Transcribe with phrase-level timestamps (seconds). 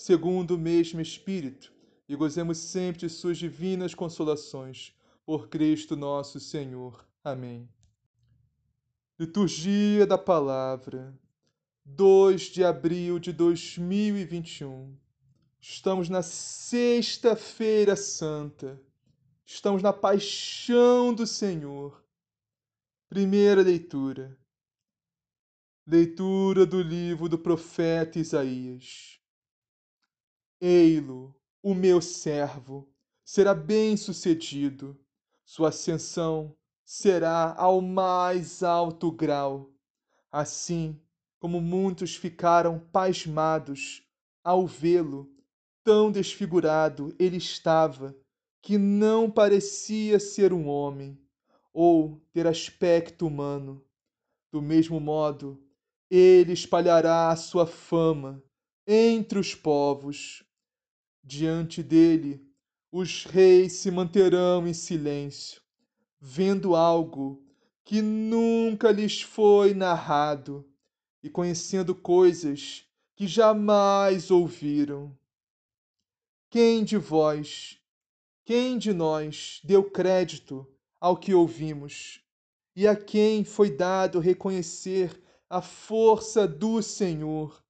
[0.00, 1.70] segundo o mesmo Espírito,
[2.08, 4.94] e gozemos sempre de suas divinas consolações.
[5.26, 7.06] Por Cristo nosso Senhor.
[7.22, 7.68] Amém.
[9.18, 11.14] Liturgia da Palavra,
[11.84, 14.96] 2 de abril de 2021.
[15.60, 18.80] Estamos na Sexta-feira Santa.
[19.44, 22.02] Estamos na Paixão do Senhor.
[23.06, 24.34] Primeira leitura.
[25.86, 29.19] Leitura do livro do profeta Isaías.
[30.62, 32.86] Ei-lo, o meu servo,
[33.24, 34.94] será bem-sucedido.
[35.42, 39.72] Sua ascensão será ao mais alto grau.
[40.30, 41.00] Assim
[41.38, 44.06] como muitos ficaram pasmados
[44.44, 45.32] ao vê-lo,
[45.82, 48.14] tão desfigurado ele estava,
[48.60, 51.18] que não parecia ser um homem,
[51.72, 53.82] ou ter aspecto humano.
[54.52, 55.58] Do mesmo modo,
[56.10, 58.42] ele espalhará a sua fama
[58.86, 60.44] entre os povos
[61.22, 62.44] Diante dele,
[62.90, 65.62] os reis se manterão em silêncio,
[66.20, 67.44] vendo algo
[67.84, 70.68] que nunca lhes foi narrado
[71.22, 75.16] e conhecendo coisas que jamais ouviram.
[76.48, 77.78] Quem de vós,
[78.44, 80.66] quem de nós deu crédito
[80.98, 82.20] ao que ouvimos?
[82.74, 87.62] E a quem foi dado reconhecer a força do Senhor?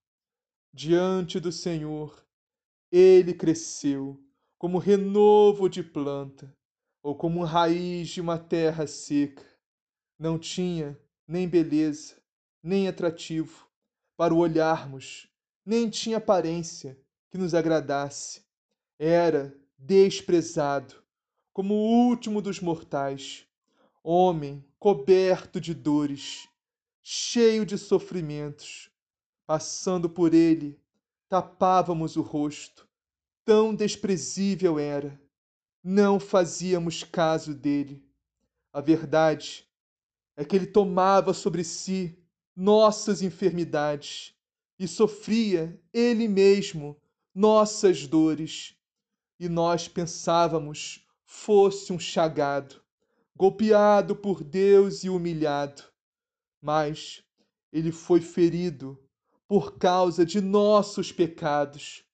[0.73, 2.25] Diante do Senhor,
[2.91, 4.23] ele cresceu
[4.59, 6.55] como renovo de planta
[7.03, 9.45] ou como raiz de uma terra seca.
[10.19, 12.17] Não tinha nem beleza,
[12.63, 13.69] nem atrativo
[14.17, 15.31] para o olharmos,
[15.65, 16.99] nem tinha aparência
[17.31, 18.43] que nos agradasse.
[18.99, 21.03] Era desprezado
[21.53, 23.47] como o último dos mortais,
[24.03, 26.49] homem coberto de dores,
[27.03, 28.91] cheio de sofrimentos.
[29.47, 30.80] Passando por ele,
[31.31, 32.89] tapávamos o rosto,
[33.45, 35.19] tão desprezível era.
[35.83, 38.05] Não fazíamos caso dele.
[38.73, 39.65] A verdade
[40.37, 42.19] é que ele tomava sobre si
[42.55, 44.35] nossas enfermidades
[44.77, 47.01] e sofria ele mesmo
[47.33, 48.77] nossas dores.
[49.39, 52.83] E nós pensávamos fosse um chagado,
[53.37, 55.85] golpeado por Deus e humilhado.
[56.61, 57.23] Mas
[57.73, 58.99] ele foi ferido
[59.51, 62.05] por causa de nossos pecados,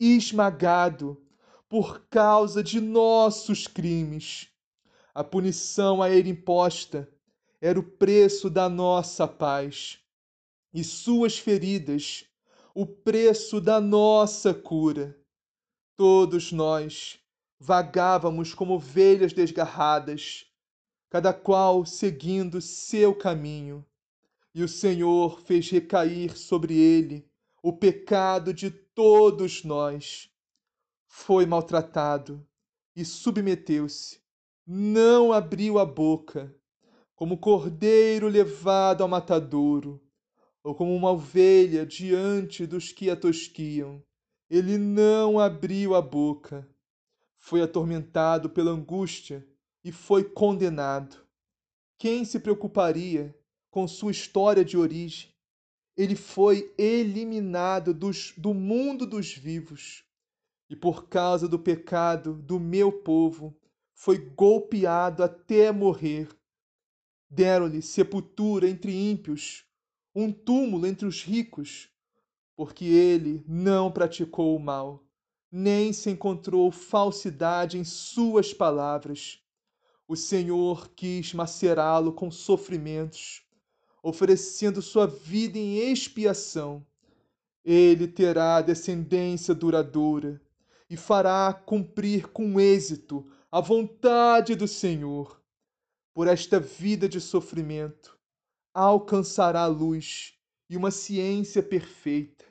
[0.00, 1.24] esmagado
[1.68, 4.48] por causa de nossos crimes.
[5.14, 7.08] A punição a ele imposta
[7.60, 10.00] era o preço da nossa paz,
[10.74, 12.24] e suas feridas
[12.74, 15.16] o preço da nossa cura.
[15.96, 17.20] Todos nós
[17.56, 20.44] vagávamos como ovelhas desgarradas,
[21.08, 23.86] cada qual seguindo seu caminho
[24.54, 27.28] e o Senhor fez recair sobre ele
[27.62, 30.30] o pecado de todos nós.
[31.06, 32.46] Foi maltratado
[32.94, 34.20] e submeteu-se,
[34.66, 36.54] não abriu a boca,
[37.14, 40.02] como cordeiro levado ao matadouro,
[40.62, 44.02] ou como uma ovelha diante dos que a tosquiam.
[44.48, 46.68] Ele não abriu a boca.
[47.38, 49.46] Foi atormentado pela angústia
[49.82, 51.16] e foi condenado.
[51.96, 53.34] Quem se preocuparia
[53.70, 55.30] com sua história de origem.
[55.96, 60.04] Ele foi eliminado dos, do mundo dos vivos
[60.70, 63.58] e por causa do pecado do meu povo,
[63.92, 66.28] foi golpeado até morrer.
[67.28, 69.64] Deram-lhe sepultura entre ímpios,
[70.14, 71.90] um túmulo entre os ricos,
[72.56, 75.04] porque ele não praticou o mal,
[75.50, 79.42] nem se encontrou falsidade em suas palavras.
[80.06, 83.42] O Senhor quis macerá-lo com sofrimentos,
[84.02, 86.84] oferecendo sua vida em expiação.
[87.64, 90.40] Ele terá descendência duradoura
[90.88, 95.40] e fará cumprir com êxito a vontade do Senhor.
[96.12, 98.18] Por esta vida de sofrimento,
[98.74, 100.34] alcançará luz
[100.68, 102.44] e uma ciência perfeita.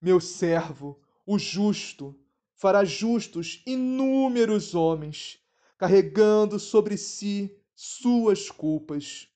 [0.00, 2.18] Meu servo, o justo,
[2.54, 5.38] fará justos inúmeros homens,
[5.76, 9.28] carregando sobre si suas culpas.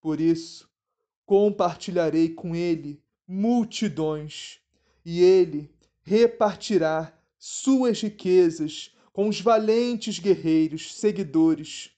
[0.00, 0.68] Por isso,
[1.26, 4.60] compartilharei com ele multidões,
[5.04, 5.70] e ele
[6.02, 11.90] repartirá suas riquezas com os valentes guerreiros seguidores,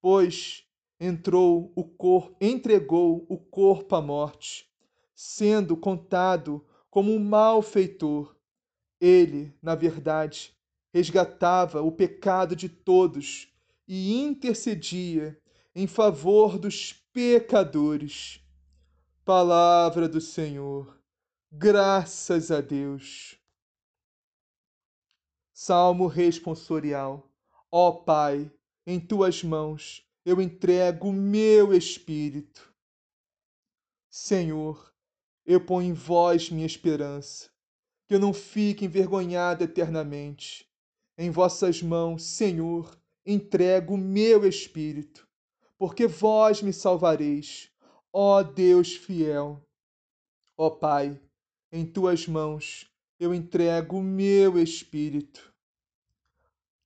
[0.00, 0.64] pois
[1.00, 4.68] entrou o corpo, entregou o corpo à morte,
[5.14, 8.36] sendo contado como um malfeitor.
[9.00, 10.54] Ele, na verdade,
[10.92, 13.48] resgatava o pecado de todos
[13.86, 15.38] e intercedia
[15.74, 18.40] em favor dos pecadores.
[19.26, 21.02] Palavra do Senhor.
[21.50, 23.36] Graças a Deus.
[25.52, 27.28] Salmo responsorial.
[27.68, 28.48] Ó Pai,
[28.86, 32.72] em tuas mãos eu entrego o meu espírito.
[34.08, 34.94] Senhor,
[35.44, 37.50] eu ponho em vós minha esperança,
[38.06, 40.70] que eu não fique envergonhado eternamente.
[41.18, 42.96] Em vossas mãos, Senhor,
[43.26, 45.26] entrego o meu espírito,
[45.76, 47.72] porque vós me salvareis,
[48.12, 49.62] ó Deus fiel.
[50.56, 51.20] Ó Pai,
[51.72, 55.52] em tuas mãos eu entrego o meu espírito.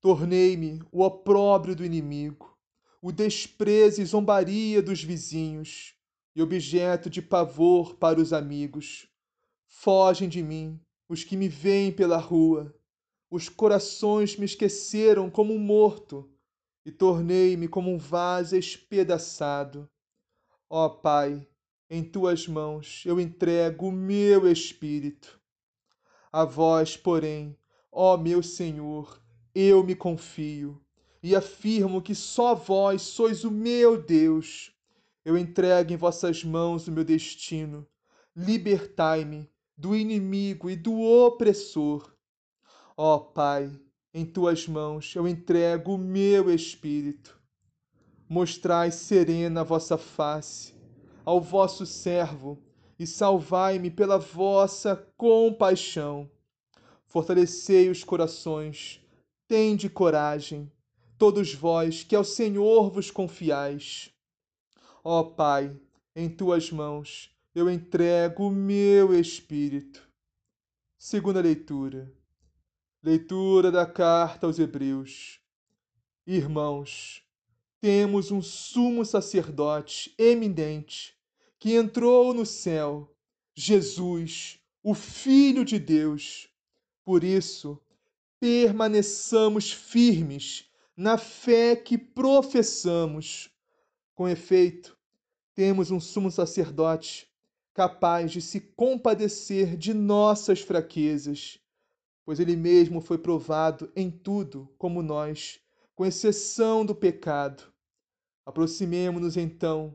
[0.00, 2.56] Tornei-me o opróbrio do inimigo,
[3.02, 5.94] o desprezo e zombaria dos vizinhos,
[6.34, 9.08] e objeto de pavor para os amigos.
[9.66, 12.72] Fogem de mim os que me veem pela rua.
[13.28, 16.32] Os corações me esqueceram como um morto,
[16.86, 19.89] e tornei-me como um vaso espedaçado.
[20.72, 21.44] Ó Pai,
[21.90, 25.40] em tuas mãos eu entrego o meu espírito.
[26.30, 27.58] A vós, porém,
[27.90, 29.20] ó meu Senhor,
[29.52, 30.80] eu me confio
[31.20, 34.72] e afirmo que só vós sois o meu Deus.
[35.24, 37.84] Eu entrego em vossas mãos o meu destino.
[38.36, 42.14] Libertai-me do inimigo e do opressor.
[42.96, 43.76] Ó Pai,
[44.14, 47.39] em tuas mãos eu entrego o meu espírito.
[48.32, 50.72] Mostrai serena vossa face
[51.24, 52.62] ao vosso servo
[52.96, 56.30] e salvai-me pela vossa compaixão.
[57.06, 59.04] Fortalecei os corações,
[59.48, 60.70] tende coragem,
[61.18, 64.14] todos vós que ao Senhor vos confiais.
[65.02, 65.76] Ó Pai,
[66.14, 70.08] em tuas mãos eu entrego o meu espírito.
[70.96, 72.12] Segunda leitura.
[73.02, 75.40] Leitura da carta aos Hebreus.
[76.26, 77.24] Irmãos,
[77.80, 81.16] temos um sumo sacerdote eminente
[81.58, 83.14] que entrou no céu,
[83.54, 86.48] Jesus, o Filho de Deus.
[87.04, 87.80] Por isso,
[88.38, 93.50] permaneçamos firmes na fé que professamos.
[94.14, 94.96] Com efeito,
[95.54, 97.28] temos um sumo sacerdote
[97.72, 101.58] capaz de se compadecer de nossas fraquezas,
[102.24, 105.60] pois ele mesmo foi provado em tudo como nós,
[106.00, 107.62] com exceção do pecado.
[108.46, 109.94] Aproximemo-nos então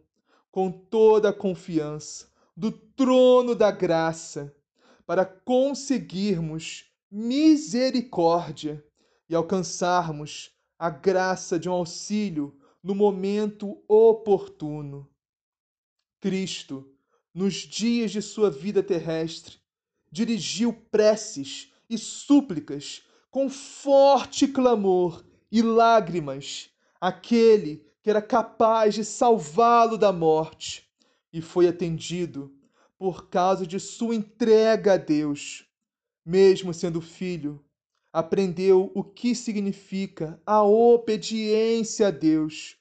[0.52, 4.56] com toda a confiança do trono da graça,
[5.04, 8.86] para conseguirmos misericórdia
[9.28, 15.10] e alcançarmos a graça de um auxílio no momento oportuno.
[16.20, 16.88] Cristo,
[17.34, 19.58] nos dias de sua vida terrestre,
[20.12, 29.98] dirigiu preces e súplicas com forte clamor e lágrimas àquele que era capaz de salvá-lo
[29.98, 30.88] da morte,
[31.34, 32.54] e foi atendido
[32.98, 35.66] por causa de sua entrega a Deus.
[36.26, 37.64] Mesmo sendo filho,
[38.14, 42.78] aprendeu o que significa a obediência a Deus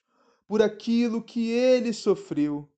[0.47, 2.69] por aquilo que ele sofreu,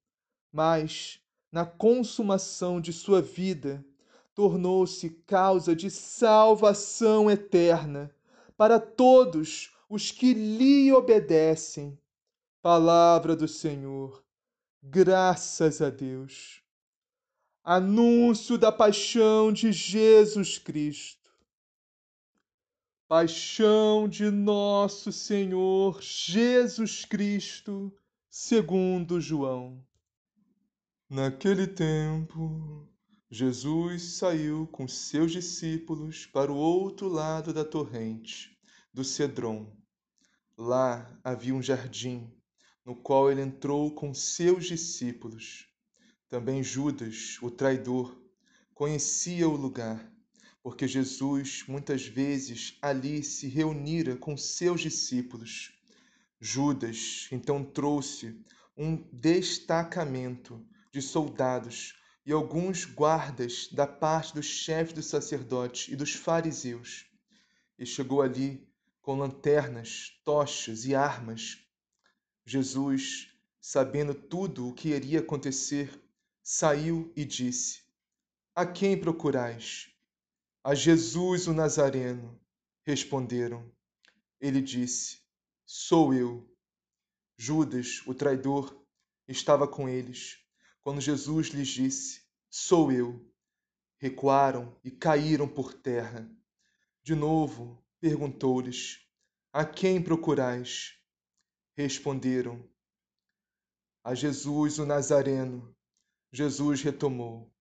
[0.51, 1.19] mas,
[1.51, 3.85] na consumação de sua vida,
[4.33, 8.09] tornou-se causa de salvação eterna
[8.55, 11.97] para todos os que lhe obedecem
[12.69, 14.21] Palavra do Senhor.
[14.83, 16.61] Graças a Deus.
[17.63, 21.31] Anúncio da paixão de Jesus Cristo.
[23.07, 27.89] Paixão de nosso Senhor Jesus Cristo,
[28.29, 29.81] segundo João.
[31.09, 32.85] Naquele tempo,
[33.29, 38.57] Jesus saiu com seus discípulos para o outro lado da torrente,
[38.93, 39.76] do Cedron.
[40.57, 42.33] Lá havia um jardim,
[42.83, 45.67] no qual ele entrou com seus discípulos.
[46.27, 48.19] Também Judas, o traidor,
[48.73, 50.11] conhecia o lugar
[50.67, 55.71] porque Jesus muitas vezes ali se reunira com seus discípulos.
[56.41, 58.37] Judas então trouxe
[58.75, 60.61] um destacamento
[60.91, 67.05] de soldados e alguns guardas da parte dos chefes dos sacerdotes e dos fariseus.
[67.79, 68.66] E chegou ali
[69.07, 71.65] com lanternas, tochas e armas.
[72.45, 75.97] Jesus, sabendo tudo o que iria acontecer,
[76.43, 77.83] saiu e disse:
[78.53, 79.89] A quem procurais?
[80.61, 82.37] A Jesus o Nazareno.
[82.85, 83.71] Responderam.
[84.41, 85.21] Ele disse:
[85.65, 86.45] Sou eu.
[87.37, 88.77] Judas, o traidor,
[89.25, 90.37] estava com eles.
[90.81, 93.25] Quando Jesus lhes disse: Sou eu,
[93.99, 96.29] recuaram e caíram por terra.
[97.01, 98.99] De novo, perguntou-lhes:
[99.51, 100.93] A quem procurais?
[101.75, 102.67] Responderam:
[104.03, 105.75] A Jesus o Nazareno.
[106.31, 107.51] Jesus retomou: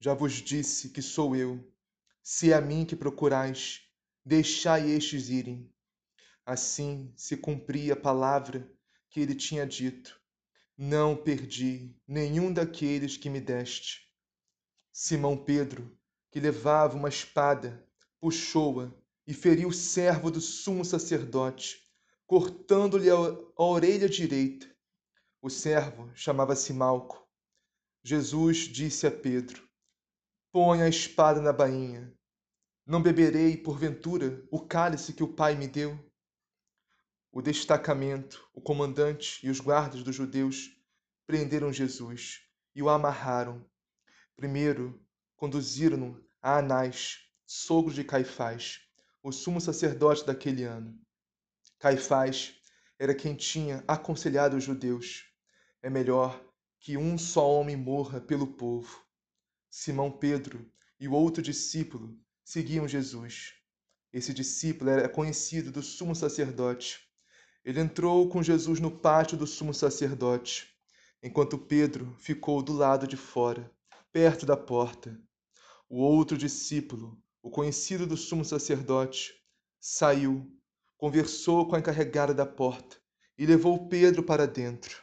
[0.00, 1.72] Já vos disse que sou eu.
[2.22, 3.88] Se é a mim que procurais,
[4.24, 5.72] deixai estes irem.
[6.44, 8.68] Assim se cumpria a palavra
[9.08, 10.20] que ele tinha dito:
[10.76, 14.12] Não perdi nenhum daqueles que me deste.
[14.92, 15.96] Simão Pedro,
[16.30, 17.86] que levava uma espada,
[18.18, 18.92] puxou-a
[19.26, 21.82] e feriu o servo do sumo sacerdote,
[22.26, 23.16] cortando-lhe a
[23.56, 24.66] orelha direita.
[25.42, 27.26] O servo chamava-se Malco.
[28.02, 29.68] Jesus disse a Pedro:
[30.52, 32.16] Põe a espada na bainha.
[32.86, 35.98] Não beberei, porventura, o cálice que o Pai me deu?
[37.32, 40.70] O destacamento, o comandante e os guardas dos judeus
[41.26, 42.42] prenderam Jesus
[42.74, 43.68] e o amarraram.
[44.36, 45.04] Primeiro,
[45.34, 48.85] conduziram-no a Anás, sogro de Caifás,
[49.26, 50.96] o sumo sacerdote daquele ano.
[51.80, 52.54] Caifás
[52.96, 55.24] era quem tinha aconselhado os judeus:
[55.82, 56.40] é melhor
[56.78, 59.04] que um só homem morra pelo povo.
[59.68, 63.54] Simão Pedro e o outro discípulo seguiam Jesus.
[64.12, 67.00] Esse discípulo era conhecido do sumo sacerdote.
[67.64, 70.72] Ele entrou com Jesus no pátio do sumo sacerdote,
[71.20, 73.68] enquanto Pedro ficou do lado de fora,
[74.12, 75.20] perto da porta.
[75.88, 79.32] O outro discípulo, o conhecido do sumo sacerdote,
[79.78, 80.50] saiu,
[80.98, 82.96] conversou com a encarregada da porta
[83.38, 85.00] e levou Pedro para dentro.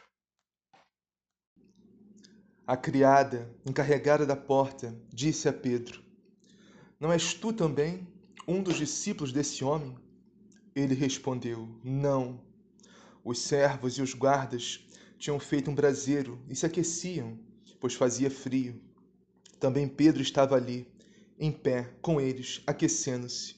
[2.66, 6.04] A criada, encarregada da porta, disse a Pedro:
[7.00, 8.06] Não és tu também
[8.46, 9.96] um dos discípulos desse homem?
[10.76, 12.44] Ele respondeu: Não.
[13.24, 14.86] Os servos e os guardas
[15.16, 17.38] tinham feito um braseiro e se aqueciam,
[17.80, 18.82] pois fazia frio.
[19.58, 20.93] Também Pedro estava ali,
[21.38, 23.56] em pé, com eles, aquecendo-se.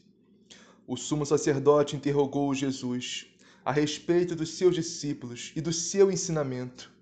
[0.87, 3.27] O sumo sacerdote interrogou Jesus
[3.65, 6.93] a respeito dos seus discípulos e do seu ensinamento.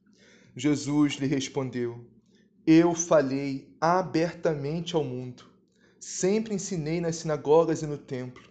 [0.57, 2.05] Jesus lhe respondeu:
[2.67, 5.45] Eu falei abertamente ao mundo.
[6.01, 8.43] Sempre ensinei nas sinagogas e no templo,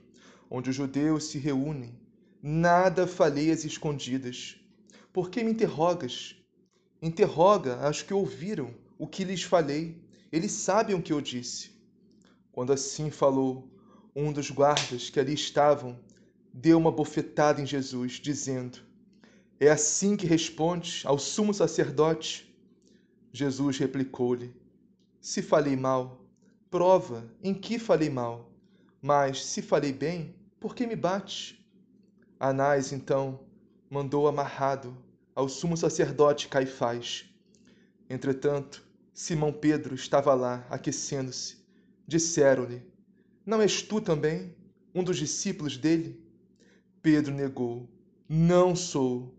[0.49, 1.99] onde os judeus se reúnem.
[2.41, 4.57] Nada falei às escondidas.
[5.11, 6.35] Por que me interrogas?
[7.01, 10.01] Interroga aos que ouviram o que lhes falei.
[10.31, 11.72] Eles sabem o que eu disse.
[12.53, 13.69] Quando assim falou,
[14.15, 15.99] um dos guardas que ali estavam
[16.53, 18.79] deu uma bofetada em Jesus, dizendo:
[19.63, 22.53] é assim que respondes ao sumo sacerdote?
[23.31, 24.53] Jesus replicou-lhe:
[25.21, 26.27] Se falei mal,
[26.69, 28.51] prova em que falei mal.
[29.01, 31.65] Mas se falei bem, por que me bate?
[32.37, 33.39] Anás, então,
[33.89, 34.97] mandou amarrado
[35.33, 37.23] ao sumo sacerdote Caifás.
[38.09, 38.83] Entretanto,
[39.13, 41.62] Simão Pedro estava lá, aquecendo-se.
[42.07, 42.81] Disseram-lhe:
[43.45, 44.55] Não és tu também
[44.93, 46.21] um dos discípulos dele?
[47.01, 47.89] Pedro negou:
[48.27, 49.37] Não sou.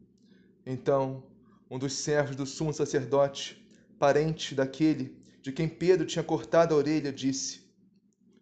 [0.66, 1.24] Então,
[1.70, 3.66] um dos servos do sumo sacerdote,
[3.98, 7.70] parente daquele de quem Pedro tinha cortado a orelha, disse: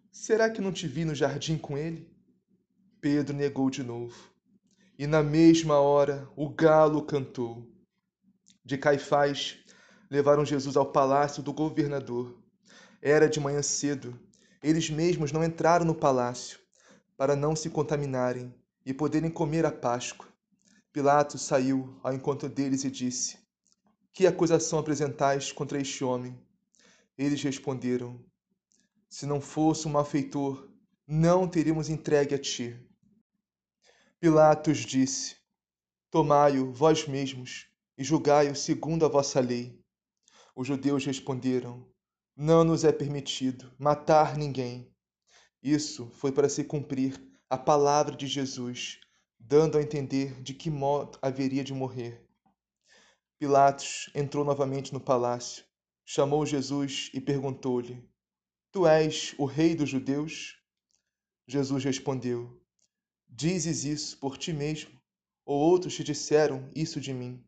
[0.09, 2.09] Será que não te vi no jardim com ele?
[3.01, 4.31] Pedro negou de novo.
[4.97, 7.69] E na mesma hora o galo cantou.
[8.63, 9.57] De Caifás
[10.09, 12.41] levaram Jesus ao palácio do governador.
[13.05, 14.17] Era de manhã cedo.
[14.63, 16.57] Eles mesmos não entraram no palácio
[17.17, 18.55] para não se contaminarem
[18.85, 20.25] e poderem comer a Páscoa.
[20.93, 23.37] Pilatos saiu ao encontro deles e disse:
[24.13, 26.41] Que acusação apresentais contra este homem?
[27.17, 28.23] Eles responderam:
[29.09, 30.69] Se não fosse um malfeitor,
[31.05, 32.73] não teríamos entregue a ti.
[34.17, 35.35] Pilatos disse:
[36.09, 37.67] Tomai-o vós mesmos
[37.97, 39.77] e julgai-o segundo a vossa lei.
[40.55, 41.92] Os judeus responderam:
[42.35, 44.91] Não nos é permitido matar ninguém.
[45.61, 48.99] Isso foi para se cumprir a palavra de Jesus,
[49.39, 52.27] dando a entender de que modo haveria de morrer.
[53.37, 55.63] Pilatos entrou novamente no palácio,
[56.03, 58.03] chamou Jesus e perguntou-lhe:
[58.71, 60.57] Tu és o rei dos judeus?
[61.47, 62.59] Jesus respondeu:
[63.29, 64.99] Dizes isso por ti mesmo,
[65.45, 67.45] ou outros te disseram isso de mim?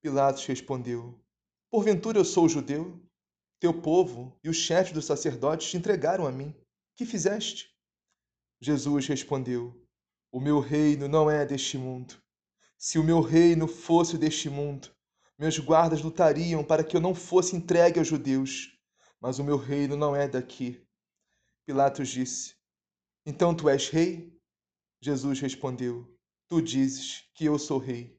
[0.00, 1.22] Pilatos respondeu:
[1.70, 3.06] Porventura eu sou judeu?
[3.60, 6.54] Teu povo e os chefes dos sacerdotes te entregaram a mim.
[6.94, 7.74] Que fizeste?
[8.60, 9.84] Jesus respondeu:
[10.30, 12.14] O meu reino não é deste mundo.
[12.76, 14.90] Se o meu reino fosse deste mundo,
[15.36, 18.76] meus guardas lutariam para que eu não fosse entregue aos judeus.
[19.20, 20.80] Mas o meu reino não é daqui.
[21.66, 22.54] Pilatos disse:
[23.26, 24.40] Então tu és rei?
[25.00, 26.16] Jesus respondeu:
[26.48, 28.18] Tu dizes que eu sou rei.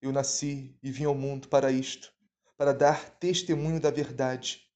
[0.00, 2.12] Eu nasci e vim ao mundo para isto,
[2.60, 4.68] para dar testemunho da verdade.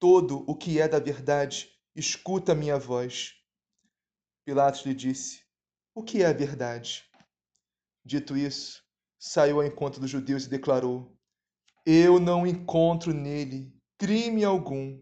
[0.00, 3.34] Todo o que é da verdade escuta a minha voz.
[4.46, 5.44] Pilatos lhe disse:
[5.94, 7.04] O que é a verdade?
[8.02, 8.82] Dito isso,
[9.18, 11.14] saiu ao encontro dos judeus e declarou:
[11.84, 14.98] Eu não encontro nele crime algum.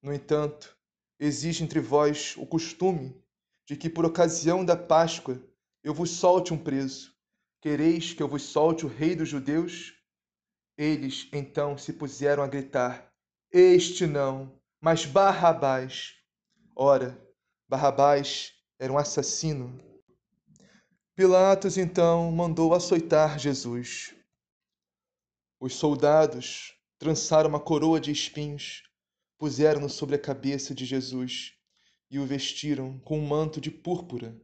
[0.00, 0.78] No entanto,
[1.18, 3.20] existe entre vós o costume
[3.66, 5.44] de que, por ocasião da Páscoa,
[5.82, 7.12] eu vos solte um preso.
[7.60, 9.97] Quereis que eu vos solte o rei dos judeus?
[10.78, 13.12] Eles então se puseram a gritar:
[13.50, 16.14] Este não, mas Barrabás.
[16.76, 17.20] Ora,
[17.68, 19.76] Barrabás era um assassino.
[21.16, 24.14] Pilatos então mandou açoitar Jesus.
[25.58, 28.84] Os soldados trançaram uma coroa de espinhos,
[29.36, 31.54] puseram-no sobre a cabeça de Jesus
[32.08, 34.40] e o vestiram com um manto de púrpura.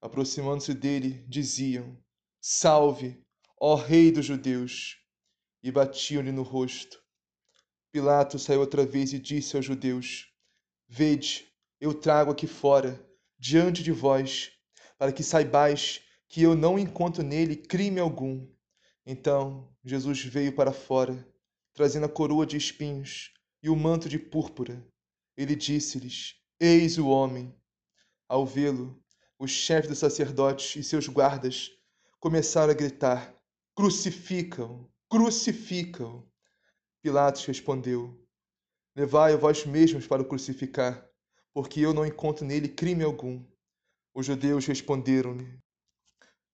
[0.00, 2.02] Aproximando-se dele, diziam:
[2.40, 3.22] Salve,
[3.60, 5.00] ó Rei dos Judeus!
[5.62, 7.00] E batiam-lhe no rosto.
[7.92, 10.32] Pilatos saiu outra vez e disse aos judeus:
[10.88, 11.48] Vede,
[11.80, 13.04] eu trago aqui fora,
[13.38, 14.52] diante de vós,
[14.98, 18.46] para que saibais que eu não encontro nele crime algum.
[19.06, 21.26] Então Jesus veio para fora,
[21.72, 24.86] trazendo a coroa de espinhos e o manto de púrpura.
[25.36, 27.54] Ele disse-lhes: Eis o homem.
[28.28, 29.02] Ao vê-lo,
[29.38, 31.70] os chefes dos sacerdotes e seus guardas
[32.18, 33.34] começaram a gritar:
[33.74, 34.89] Crucificam!
[35.10, 36.24] Crucificam!
[37.02, 38.16] Pilatos respondeu:
[38.96, 41.06] Levai-o vós mesmos para o crucificar,
[41.52, 43.44] porque eu não encontro nele crime algum.
[44.14, 45.58] Os judeus responderam-lhe: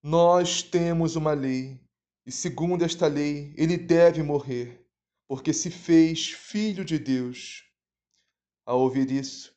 [0.03, 1.79] Nós temos uma lei,
[2.25, 4.85] e segundo esta lei ele deve morrer,
[5.29, 7.63] porque se fez filho de Deus.
[8.65, 9.55] Ao ouvir isso,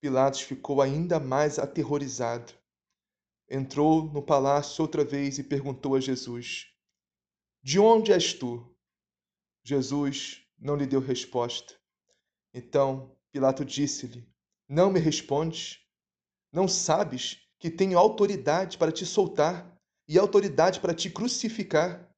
[0.00, 2.52] Pilatos ficou ainda mais aterrorizado
[3.50, 6.68] entrou no palácio outra vez e perguntou a Jesus:
[7.62, 8.74] De onde és tu?
[9.62, 11.74] Jesus não lhe deu resposta.
[12.54, 14.26] Então Pilato disse-lhe:
[14.68, 15.78] Não me respondes?
[16.52, 22.10] Não sabes que tenho autoridade para te soltar e autoridade para te crucificar?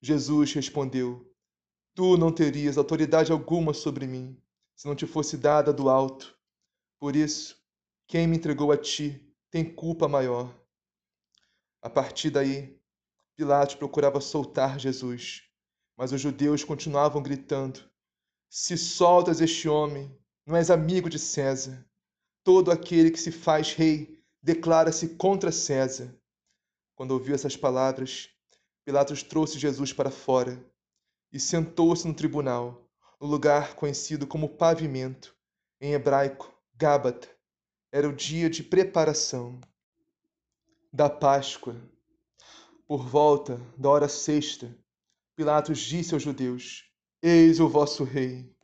[0.00, 1.34] Jesus respondeu:
[1.94, 4.40] Tu não terias autoridade alguma sobre mim
[4.74, 6.36] se não te fosse dada do alto.
[6.98, 7.56] Por isso,
[8.06, 10.54] quem me entregou a ti tem culpa maior.
[11.80, 12.75] A partir daí,
[13.36, 15.42] Pilatos procurava soltar Jesus,
[15.96, 17.80] mas os judeus continuavam gritando:
[18.48, 20.10] Se soltas este homem,
[20.44, 21.86] não és amigo de César.
[22.42, 26.12] Todo aquele que se faz rei declara-se contra César.
[26.94, 28.30] Quando ouviu essas palavras,
[28.84, 30.58] Pilatos trouxe Jesus para fora
[31.32, 32.88] e sentou-se no tribunal,
[33.20, 35.36] no lugar conhecido como pavimento,
[35.80, 37.28] em hebraico, Gábata
[37.92, 39.58] era o dia de preparação
[40.92, 41.76] da Páscoa.
[42.86, 44.72] Por volta da hora sexta,
[45.34, 46.88] Pilatos disse aos judeus:
[47.20, 48.54] Eis o vosso rei.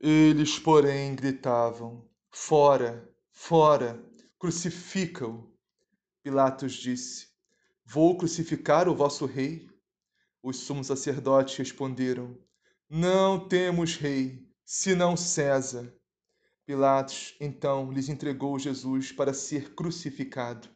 [0.00, 4.04] Eles, porém, gritavam: Fora, fora,
[4.40, 5.56] crucifica-o.
[6.20, 7.28] Pilatos disse:
[7.84, 9.70] Vou crucificar o vosso rei?
[10.42, 12.36] Os sumos sacerdotes responderam:
[12.90, 15.94] Não temos rei, senão César.
[16.66, 20.68] Pilatos então lhes entregou Jesus para ser crucificado.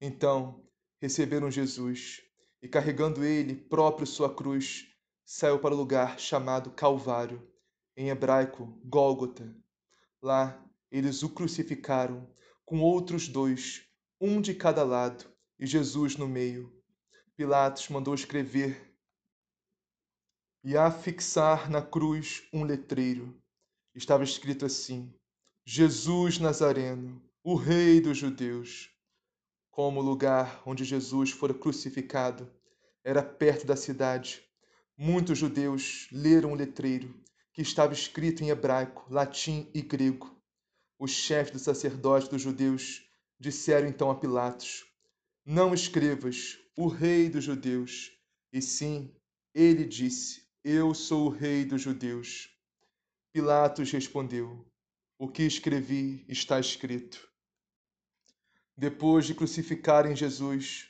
[0.00, 0.68] Então
[1.00, 2.22] receberam Jesus
[2.62, 4.86] e, carregando ele próprio sua cruz,
[5.24, 7.48] saiu para o lugar chamado Calvário,
[7.96, 9.56] em hebraico Gólgota.
[10.22, 12.28] Lá eles o crucificaram
[12.64, 13.86] com outros dois,
[14.20, 15.24] um de cada lado,
[15.58, 16.72] e Jesus no meio.
[17.36, 18.94] Pilatos mandou escrever
[20.62, 23.40] e afixar na cruz um letreiro
[23.94, 25.12] estava escrito assim:
[25.64, 28.90] Jesus Nazareno, o Rei dos Judeus.
[29.70, 32.50] Como o lugar onde Jesus fora crucificado
[33.04, 34.42] era perto da cidade,
[34.96, 37.14] muitos judeus leram o letreiro
[37.52, 40.36] que estava escrito em hebraico, latim e grego.
[40.98, 44.84] Os chefes dos sacerdotes dos judeus disseram então a Pilatos:
[45.46, 48.10] Não escrevas o rei dos judeus,
[48.52, 49.14] e sim,
[49.54, 52.50] ele disse: Eu sou o rei dos judeus.
[53.32, 54.66] Pilatos respondeu:
[55.18, 57.29] O que escrevi está escrito.
[58.80, 60.88] Depois de crucificarem Jesus,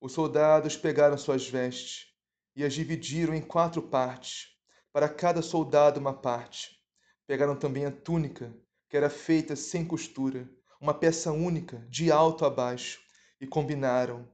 [0.00, 2.06] os soldados pegaram suas vestes
[2.54, 4.56] e as dividiram em quatro partes,
[4.92, 6.80] para cada soldado uma parte.
[7.26, 8.56] Pegaram também a túnica,
[8.88, 10.48] que era feita sem costura,
[10.80, 13.00] uma peça única, de alto a baixo,
[13.40, 14.24] e combinaram: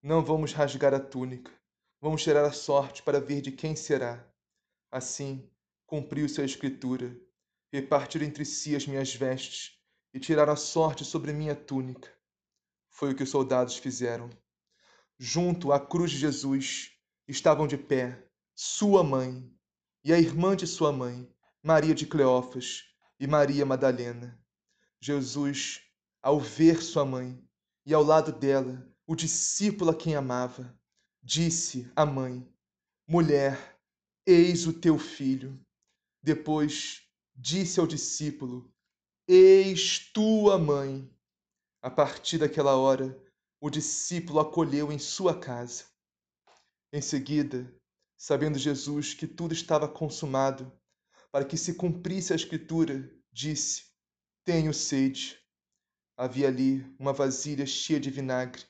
[0.00, 1.50] Não vamos rasgar a túnica,
[2.00, 4.24] vamos tirar a sorte para ver de quem será.
[4.92, 5.50] Assim,
[5.88, 7.16] cumpriu-se a escritura:
[7.72, 9.76] Repartiram entre si as minhas vestes
[10.12, 12.13] e tiraram a sorte sobre minha túnica.
[12.94, 14.30] Foi o que os soldados fizeram.
[15.18, 16.92] Junto à cruz de Jesus
[17.26, 19.52] estavam de pé sua mãe
[20.04, 21.28] e a irmã de sua mãe,
[21.60, 22.84] Maria de Cleófas
[23.18, 24.40] e Maria Madalena.
[25.00, 25.82] Jesus,
[26.22, 27.44] ao ver sua mãe
[27.84, 30.72] e ao lado dela o discípulo a quem amava,
[31.20, 32.48] disse à mãe:
[33.08, 33.76] Mulher,
[34.24, 35.60] eis o teu filho.
[36.22, 37.02] Depois
[37.34, 38.72] disse ao discípulo:
[39.26, 41.12] Eis tua mãe.
[41.84, 43.14] A partir daquela hora,
[43.60, 45.84] o discípulo acolheu em sua casa.
[46.90, 47.70] Em seguida,
[48.16, 50.72] sabendo Jesus que tudo estava consumado,
[51.30, 53.92] para que se cumprisse a Escritura, disse:
[54.44, 55.38] Tenho sede.
[56.16, 58.64] Havia ali uma vasilha cheia de vinagre.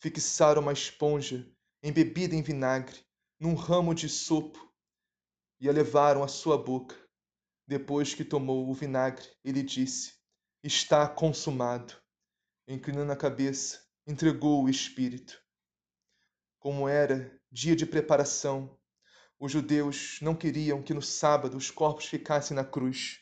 [0.00, 1.46] Fixaram uma esponja
[1.82, 3.04] embebida em vinagre
[3.38, 4.72] num ramo de sopo
[5.60, 6.96] e a levaram à sua boca.
[7.68, 10.14] Depois que tomou o vinagre, ele disse:
[10.64, 11.94] Está consumado
[12.66, 15.40] inclinando a cabeça, entregou o espírito.
[16.58, 18.76] Como era dia de preparação,
[19.38, 23.20] os judeus não queriam que no sábado os corpos ficassem na cruz.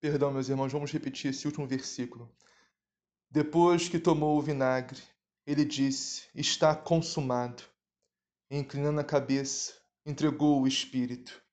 [0.00, 2.30] Perdão, meus irmãos, vamos repetir esse último versículo.
[3.30, 5.02] Depois que tomou o vinagre,
[5.46, 7.62] ele disse: Está consumado.
[8.50, 9.74] E, inclinando a cabeça,
[10.06, 11.43] entregou o espírito.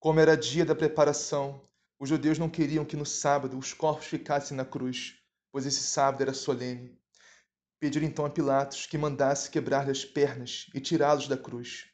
[0.00, 4.56] Como era dia da preparação, os judeus não queriam que no sábado os corpos ficassem
[4.56, 5.16] na cruz,
[5.50, 6.96] pois esse sábado era solene.
[7.80, 11.86] Pediram então a Pilatos que mandasse quebrar-lhe as pernas e tirá-los da cruz.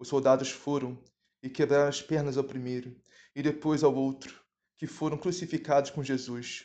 [0.00, 1.00] Os soldados foram
[1.40, 3.00] e quebraram as pernas ao primeiro
[3.36, 4.42] e depois ao outro,
[4.76, 6.64] que foram crucificados com Jesus.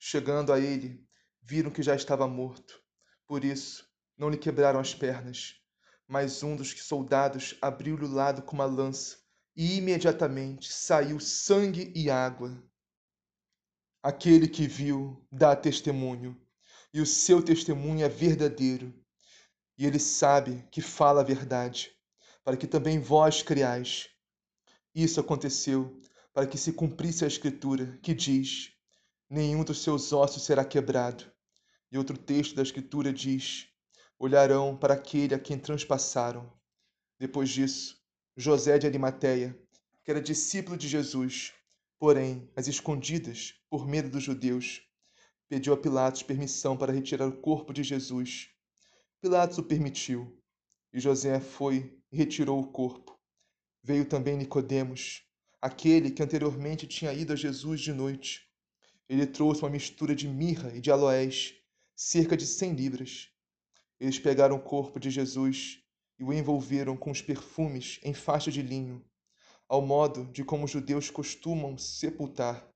[0.00, 1.06] Chegando a ele,
[1.40, 2.82] viram que já estava morto.
[3.24, 5.54] Por isso, não lhe quebraram as pernas.
[6.08, 9.22] Mas um dos soldados abriu-lhe o lado com uma lança
[9.56, 12.62] e imediatamente saiu sangue e água.
[14.02, 16.40] Aquele que viu dá testemunho,
[16.92, 18.92] e o seu testemunho é verdadeiro,
[19.76, 21.90] e ele sabe que fala a verdade,
[22.44, 24.08] para que também vós criais.
[24.94, 26.00] Isso aconteceu
[26.32, 28.72] para que se cumprisse a Escritura, que diz:
[29.30, 31.32] Nenhum dos seus ossos será quebrado.
[31.90, 33.68] E outro texto da Escritura diz:
[34.18, 36.52] Olharão para aquele a quem transpassaram.
[37.18, 38.03] Depois disso,
[38.36, 39.56] José de Arimateia,
[40.02, 41.52] que era discípulo de Jesus,
[42.00, 44.82] porém, às escondidas, por medo dos judeus,
[45.48, 48.48] pediu a Pilatos permissão para retirar o corpo de Jesus.
[49.20, 50.36] Pilatos o permitiu,
[50.92, 53.16] e José foi e retirou o corpo.
[53.80, 55.22] Veio também Nicodemos,
[55.62, 58.50] aquele que anteriormente tinha ido a Jesus de noite.
[59.08, 61.54] Ele trouxe uma mistura de mirra e de aloés,
[61.94, 63.28] cerca de cem libras.
[64.00, 65.83] Eles pegaram o corpo de Jesus
[66.18, 69.04] e o envolveram com os perfumes em faixa de linho,
[69.68, 72.68] ao modo de como os judeus costumam sepultar.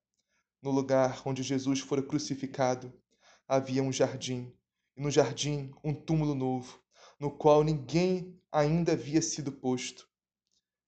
[0.62, 2.92] No lugar onde Jesus fora crucificado,
[3.46, 4.52] havia um jardim,
[4.96, 6.82] e no jardim um túmulo novo,
[7.18, 10.08] no qual ninguém ainda havia sido posto.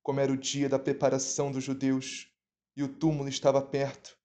[0.02, 2.28] Como era o dia da preparação dos judeus,
[2.76, 4.16] e o túmulo estava perto,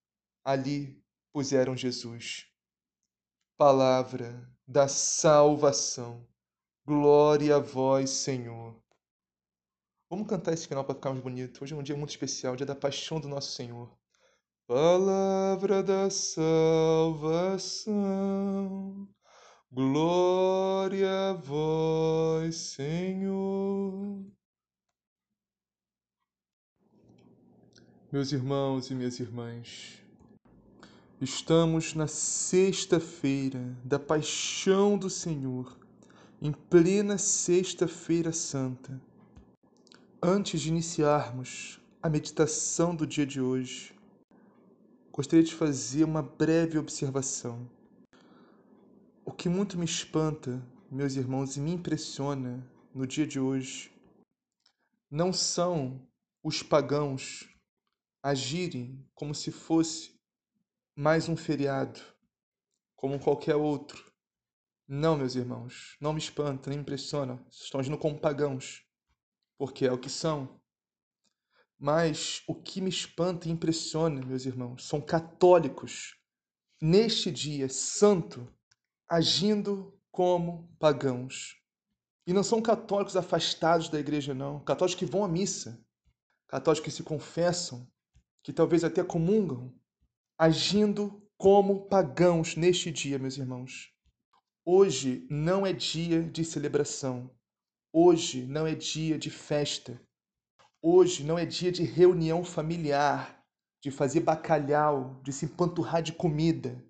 [0.43, 2.47] ali puseram Jesus.
[3.57, 6.27] Palavra da salvação.
[6.87, 8.75] Glória a vós, Senhor.
[10.07, 11.63] Vamos cantar esse final para ficar mais bonito.
[11.63, 13.91] Hoje é um dia muito especial, dia da paixão do nosso Senhor.
[14.67, 16.69] Palavra da salvação.
[19.71, 24.23] Glória a vós, Senhor.
[28.11, 30.03] Meus irmãos e minhas irmãs,
[31.19, 35.83] estamos na sexta-feira da paixão do Senhor
[36.41, 39.01] em plena Sexta-feira Santa.
[40.21, 43.93] Antes de iniciarmos a meditação do dia de hoje,
[45.11, 47.69] gostaria de fazer uma breve observação.
[49.23, 53.91] O que muito me espanta, meus irmãos, e me impressiona no dia de hoje,
[55.09, 56.05] não são
[56.43, 57.49] os pagãos
[58.21, 60.19] agirem como se fosse
[60.95, 62.01] mais um feriado,
[62.95, 64.04] como qualquer outro,
[64.87, 67.43] não, meus irmãos, não me espanta, nem me impressiona.
[67.49, 68.85] Estão agindo como pagãos,
[69.57, 70.59] porque é o que são.
[71.77, 76.15] Mas o que me espanta e impressiona, meus irmãos, são católicos
[76.79, 78.47] neste dia santo
[79.09, 81.57] agindo como pagãos.
[82.27, 84.59] E não são católicos afastados da igreja, não.
[84.59, 85.83] Católicos que vão à missa,
[86.47, 87.87] católicos que se confessam,
[88.43, 89.73] que talvez até comungam,
[90.37, 93.94] agindo como pagãos neste dia, meus irmãos.
[94.67, 97.29] Hoje não é dia de celebração.
[97.93, 100.01] Hoje não é dia de festa.
[100.81, 103.45] Hoje não é dia de reunião familiar,
[103.83, 106.83] de fazer bacalhau, de se empanturrar de comida.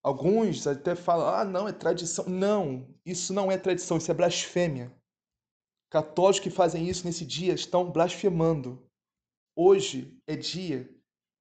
[0.00, 2.24] Alguns até falam: ah, não, é tradição.
[2.26, 4.96] Não, isso não é tradição, isso é blasfêmia.
[5.90, 8.80] Católicos que fazem isso nesse dia estão blasfemando.
[9.56, 10.88] Hoje é dia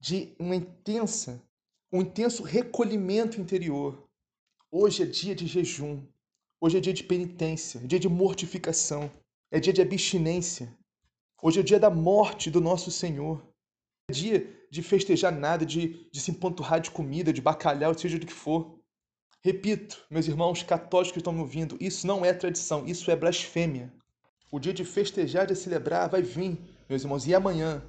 [0.02, 1.40] de uma intensa,
[1.92, 4.03] um intenso recolhimento interior.
[4.76, 6.02] Hoje é dia de jejum.
[6.60, 9.12] Hoje é dia de penitência, é dia de mortificação,
[9.52, 10.76] é dia de abstinência.
[11.44, 13.40] Hoje é dia da morte do nosso Senhor.
[14.10, 18.26] É dia de festejar nada, de, de se empanturrar de comida, de bacalhau, seja do
[18.26, 18.80] que for.
[19.44, 23.94] Repito, meus irmãos católicos que estão me ouvindo, isso não é tradição, isso é blasfêmia.
[24.52, 26.58] O dia de festejar, de celebrar, vai vir,
[26.90, 27.80] meus irmãos, e amanhã,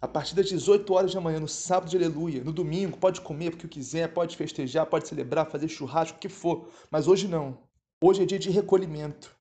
[0.00, 3.50] a partir das 18 horas da manhã, no sábado de aleluia, no domingo, pode comer
[3.50, 6.68] porque quiser, pode festejar, pode celebrar, fazer churrasco, o que for.
[6.90, 7.58] Mas hoje não.
[8.00, 9.34] Hoje é dia de recolhimento,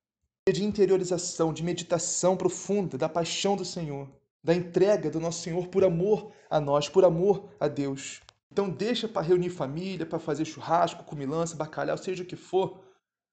[0.48, 4.10] dia de interiorização, de meditação profunda da paixão do Senhor,
[4.44, 8.22] da entrega do nosso Senhor por amor a nós, por amor a Deus.
[8.52, 12.80] Então deixa para reunir família, para fazer churrasco, comilança, bacalhau, seja o que for,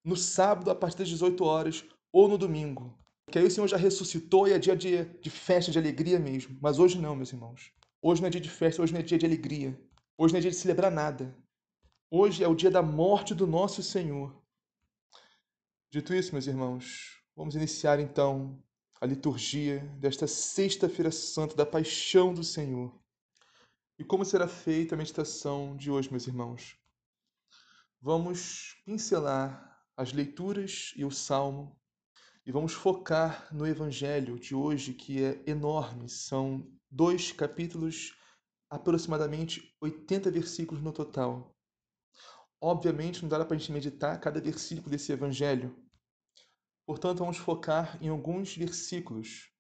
[0.04, 2.92] no sábado a partir das 18 horas ou no domingo.
[3.30, 6.56] Que aí o Senhor já ressuscitou e é dia de, de festa, de alegria mesmo.
[6.60, 7.72] Mas hoje não, meus irmãos.
[8.00, 9.78] Hoje não é dia de festa, hoje não é dia de alegria.
[10.16, 11.36] Hoje não é dia de celebrar nada.
[12.10, 14.34] Hoje é o dia da morte do nosso Senhor.
[15.90, 18.62] Dito isso, meus irmãos, vamos iniciar então
[19.00, 22.92] a liturgia desta Sexta-feira Santa da Paixão do Senhor.
[23.98, 26.76] E como será feita a meditação de hoje, meus irmãos?
[28.00, 31.78] Vamos pincelar as leituras e o salmo
[32.46, 36.08] e vamos focar no Evangelho de hoje, que é enorme.
[36.10, 38.14] São dois capítulos,
[38.68, 41.56] aproximadamente 80 versículos no total.
[42.60, 45.74] Obviamente, não dá para a gente meditar cada versículo desse Evangelho.
[46.84, 49.50] Portanto, vamos focar em alguns versículos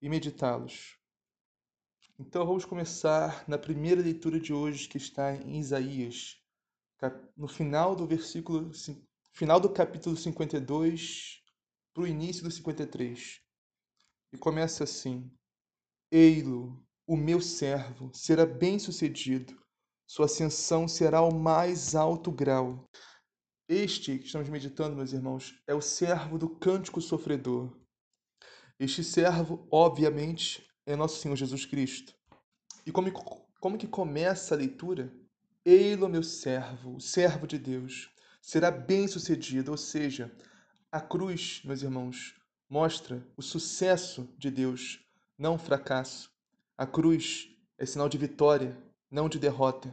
[0.00, 0.98] e meditá-los.
[2.18, 6.40] Então, vamos começar na primeira leitura de hoje, que está em Isaías,
[7.36, 8.70] no final do versículo,
[9.32, 11.43] final do capítulo 52,
[11.94, 13.40] para o início do 53.
[14.32, 15.30] E começa assim:
[16.10, 19.56] Ei-lo, o meu servo, será bem-sucedido,
[20.06, 22.84] sua ascensão será ao mais alto grau.
[23.68, 27.74] Este que estamos meditando, meus irmãos, é o servo do cântico sofredor.
[28.78, 32.12] Este servo, obviamente, é nosso Senhor Jesus Cristo.
[32.84, 33.10] E como,
[33.60, 35.14] como que começa a leitura?
[35.64, 38.10] Ei-lo, meu servo, o servo de Deus,
[38.42, 40.30] será bem-sucedido, ou seja,
[40.94, 42.36] a cruz, meus irmãos,
[42.70, 45.00] mostra o sucesso de Deus,
[45.36, 46.30] não o fracasso.
[46.78, 48.80] A cruz é sinal de vitória,
[49.10, 49.92] não de derrota.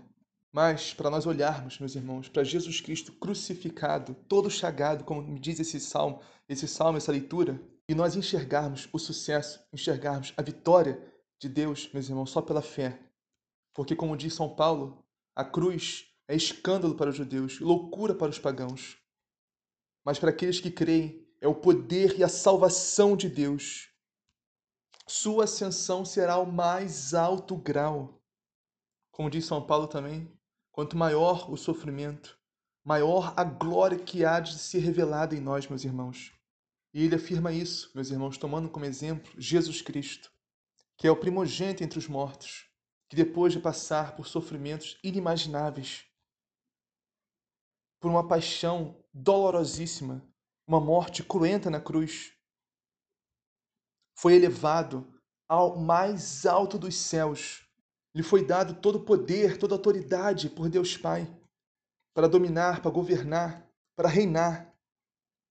[0.51, 5.59] Mas, para nós olharmos, meus irmãos, para Jesus Cristo crucificado, todo chagado, como me diz
[5.59, 7.59] esse salmo, esse salmo, essa leitura,
[7.89, 11.03] e nós enxergarmos o sucesso, enxergarmos a vitória
[11.39, 12.99] de Deus, meus irmãos, só pela fé.
[13.73, 15.03] Porque, como diz São Paulo,
[15.35, 19.00] a cruz é escândalo para os judeus, loucura para os pagãos
[20.03, 23.89] mas para aqueles que creem é o poder e a salvação de Deus.
[25.07, 28.21] Sua ascensão será o mais alto grau.
[29.11, 30.31] Como diz São Paulo também,
[30.71, 32.39] quanto maior o sofrimento,
[32.83, 36.31] maior a glória que há de ser revelada em nós, meus irmãos.
[36.93, 40.31] E ele afirma isso, meus irmãos, tomando como exemplo Jesus Cristo,
[40.97, 42.67] que é o primogênito entre os mortos,
[43.09, 46.05] que depois de passar por sofrimentos inimagináveis,
[48.01, 50.27] por uma paixão dolorosíssima,
[50.67, 52.33] uma morte cruenta na cruz.
[54.17, 55.07] Foi elevado
[55.47, 57.63] ao mais alto dos céus.
[58.13, 61.31] Lhe foi dado todo o poder, toda a autoridade por Deus Pai,
[62.13, 64.73] para dominar, para governar, para reinar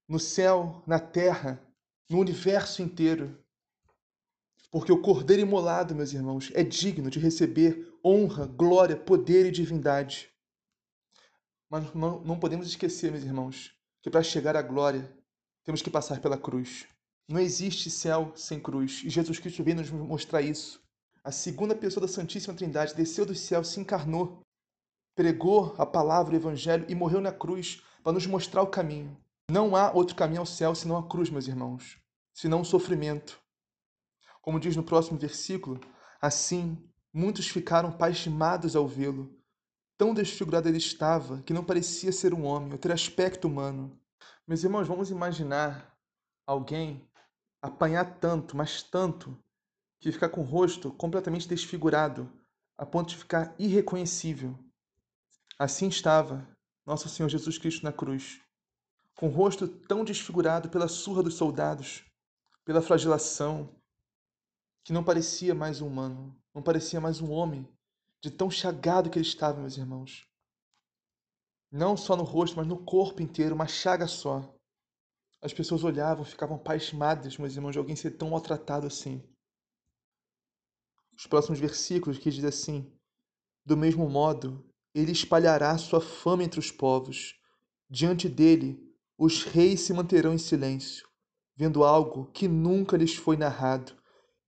[0.07, 1.65] no céu, na terra,
[2.09, 3.41] no universo inteiro.
[4.69, 10.30] Porque o Cordeiro imolado, meus irmãos, é digno de receber honra, glória, poder e divindade.
[11.71, 15.09] Mas não, não podemos esquecer, meus irmãos, que para chegar à glória
[15.63, 16.85] temos que passar pela cruz.
[17.29, 20.83] Não existe céu sem cruz, e Jesus Cristo veio nos mostrar isso.
[21.23, 24.41] A segunda pessoa da Santíssima Trindade desceu do céu, se encarnou,
[25.15, 29.17] pregou a palavra, o evangelho e morreu na cruz para nos mostrar o caminho.
[29.49, 31.97] Não há outro caminho ao céu senão a cruz, meus irmãos,
[32.33, 33.39] senão o sofrimento.
[34.41, 35.79] Como diz no próximo versículo,
[36.19, 36.77] assim
[37.13, 39.40] muitos ficaram pasmados ao vê-lo.
[40.01, 43.95] Tão desfigurado ele estava que não parecia ser um homem ou ter aspecto humano.
[44.47, 45.95] Meus irmãos, vamos imaginar
[46.43, 47.07] alguém
[47.61, 49.37] apanhar tanto, mas tanto,
[49.99, 52.27] que ficar com o rosto completamente desfigurado,
[52.79, 54.57] a ponto de ficar irreconhecível.
[55.59, 56.47] Assim estava
[56.83, 58.41] nosso Senhor Jesus Cristo na cruz,
[59.13, 62.03] com o rosto tão desfigurado pela surra dos soldados,
[62.65, 63.69] pela flagelação,
[64.83, 67.69] que não parecia mais um humano, não parecia mais um homem,
[68.21, 70.27] de tão chagado que ele estava, meus irmãos.
[71.71, 74.53] Não só no rosto, mas no corpo inteiro, uma chaga só.
[75.41, 79.27] As pessoas olhavam, ficavam pasmadas, meus irmãos, de alguém ser tão maltratado assim.
[81.17, 82.91] Os próximos versículos que diz assim:
[83.65, 87.39] Do mesmo modo, ele espalhará sua fama entre os povos.
[87.89, 88.79] Diante dele,
[89.17, 91.07] os reis se manterão em silêncio,
[91.55, 93.95] vendo algo que nunca lhes foi narrado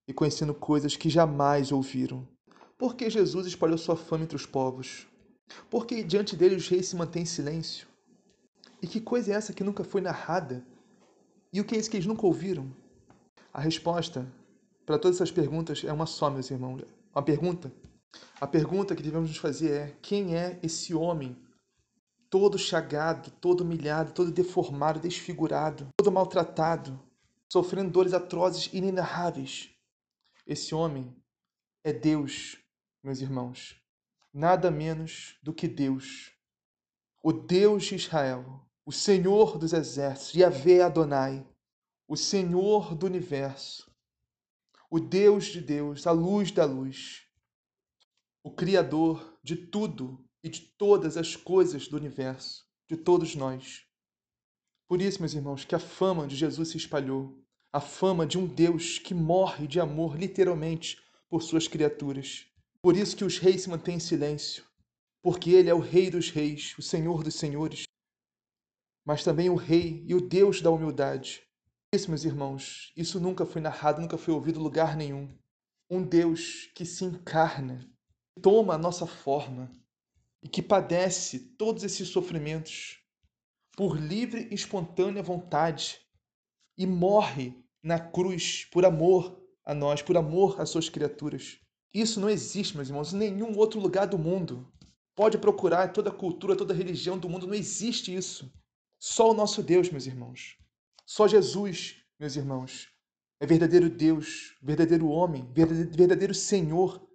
[0.08, 2.28] e conhecendo coisas que jamais ouviram.
[2.78, 5.08] Por que Jesus espalhou sua fama entre os povos?
[5.70, 7.88] Porque diante dele os reis se mantêm em silêncio?
[8.82, 10.66] E que coisa é essa que nunca foi narrada
[11.54, 12.68] e o que é isso que eles nunca ouviram?
[13.54, 14.28] A resposta
[14.88, 16.82] para todas essas perguntas é uma só, meus irmãos.
[17.14, 17.72] Uma pergunta.
[18.42, 21.38] A pergunta que devemos nos fazer é: quem é esse homem
[22.28, 27.00] todo chagado, todo humilhado, todo deformado, desfigurado, todo maltratado,
[27.48, 29.70] sofrendo dores atrozes inenarráveis?
[30.48, 31.16] Esse homem
[31.84, 32.58] é Deus,
[33.04, 33.76] meus irmãos.
[34.34, 36.32] Nada menos do que Deus.
[37.22, 41.46] O Deus de Israel, o Senhor dos exércitos, Yahvé Adonai,
[42.08, 43.92] o Senhor do universo,
[44.90, 47.28] o Deus de Deus, a luz da luz,
[48.44, 53.86] o Criador de tudo e de todas as coisas do universo, de todos nós.
[54.88, 58.46] Por isso, meus irmãos, que a fama de Jesus se espalhou, a fama de um
[58.46, 62.46] Deus que morre de amor, literalmente, por suas criaturas.
[62.84, 64.66] Por isso que os reis se mantêm em silêncio,
[65.22, 67.86] porque ele é o Rei dos reis, o Senhor dos senhores,
[69.06, 71.48] mas também o Rei e o Deus da humildade.
[71.96, 75.34] Isso, meus irmãos, isso nunca foi narrado, nunca foi ouvido em lugar nenhum.
[75.90, 77.90] Um Deus que se encarna,
[78.42, 79.72] toma a nossa forma
[80.42, 83.00] e que padece todos esses sofrimentos
[83.78, 86.02] por livre e espontânea vontade
[86.78, 91.63] e morre na cruz por amor a nós, por amor às suas criaturas.
[91.94, 94.68] Isso não existe, meus irmãos, em nenhum outro lugar do mundo.
[95.16, 98.52] Pode procurar toda cultura, toda religião do mundo, não existe isso.
[99.00, 100.58] Só o nosso Deus, meus irmãos.
[101.06, 102.90] Só Jesus, meus irmãos,
[103.40, 107.06] é verdadeiro Deus, verdadeiro homem, verdadeiro Senhor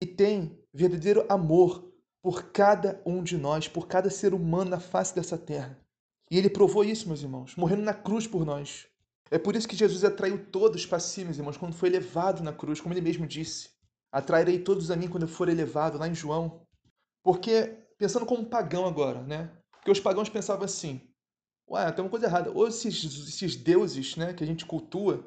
[0.00, 1.92] e tem verdadeiro amor
[2.22, 5.78] por cada um de nós, por cada ser humano na face dessa terra.
[6.30, 8.86] E ele provou isso, meus irmãos, morrendo na cruz por nós.
[9.30, 12.52] É por isso que Jesus atraiu todos para si, meus irmãos, quando foi levado na
[12.52, 13.70] cruz, como ele mesmo disse.
[14.12, 16.66] Atrairei todos a mim quando eu for elevado, lá em João.
[17.24, 19.50] Porque, pensando como pagão agora, né?
[19.72, 21.00] Porque os pagãos pensavam assim:
[21.68, 22.52] Ué, tem uma coisa errada.
[22.52, 25.24] Ou esses, esses deuses né, que a gente cultua,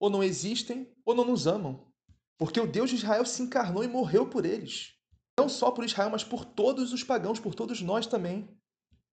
[0.00, 1.86] ou não existem, ou não nos amam.
[2.36, 4.92] Porque o Deus de Israel se encarnou e morreu por eles.
[5.38, 8.48] Não só por Israel, mas por todos os pagãos, por todos nós também.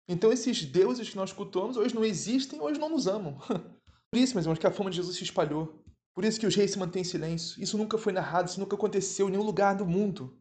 [0.07, 3.37] Então esses deuses que nós cultuamos, hoje não existem, hoje não nos amam.
[4.11, 5.83] Por isso, meus irmãos, que a fama de Jesus se espalhou.
[6.19, 7.63] Por isso que os reis se mantêm em silêncio.
[7.63, 10.37] Isso nunca foi narrado, isso nunca aconteceu em nenhum lugar do mundo.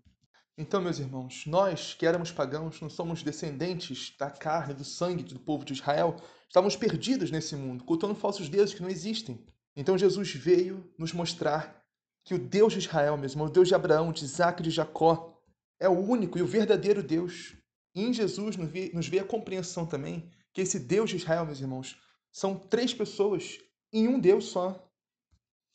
[0.57, 5.39] Então, meus irmãos, nós que éramos pagãos, não somos descendentes da carne, do sangue do
[5.39, 6.17] povo de Israel,
[6.49, 9.47] estávamos perdidos nesse mundo, cultuando falsos deuses que não existem.
[9.77, 11.81] Então Jesus veio nos mostrar
[12.25, 15.41] que o Deus de Israel mesmo, o Deus de Abraão, de Isaac e de Jacó,
[15.79, 17.55] é o único e o verdadeiro Deus.
[17.95, 21.97] E em Jesus nos veio a compreensão também que esse Deus de Israel, meus irmãos,
[22.33, 23.61] são três pessoas
[23.93, 24.85] em um Deus só.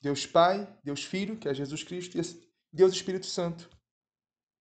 [0.03, 2.21] Deus Pai, Deus Filho, que é Jesus Cristo, e
[2.73, 3.69] Deus Espírito Santo.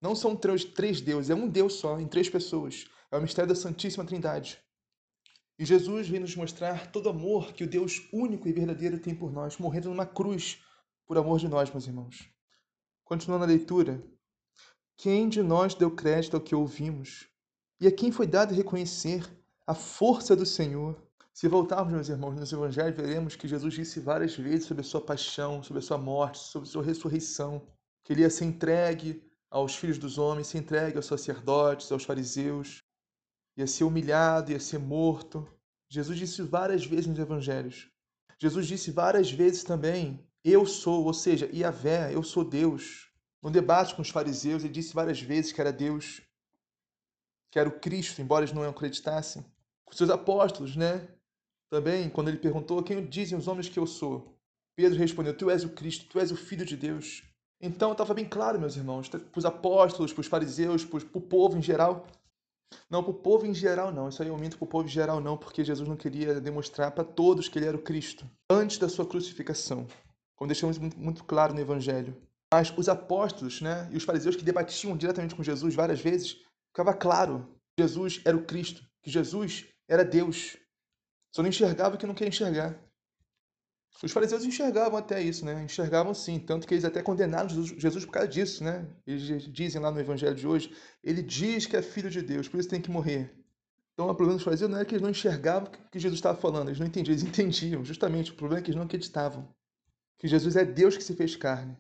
[0.01, 2.87] Não são três, três deuses, é um Deus só, em três pessoas.
[3.11, 4.63] É o mistério da Santíssima Trindade.
[5.59, 9.17] E Jesus vem nos mostrar todo o amor que o Deus único e verdadeiro tem
[9.17, 10.63] por nós, morrendo numa cruz
[11.09, 12.31] por amor de nós, meus irmãos.
[13.03, 14.01] Continuando a leitura.
[14.97, 17.29] Quem de nós deu crédito ao que ouvimos?
[17.81, 19.29] E a quem foi dado reconhecer
[19.67, 21.03] a força do Senhor.
[21.33, 25.01] Se voltarmos, meus irmãos, nos evangelhos, veremos que Jesus disse várias vezes sobre a sua
[25.01, 27.67] paixão, sobre a sua morte, sobre a sua ressurreição,
[28.05, 32.85] que ele ia ser entregue aos filhos dos homens, ser entregue aos sacerdotes, aos fariseus,
[33.57, 35.49] ia ser humilhado, ia ser morto.
[35.89, 37.91] Jesus disse várias vezes nos evangelhos.
[38.39, 43.11] Jesus disse várias vezes também: Eu sou, ou seja, Iavé, eu sou Deus.
[43.43, 46.21] No debate com os fariseus, ele disse várias vezes que era Deus,
[47.51, 49.45] que era o Cristo, embora eles não acreditassem.
[49.85, 51.09] Com seus apóstolos, né?
[51.73, 54.37] Também, quando ele perguntou quem dizem os homens que eu sou,
[54.77, 57.23] Pedro respondeu: Tu és o Cristo, tu és o Filho de Deus.
[57.59, 61.57] Então estava bem claro, meus irmãos, para os apóstolos, para os fariseus, para o povo
[61.57, 62.07] em geral.
[62.91, 64.91] Não, para o povo em geral não, isso aí eu minto para o povo em
[64.91, 68.77] geral não, porque Jesus não queria demonstrar para todos que ele era o Cristo, antes
[68.77, 69.87] da sua crucificação,
[70.37, 72.15] como deixamos muito, muito claro no Evangelho.
[72.53, 76.37] Mas os apóstolos né, e os fariseus que debatiam diretamente com Jesus várias vezes,
[76.69, 80.57] ficava claro que Jesus era o Cristo, que Jesus era Deus,
[81.33, 82.79] só não enxergava o que não queria enxergar.
[84.03, 85.63] Os fariseus enxergavam até isso, né?
[85.63, 88.87] Enxergavam sim, tanto que eles até condenaram Jesus por causa disso, né?
[89.07, 92.59] Eles dizem lá no evangelho de hoje, ele diz que é filho de Deus, por
[92.59, 93.33] isso tem que morrer.
[93.95, 96.39] Então, o problema dos fariseus não é que eles não enxergavam o que Jesus estava
[96.39, 98.33] falando, eles não entendiam, eles entendiam, justamente.
[98.33, 99.49] O problema é que eles não acreditavam
[100.19, 101.77] que Jesus é Deus que se fez carne.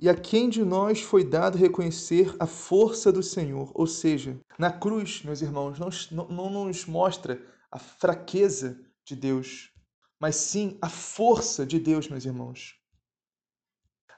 [0.00, 3.70] E a quem de nós foi dado reconhecer a força do Senhor?
[3.74, 5.78] Ou seja, na cruz, meus irmãos,
[6.10, 7.40] não, não nos mostra
[7.70, 9.72] a fraqueza de Deus,
[10.18, 12.78] mas sim a força de Deus, meus irmãos.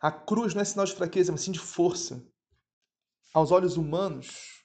[0.01, 2.27] A cruz não é sinal de fraqueza, mas sim de força.
[3.35, 4.65] Aos olhos humanos,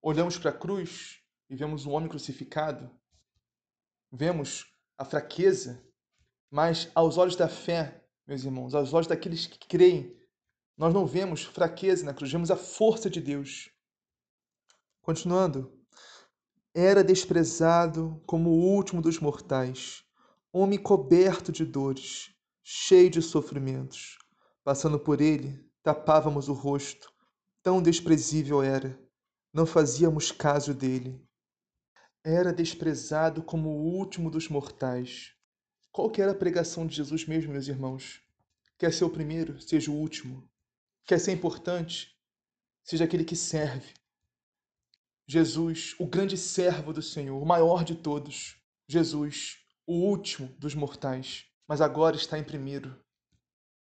[0.00, 2.90] olhamos para a cruz e vemos um homem crucificado,
[4.10, 5.84] vemos a fraqueza,
[6.50, 10.16] mas aos olhos da fé, meus irmãos, aos olhos daqueles que creem,
[10.76, 13.70] nós não vemos fraqueza na cruz, vemos a força de Deus.
[15.02, 15.79] Continuando,
[16.74, 20.04] era desprezado como o último dos mortais,
[20.52, 24.18] homem coberto de dores, cheio de sofrimentos.
[24.62, 27.12] Passando por ele, tapávamos o rosto,
[27.60, 28.96] tão desprezível era,
[29.52, 31.20] não fazíamos caso dele.
[32.22, 35.32] Era desprezado como o último dos mortais.
[35.90, 38.22] Qual que era a pregação de Jesus mesmo, meus irmãos?
[38.78, 40.48] Quer ser o primeiro, seja o último.
[41.04, 42.16] Quer ser importante,
[42.84, 43.92] seja aquele que serve.
[45.32, 48.56] Jesus, o grande servo do Senhor, o maior de todos.
[48.88, 52.98] Jesus, o último dos mortais, mas agora está em primeiro.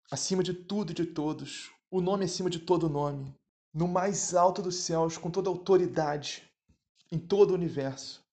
[0.09, 3.35] Acima de tudo e de todos, o nome acima de todo nome,
[3.71, 6.41] no mais alto dos céus, com toda autoridade,
[7.11, 8.25] em todo o universo.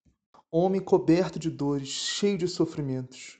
[0.50, 3.38] Homem coberto de dores, cheio de sofrimentos.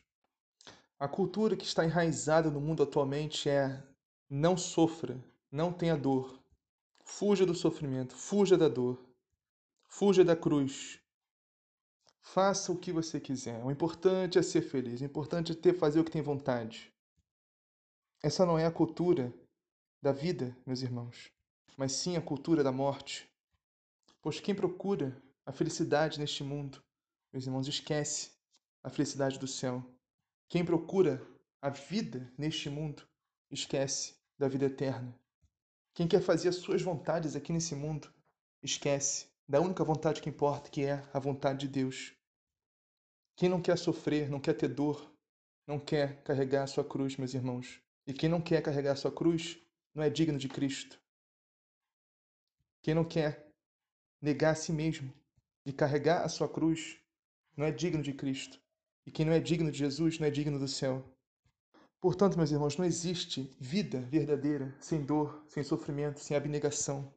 [0.99, 3.83] A cultura que está enraizada no mundo atualmente é
[4.29, 5.19] não sofra,
[5.51, 6.39] não tenha dor.
[7.03, 9.03] Fuja do sofrimento, fuja da dor.
[9.97, 10.99] Fuja da cruz.
[12.21, 13.65] Faça o que você quiser.
[13.65, 15.01] O importante é ser feliz.
[15.01, 16.93] O importante é ter fazer o que tem vontade.
[18.21, 19.33] Essa não é a cultura
[20.03, 21.31] da vida, meus irmãos,
[21.77, 23.31] mas sim a cultura da morte.
[24.21, 25.17] Pois quem procura
[25.47, 26.83] a felicidade neste mundo,
[27.33, 28.33] meus irmãos, esquece
[28.83, 29.81] a felicidade do céu.
[30.49, 31.25] Quem procura
[31.63, 33.07] a vida neste mundo,
[33.49, 35.17] esquece da vida eterna.
[35.95, 38.13] Quem quer fazer as suas vontades aqui nesse mundo,
[38.61, 42.15] esquece da única vontade que importa, que é a vontade de Deus.
[43.37, 45.13] Quem não quer sofrer, não quer ter dor,
[45.67, 47.81] não quer carregar a sua cruz, meus irmãos.
[48.07, 49.59] E quem não quer carregar a sua cruz,
[49.95, 51.01] não é digno de Cristo.
[52.83, 53.49] Quem não quer
[54.21, 55.13] negar a si mesmo
[55.65, 56.99] e carregar a sua cruz,
[57.57, 58.61] não é digno de Cristo.
[59.07, 61.05] E quem não é digno de Jesus, não é digno do céu.
[62.01, 67.13] Portanto, meus irmãos, não existe vida verdadeira sem dor, sem sofrimento, sem abnegação.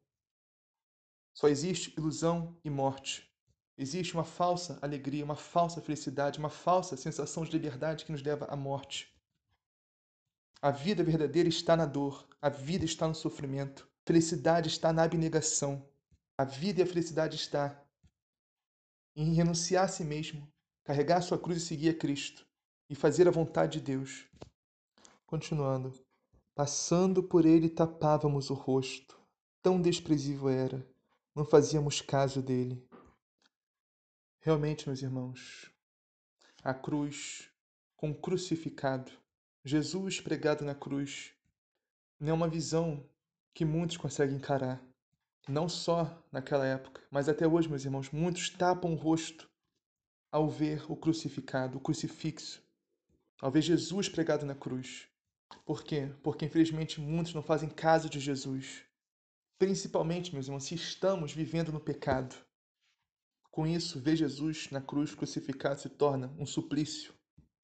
[1.38, 3.32] Só existe ilusão e morte.
[3.78, 8.46] Existe uma falsa alegria, uma falsa felicidade, uma falsa sensação de liberdade que nos leva
[8.46, 9.16] à morte.
[10.60, 15.88] A vida verdadeira está na dor, a vida está no sofrimento, felicidade está na abnegação.
[16.36, 17.86] A vida e a felicidade está
[19.16, 20.52] em renunciar a si mesmo,
[20.84, 22.48] carregar a sua cruz e seguir a Cristo
[22.90, 24.26] e fazer a vontade de Deus.
[25.28, 25.94] Continuando,
[26.56, 29.16] passando por ele tapávamos o rosto,
[29.62, 30.97] tão desprezível era
[31.38, 32.84] não fazíamos caso dele.
[34.40, 35.72] Realmente, meus irmãos,
[36.64, 37.52] a cruz
[37.96, 39.12] com o crucificado,
[39.64, 41.36] Jesus pregado na cruz,
[42.20, 43.08] não é uma visão
[43.54, 44.82] que muitos conseguem encarar.
[45.48, 49.48] Não só naquela época, mas até hoje, meus irmãos, muitos tapam o rosto
[50.32, 52.64] ao ver o crucificado, o crucifixo,
[53.40, 55.08] ao ver Jesus pregado na cruz.
[55.64, 56.12] Por quê?
[56.24, 58.87] Porque infelizmente muitos não fazem caso de Jesus.
[59.60, 62.36] Principalmente, meus irmãos, se estamos vivendo no pecado.
[63.49, 67.12] Com isso, ver Jesus na cruz crucificado se torna um suplício,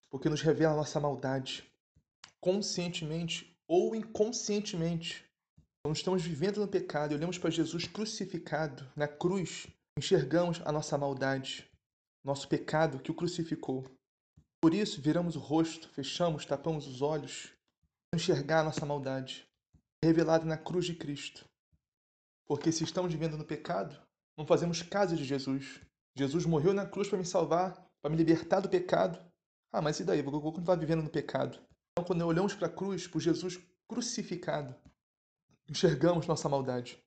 [0.09, 1.63] porque nos revela nossa maldade,
[2.41, 5.23] conscientemente ou inconscientemente.
[5.83, 10.97] Quando estamos vivendo no pecado e olhamos para Jesus crucificado na cruz, enxergamos a nossa
[10.97, 11.69] maldade,
[12.23, 13.85] nosso pecado que o crucificou.
[14.59, 17.53] Por isso, viramos o rosto, fechamos, tapamos os olhos,
[18.15, 19.47] enxergar a nossa maldade,
[20.03, 21.45] revelada na cruz de Cristo.
[22.47, 23.99] Porque se estamos vivendo no pecado,
[24.37, 25.81] não fazemos caso de Jesus.
[26.15, 29.19] Jesus morreu na cruz para me salvar, para me libertar do pecado.
[29.71, 30.21] Ah, mas e daí?
[30.21, 31.59] Vou continuar vivendo no pecado.
[31.91, 34.75] Então, quando olhamos para a cruz, por Jesus crucificado,
[35.69, 37.01] enxergamos nossa maldade.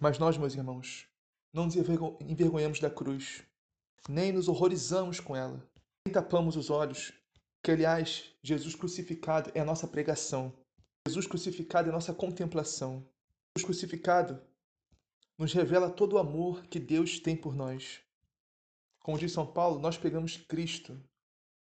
[0.00, 1.06] Mas nós, meus irmãos,
[1.52, 3.42] não nos envergonhamos da cruz,
[4.08, 5.62] nem nos horrorizamos com ela,
[6.06, 7.12] nem tapamos os olhos,
[7.62, 10.52] que, aliás, Jesus crucificado é a nossa pregação.
[11.06, 13.06] Jesus crucificado é a nossa contemplação.
[13.62, 14.40] Crucificado
[15.38, 18.00] nos revela todo o amor que Deus tem por nós.
[19.00, 21.00] Como diz São Paulo, nós pregamos Cristo.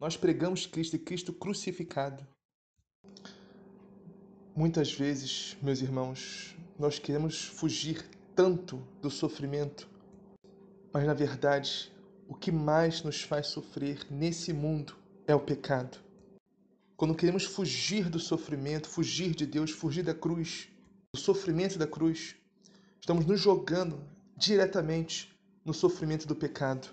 [0.01, 2.27] Nós pregamos Cristo e Cristo crucificado.
[4.55, 9.89] Muitas vezes, meus irmãos, nós queremos fugir tanto do sofrimento,
[10.93, 11.93] mas na verdade,
[12.29, 15.99] o que mais nos faz sofrer nesse mundo é o pecado.
[16.97, 20.69] Quando queremos fugir do sofrimento, fugir de Deus, fugir da cruz,
[21.17, 22.37] sofrimento da cruz,
[23.01, 24.03] estamos nos jogando
[24.37, 26.89] diretamente no sofrimento do pecado.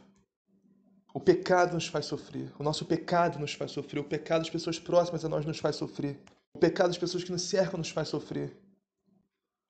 [1.13, 4.79] O pecado nos faz sofrer, o nosso pecado nos faz sofrer, o pecado das pessoas
[4.79, 6.19] próximas a nós nos faz sofrer,
[6.53, 8.57] o pecado das pessoas que nos cercam nos faz sofrer.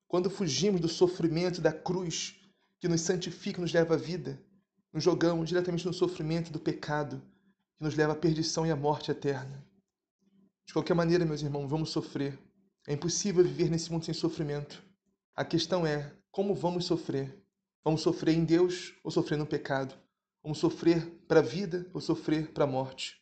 [0.08, 2.40] Quando fugimos do sofrimento da cruz
[2.80, 4.40] que nos santifica, nos leva à vida,
[4.94, 7.22] nos jogamos diretamente no sofrimento do pecado
[7.78, 9.66] que nos leva à perdição e à morte eterna.
[10.66, 12.38] De qualquer maneira, meus irmãos, vamos sofrer.
[12.88, 14.84] É impossível viver nesse mundo sem sofrimento.
[15.36, 17.42] A questão é como vamos sofrer.
[17.84, 19.96] Vamos sofrer em Deus ou sofrer no pecado?
[20.42, 23.22] Vamos sofrer para a vida ou sofrer para a morte?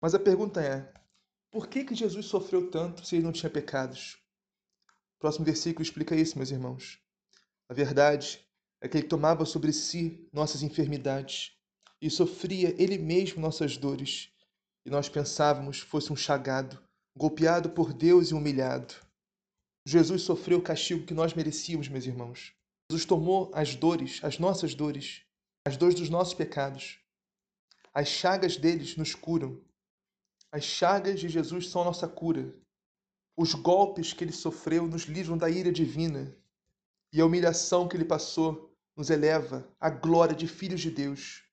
[0.00, 0.92] Mas a pergunta é:
[1.50, 4.18] por que, que Jesus sofreu tanto se ele não tinha pecados?
[5.16, 6.98] O próximo versículo explica isso, meus irmãos.
[7.68, 8.44] A verdade
[8.80, 11.52] é que ele tomava sobre si nossas enfermidades
[12.00, 14.30] e sofria ele mesmo nossas dores,
[14.84, 16.78] e nós pensávamos fosse um chagado,
[17.16, 18.94] golpeado por Deus e humilhado.
[19.86, 22.54] Jesus sofreu o castigo que nós merecíamos, meus irmãos.
[22.90, 25.22] Jesus tomou as dores, as nossas dores,
[25.66, 26.98] as dores dos nossos pecados.
[27.92, 29.60] As chagas deles nos curam.
[30.50, 32.54] As chagas de Jesus são a nossa cura.
[33.36, 36.36] Os golpes que ele sofreu nos livram da ira divina.
[37.12, 41.44] E a humilhação que ele passou nos eleva à glória de filhos de Deus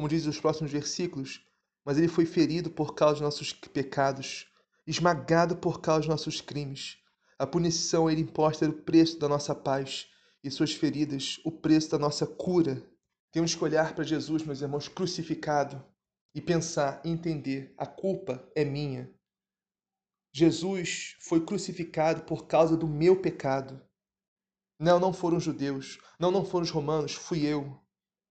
[0.00, 1.44] como diz os próximos versículos,
[1.84, 4.49] mas ele foi ferido por causa dos nossos pecados,
[4.86, 6.98] esmagado por causa dos nossos crimes.
[7.38, 10.08] A punição ele imposta era o preço da nossa paz,
[10.42, 12.82] e suas feridas, o preço da nossa cura.
[13.32, 15.84] Temos que olhar para Jesus, meus irmãos, crucificado,
[16.34, 19.12] e pensar entender: a culpa é minha.
[20.32, 23.82] Jesus foi crucificado por causa do meu pecado.
[24.78, 27.78] Não, não foram os judeus, não, não foram os romanos, fui eu.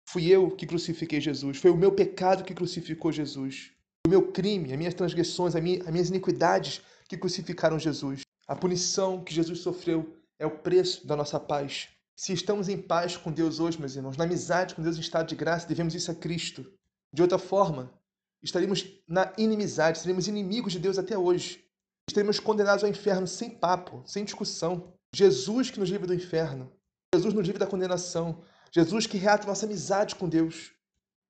[0.07, 1.57] Fui eu que crucifiquei Jesus.
[1.57, 3.71] Foi o meu pecado que crucificou Jesus.
[4.09, 8.21] O meu crime, as minhas transgressões, as minhas iniquidades que crucificaram Jesus.
[8.47, 11.89] A punição que Jesus sofreu é o preço da nossa paz.
[12.15, 15.27] Se estamos em paz com Deus hoje, meus irmãos, na amizade com Deus em estado
[15.27, 16.65] de graça, devemos isso a Cristo.
[17.13, 17.93] De outra forma,
[18.41, 21.63] estaríamos na inimizade, seríamos inimigos de Deus até hoje.
[22.09, 24.91] Estaríamos condenados ao inferno sem papo, sem discussão.
[25.13, 26.73] Jesus que nos livra do inferno.
[27.13, 28.41] Jesus nos livra da condenação.
[28.71, 30.71] Jesus que reata nossa amizade com Deus.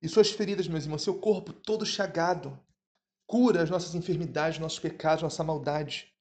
[0.01, 2.57] E suas feridas, meus irmãos, seu corpo todo chagado,
[3.30, 6.11] cura as nossas enfermidades, nossos pecados, nossa maldade.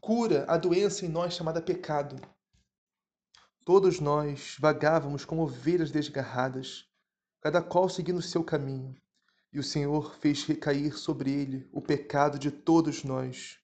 [0.00, 2.16] Cura a doença em nós chamada pecado.
[3.62, 6.86] Todos nós vagávamos como ovelhas desgarradas,
[7.42, 8.96] cada qual seguindo o seu caminho,
[9.52, 13.58] e o Senhor fez recair sobre ele o pecado de todos nós.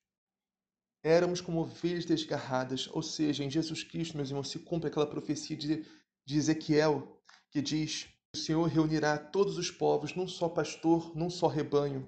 [1.02, 5.56] Éramos como ovelhas desgarradas, ou seja, em Jesus Cristo, meus irmãos, se cumpre aquela profecia
[5.56, 5.86] de
[6.26, 7.18] de Ezequiel,
[7.50, 12.06] que diz: O Senhor reunirá todos os povos num só pastor, num só rebanho.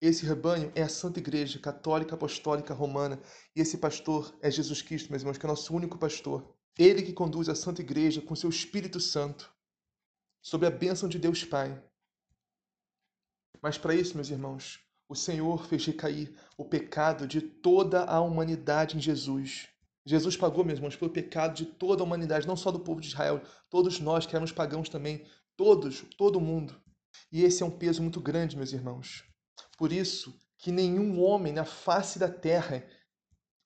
[0.00, 3.20] Esse rebanho é a Santa Igreja Católica Apostólica Romana,
[3.54, 6.56] e esse pastor é Jesus Cristo, meus irmãos, que é nosso único pastor.
[6.78, 9.52] Ele que conduz a Santa Igreja com seu Espírito Santo,
[10.40, 11.82] sob a bênção de Deus Pai.
[13.60, 18.96] Mas para isso, meus irmãos, o Senhor fez recair o pecado de toda a humanidade
[18.96, 19.68] em Jesus.
[20.06, 23.08] Jesus pagou, meus irmãos, pelo pecado de toda a humanidade, não só do povo de
[23.08, 25.26] Israel, todos nós que éramos pagãos também,
[25.58, 26.80] todos, todo mundo.
[27.30, 29.29] E esse é um peso muito grande, meus irmãos.
[29.76, 32.84] Por isso que nenhum homem na face da terra,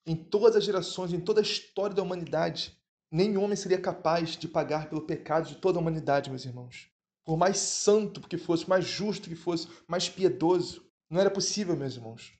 [0.05, 2.77] em todas as gerações, em toda a história da humanidade,
[3.11, 6.89] Nenhum homem seria capaz de pagar pelo pecado de toda a humanidade, meus irmãos.
[7.23, 11.95] Por mais santo que fosse, mais justo que fosse, mais piedoso, não era possível, meus
[11.95, 12.33] irmãos.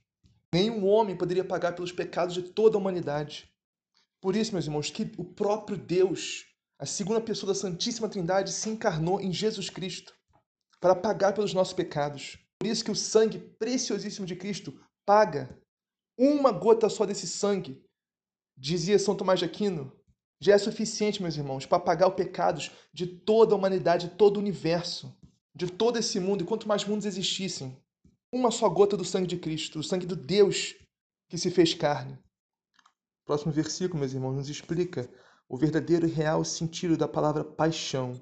[0.53, 3.49] Nenhum homem poderia pagar pelos pecados de toda a humanidade.
[4.19, 6.45] Por isso, meus irmãos, que o próprio Deus,
[6.77, 10.13] a segunda pessoa da Santíssima Trindade, se encarnou em Jesus Cristo
[10.81, 12.37] para pagar pelos nossos pecados.
[12.65, 14.73] Por isso que o sangue preciosíssimo de Cristo
[15.05, 15.55] paga
[16.17, 17.85] uma gota só desse sangue,
[18.57, 19.95] dizia São Tomás de Aquino,
[20.41, 24.37] já é suficiente, meus irmãos, para pagar os pecados de toda a humanidade, de todo
[24.37, 25.15] o universo,
[25.53, 27.79] de todo esse mundo, e quanto mais mundos existissem.
[28.33, 30.73] Uma só gota do sangue de Cristo, o sangue do Deus
[31.29, 32.17] que se fez carne.
[33.25, 35.07] próximo versículo, meus irmãos, nos explica
[35.47, 38.19] o verdadeiro e real sentido da palavra paixão.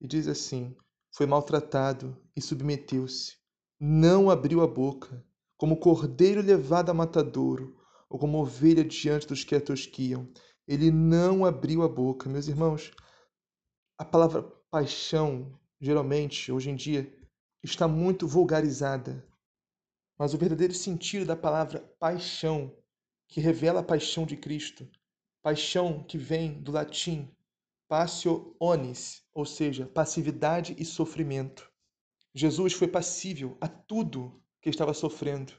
[0.00, 0.76] E diz assim:
[1.14, 3.40] Foi maltratado e submeteu-se,
[3.84, 5.24] não abriu a boca,
[5.56, 7.76] como cordeiro levado a matadouro,
[8.08, 10.28] ou como ovelha diante dos que a tosquiam
[10.66, 12.28] ele não abriu a boca.
[12.28, 12.92] Meus irmãos,
[13.98, 17.12] a palavra paixão, geralmente, hoje em dia,
[17.62, 19.26] está muito vulgarizada.
[20.16, 22.72] Mas o verdadeiro sentido da palavra paixão,
[23.28, 24.88] que revela a paixão de Cristo,
[25.42, 27.34] paixão que vem do latim
[27.88, 31.71] passio onis, ou seja, passividade e sofrimento.
[32.34, 35.52] Jesus foi passível a tudo que estava sofrendo.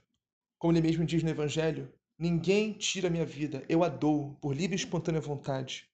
[0.58, 4.76] Como ele mesmo diz no Evangelho, Ninguém tira minha vida, eu a dou por livre
[4.76, 5.90] e espontânea vontade.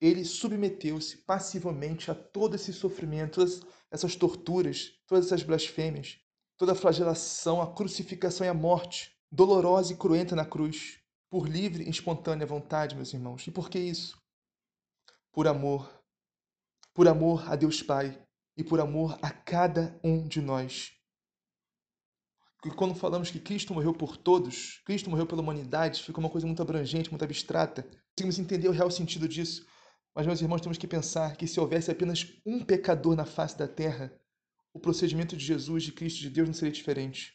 [0.00, 6.20] Ele submeteu-se passivamente a todo esse sofrimento, todas essas torturas, todas essas blasfêmias,
[6.56, 11.84] toda a flagelação, a crucificação e a morte, dolorosa e cruenta na cruz, por livre
[11.84, 13.46] e espontânea vontade, meus irmãos.
[13.46, 14.20] E por que isso?
[15.32, 15.90] Por amor.
[16.92, 18.20] Por amor a Deus Pai
[18.60, 20.92] e por amor a cada um de nós.
[22.60, 26.46] Porque quando falamos que Cristo morreu por todos, Cristo morreu pela humanidade, fica uma coisa
[26.46, 27.82] muito abrangente, muito abstrata.
[28.10, 29.66] Conseguimos entender o real sentido disso.
[30.14, 33.66] Mas, meus irmãos, temos que pensar que se houvesse apenas um pecador na face da
[33.66, 34.12] terra,
[34.74, 37.32] o procedimento de Jesus, de Cristo, de Deus não seria diferente.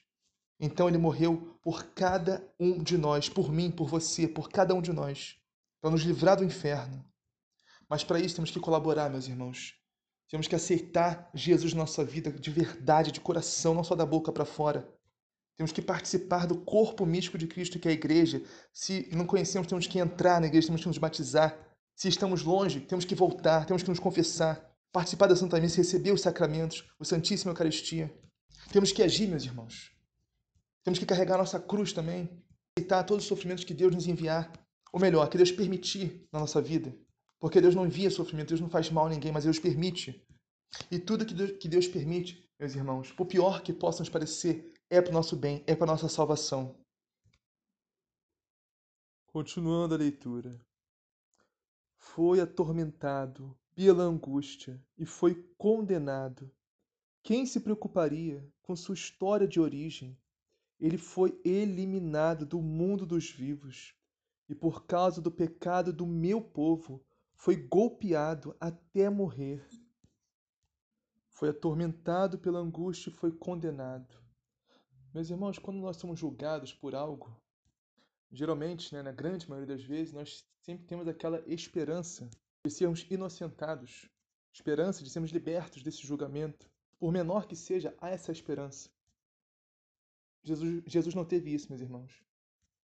[0.60, 4.82] Então ele morreu por cada um de nós, por mim, por você, por cada um
[4.82, 5.38] de nós,
[5.82, 7.04] para nos livrar do inferno.
[7.90, 9.74] Mas para isso temos que colaborar, meus irmãos.
[10.30, 14.32] Temos que aceitar Jesus na nossa vida de verdade, de coração, não só da boca
[14.32, 14.90] para fora.
[15.56, 18.44] Temos que participar do corpo místico de Cristo, que é a igreja.
[18.74, 21.58] Se não conhecemos, temos que entrar na igreja, temos que nos batizar.
[21.96, 26.12] Se estamos longe, temos que voltar, temos que nos confessar, participar da Santa Missa, receber
[26.12, 28.14] os sacramentos, o Santíssimo Eucaristia.
[28.72, 29.92] Temos que agir, meus irmãos.
[30.84, 32.30] Temos que carregar nossa cruz também,
[32.78, 34.52] aceitar todos os sofrimentos que Deus nos enviar,
[34.92, 36.94] ou melhor, que Deus permitir na nossa vida.
[37.46, 40.20] Porque Deus não envia sofrimento, Deus não faz mal a ninguém, mas Deus permite.
[40.90, 44.74] E tudo que Deus, que Deus permite, meus irmãos, por pior que possa nos parecer,
[44.90, 46.76] é para o nosso bem, é para a nossa salvação.
[49.28, 50.60] Continuando a leitura.
[52.00, 56.52] Foi atormentado pela angústia e foi condenado.
[57.22, 60.18] Quem se preocuparia com sua história de origem?
[60.80, 63.94] Ele foi eliminado do mundo dos vivos
[64.50, 67.05] e, por causa do pecado do meu povo,
[67.36, 69.68] foi golpeado até morrer.
[71.30, 74.16] Foi atormentado pela angústia e foi condenado.
[75.14, 77.40] Meus irmãos, quando nós somos julgados por algo,
[78.32, 82.30] geralmente, né, na grande maioria das vezes, nós sempre temos aquela esperança
[82.66, 84.10] de sermos inocentados,
[84.52, 86.70] esperança de sermos libertos desse julgamento.
[86.98, 88.90] Por menor que seja, há essa esperança.
[90.44, 92.24] Jesus, Jesus não teve isso, meus irmãos.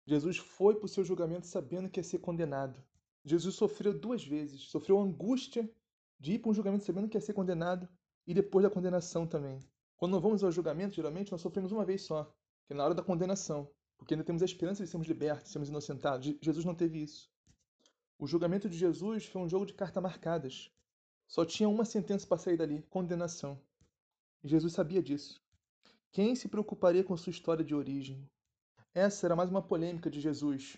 [0.05, 2.83] Jesus foi para o seu julgamento sabendo que ia ser condenado.
[3.23, 4.61] Jesus sofreu duas vezes.
[4.61, 5.69] Sofreu a angústia
[6.19, 7.87] de ir para um julgamento sabendo que ia ser condenado
[8.25, 9.59] e depois da condenação também.
[9.97, 12.23] Quando não vamos ao julgamento, geralmente nós sofremos uma vez só,
[12.65, 15.49] que é na hora da condenação, porque ainda temos a esperança de sermos libertos, de
[15.49, 16.33] sermos inocentados.
[16.41, 17.29] Jesus não teve isso.
[18.17, 20.71] O julgamento de Jesus foi um jogo de cartas marcadas.
[21.27, 23.59] Só tinha uma sentença para sair dali: condenação.
[24.43, 25.41] E Jesus sabia disso.
[26.11, 28.29] Quem se preocuparia com sua história de origem?
[28.93, 30.77] Essa era mais uma polêmica de Jesus,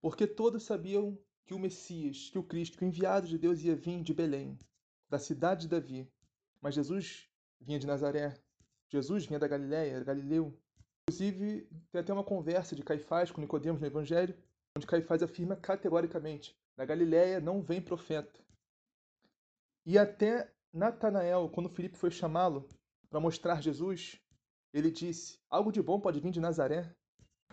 [0.00, 1.18] porque todos sabiam
[1.48, 4.58] que o Messias, que o Cristo, que o enviado de Deus ia vir de Belém,
[5.08, 6.06] da cidade de Davi.
[6.60, 7.26] Mas Jesus
[7.58, 8.34] vinha de Nazaré,
[8.90, 10.54] Jesus vinha da Galiléia, Galileu.
[11.08, 14.36] Inclusive, tem até uma conversa de Caifás com Nicodemos no Evangelho,
[14.76, 18.44] onde Caifás afirma categoricamente: da Galiléia não vem profeta.
[19.86, 22.68] E até Natanael, quando Filipe foi chamá-lo
[23.08, 24.20] para mostrar Jesus,
[24.70, 26.94] ele disse: Algo de bom pode vir de Nazaré.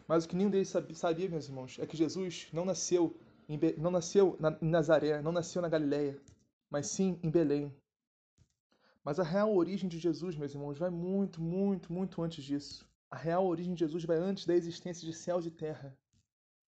[0.05, 3.17] Mas o que nenhum deles sabia, meus irmãos, é que Jesus não nasceu.
[3.77, 6.19] Não nasceu em Nazaré, não nasceu na Galiléia,
[6.69, 7.73] mas sim em Belém,
[9.05, 12.89] mas a real origem de Jesus, meus irmãos, vai muito, muito, muito antes disso.
[13.11, 15.95] A real origem de Jesus vai antes da existência de céus e terra.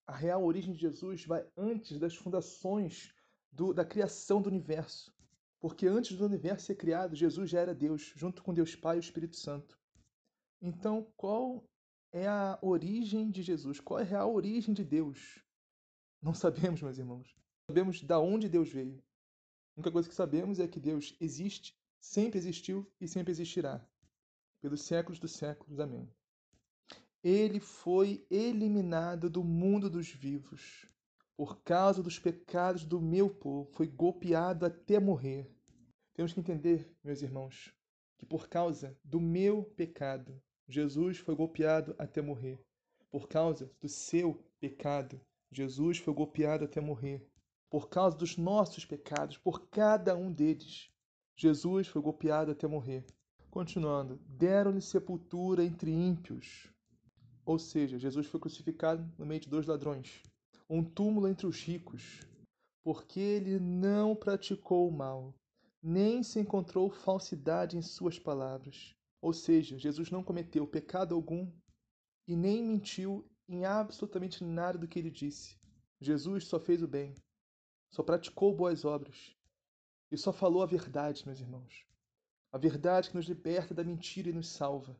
[0.06, 3.12] A real origem de Jesus vai antes das fundações
[3.52, 5.12] do, da criação do universo.
[5.60, 9.00] Porque antes do universo ser criado, Jesus já era Deus, junto com Deus Pai e
[9.00, 9.76] o Espírito Santo.
[10.62, 11.64] Então, qual
[12.12, 13.80] é a origem de Jesus?
[13.80, 15.44] Qual é a real origem de Deus?
[16.22, 17.36] Não sabemos, meus irmãos.
[17.70, 18.98] Sabemos da onde Deus veio.
[19.76, 23.86] A única coisa que sabemos é que Deus existe, sempre existiu e sempre existirá.
[24.62, 25.80] Pelos séculos dos séculos.
[25.80, 26.10] Amém.
[27.24, 30.88] Ele foi eliminado do mundo dos vivos
[31.38, 35.48] por causa dos pecados do meu povo, foi golpeado até morrer.
[36.16, 37.72] Temos que entender, meus irmãos,
[38.18, 42.60] que por causa do meu pecado, Jesus foi golpeado até morrer.
[43.12, 47.28] Por causa do seu pecado, Jesus foi golpeado até morrer.
[47.70, 50.90] Por causa dos nossos pecados, por cada um deles,
[51.36, 53.06] Jesus foi golpeado até morrer.
[53.50, 56.72] Continuando, deram-lhe sepultura entre ímpios.
[57.46, 60.22] Ou seja, Jesus foi crucificado no meio de dois ladrões
[60.70, 62.22] um túmulo entre os ricos,
[62.84, 65.34] porque ele não praticou o mal,
[65.82, 68.94] nem se encontrou falsidade em suas palavras.
[69.22, 71.50] Ou seja, Jesus não cometeu pecado algum
[72.28, 75.58] e nem mentiu em absolutamente nada do que ele disse.
[76.00, 77.16] Jesus só fez o bem,
[77.90, 79.36] só praticou boas obras
[80.12, 81.86] e só falou a verdade, meus irmãos.
[82.52, 85.00] A verdade que nos liberta da mentira e nos salva,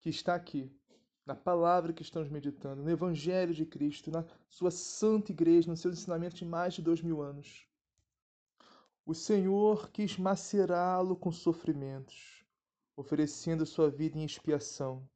[0.00, 0.70] que está aqui
[1.26, 5.90] na palavra que estamos meditando, no Evangelho de Cristo, na sua santa igreja, no seu
[5.90, 7.66] ensinamento de mais de dois mil anos.
[9.06, 12.44] O Senhor quis macerá-lo com sofrimentos,
[12.96, 15.08] oferecendo sua vida em expiação.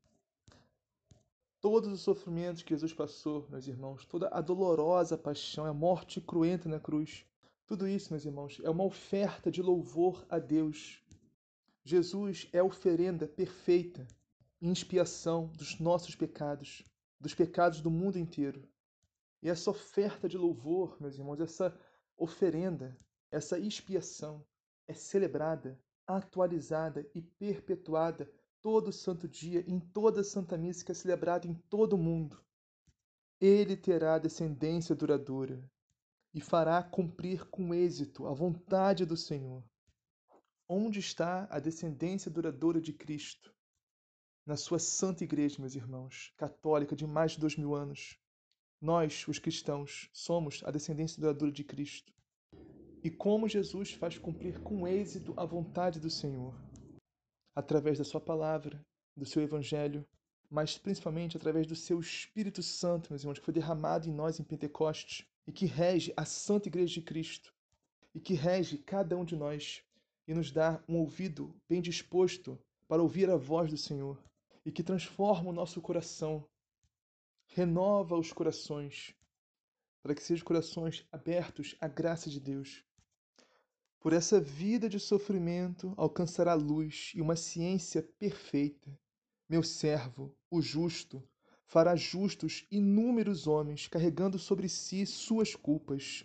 [1.64, 6.68] Todos os sofrimentos que Jesus passou, meus irmãos, toda a dolorosa paixão, a morte cruenta
[6.68, 7.24] na cruz,
[7.66, 11.02] tudo isso, meus irmãos, é uma oferta de louvor a Deus.
[11.82, 14.06] Jesus é a oferenda perfeita
[14.60, 16.84] em expiação dos nossos pecados,
[17.18, 18.68] dos pecados do mundo inteiro.
[19.42, 21.74] E essa oferta de louvor, meus irmãos, essa
[22.14, 22.94] oferenda,
[23.30, 24.44] essa expiação
[24.86, 28.30] é celebrada, atualizada e perpetuada
[28.64, 32.42] todo santo dia, em toda santa missa que é celebrada em todo o mundo.
[33.38, 35.62] Ele terá descendência duradoura
[36.32, 39.62] e fará cumprir com êxito a vontade do Senhor.
[40.66, 43.54] Onde está a descendência duradoura de Cristo?
[44.46, 48.18] na sua santa igreja, meus irmãos, católica de mais de dois mil anos.
[48.80, 52.12] Nós, os cristãos, somos a descendência duradoura de Cristo.
[53.02, 56.54] E como Jesus faz cumprir com êxito a vontade do Senhor?
[57.54, 58.84] Através da Sua palavra,
[59.16, 60.06] do seu Evangelho,
[60.50, 64.44] mas principalmente através do seu Espírito Santo, meus irmãos, que foi derramado em nós em
[64.44, 67.54] Pentecostes e que rege a Santa Igreja de Cristo
[68.14, 69.82] e que rege cada um de nós
[70.26, 74.22] e nos dá um ouvido bem disposto para ouvir a voz do Senhor
[74.64, 76.46] e que transforma o nosso coração,
[77.48, 79.14] renova os corações,
[80.02, 82.84] para que sejam corações abertos à graça de Deus.
[84.04, 88.96] Por essa vida de sofrimento alcançará luz e uma ciência perfeita.
[89.48, 91.26] Meu servo, o justo,
[91.66, 96.22] fará justos inúmeros homens, carregando sobre si suas culpas.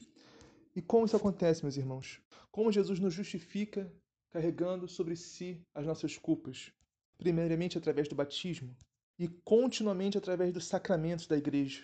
[0.75, 2.21] E como isso acontece, meus irmãos?
[2.51, 3.89] Como Jesus nos justifica
[4.29, 6.73] carregando sobre si as nossas culpas?
[7.19, 8.75] primeiramente através do batismo
[9.19, 11.83] e continuamente através dos sacramentos da igreja,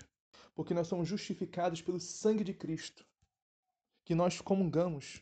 [0.56, 3.06] porque nós somos justificados pelo sangue de Cristo,
[4.06, 5.22] que nós comungamos,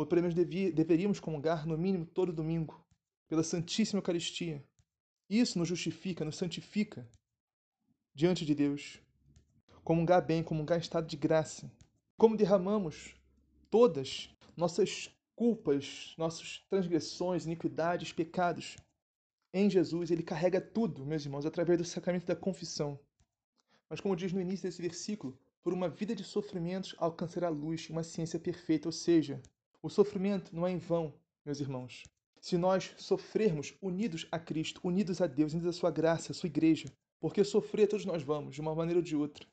[0.00, 2.82] ou pelo menos deveríamos comungar no mínimo todo domingo,
[3.28, 4.64] pela Santíssima Eucaristia.
[5.28, 7.06] Isso nos justifica, nos santifica
[8.14, 8.98] diante de Deus.
[9.84, 11.70] Comungar bem, comungar em estado de graça.
[12.16, 13.14] Como derramamos
[13.68, 18.76] todas nossas culpas, nossas transgressões, iniquidades, pecados
[19.52, 22.98] em Jesus, ele carrega tudo, meus irmãos, através do sacramento da confissão.
[23.86, 27.90] Mas, como diz no início desse versículo, por uma vida de sofrimentos alcançará a luz
[27.90, 29.42] uma ciência perfeita, ou seja,
[29.82, 31.14] o sofrimento não é em vão,
[31.44, 32.02] meus irmãos.
[32.40, 36.46] Se nós sofrermos unidos a Cristo, unidos a Deus, unidos à sua graça, à sua
[36.46, 39.46] igreja, porque sofrer todos nós vamos, de uma maneira ou de outra,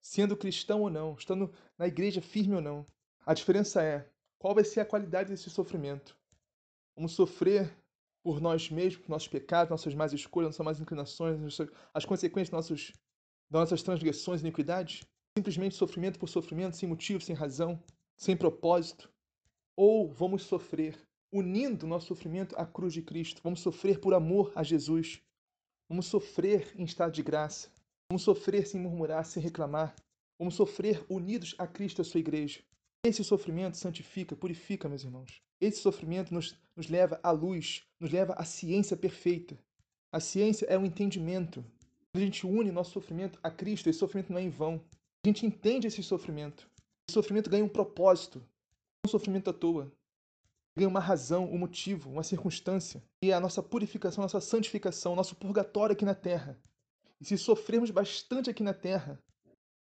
[0.00, 2.86] sendo cristão ou não, estando na igreja firme ou não.
[3.26, 4.08] A diferença é
[4.38, 6.16] qual vai ser a qualidade desse sofrimento.
[6.94, 7.76] Vamos sofrer
[8.22, 11.58] por nós mesmos, por nossos pecados, nossas más escolhas, nossas más inclinações,
[11.92, 12.92] as consequências nossos,
[13.50, 15.02] das nossas transgressões e iniquidades?
[15.36, 17.82] Simplesmente sofrimento por sofrimento, sem motivo, sem razão,
[18.16, 19.10] sem propósito?
[19.80, 20.98] Ou vamos sofrer
[21.32, 23.40] unindo nosso sofrimento à cruz de Cristo?
[23.44, 25.22] Vamos sofrer por amor a Jesus?
[25.88, 27.70] Vamos sofrer em estado de graça?
[28.10, 29.94] Vamos sofrer sem murmurar, sem reclamar?
[30.36, 32.60] Vamos sofrer unidos a Cristo e a sua igreja?
[33.06, 35.40] Esse sofrimento santifica, purifica, meus irmãos.
[35.60, 39.56] Esse sofrimento nos, nos leva à luz, nos leva à ciência perfeita.
[40.12, 41.64] A ciência é o um entendimento.
[42.10, 44.84] Quando a gente une nosso sofrimento a Cristo, esse sofrimento não é em vão.
[45.24, 46.68] A gente entende esse sofrimento.
[47.08, 48.44] O sofrimento ganha um propósito,
[49.04, 49.92] um sofrimento à toa.
[50.76, 53.02] Ganha uma razão, um motivo, uma circunstância.
[53.22, 56.58] E é a nossa purificação, a nossa santificação, nosso purgatório aqui na terra.
[57.20, 59.20] E se sofrermos bastante aqui na terra,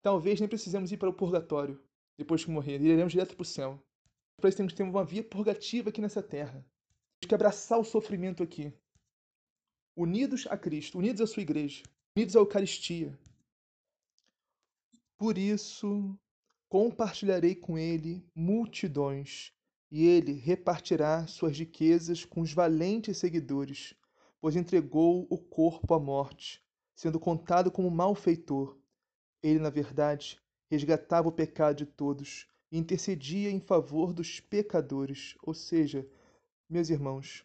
[0.03, 1.81] talvez nem precisemos ir para o purgatório
[2.17, 3.83] depois que morrer, iremos direto para o céu.
[4.37, 6.65] Para isso temos que ter uma via purgativa aqui nessa terra.
[7.21, 8.73] Temos que abraçar o sofrimento aqui.
[9.95, 11.83] Unidos a Cristo, unidos à sua igreja,
[12.17, 13.19] unidos à Eucaristia.
[15.19, 16.19] Por isso,
[16.69, 19.53] compartilharei com ele multidões,
[19.91, 23.95] e ele repartirá suas riquezas com os valentes seguidores,
[24.41, 26.63] pois entregou o corpo à morte,
[26.95, 28.77] sendo contado como malfeitor.
[29.43, 35.37] Ele, na verdade, resgatava o pecado de todos e intercedia em favor dos pecadores.
[35.43, 36.07] Ou seja,
[36.69, 37.45] meus irmãos,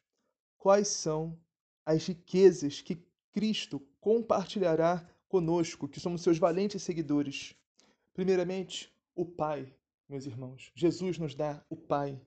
[0.57, 1.39] quais são
[1.85, 7.55] as riquezas que Cristo compartilhará conosco, que somos seus valentes seguidores?
[8.13, 8.91] Primeiramente,
[9.21, 9.71] o Pai,
[10.09, 10.71] meus irmãos.
[10.73, 12.19] Jesus nos dá o Pai.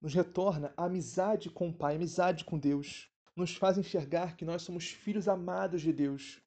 [0.00, 3.10] Nos retorna a amizade com o Pai, amizade com Deus.
[3.34, 6.40] Nos faz enxergar que nós somos filhos amados de Deus.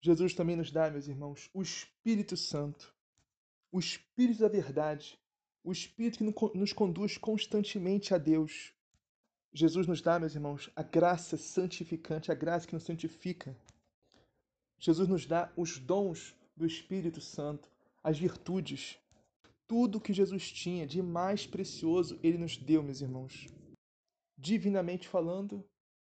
[0.00, 2.92] Jesus também nos dá, meus irmãos, o Espírito Santo,
[3.70, 5.18] o Espírito da verdade,
[5.62, 8.74] o Espírito que nos conduz constantemente a Deus.
[9.52, 13.56] Jesus nos dá, meus irmãos, a graça santificante, a graça que nos santifica.
[14.78, 17.73] Jesus nos dá os dons do Espírito Santo,
[18.04, 18.98] as virtudes.
[19.66, 23.46] Tudo que Jesus tinha de mais precioso, ele nos deu, meus irmãos.
[24.38, 25.64] Divinamente falando,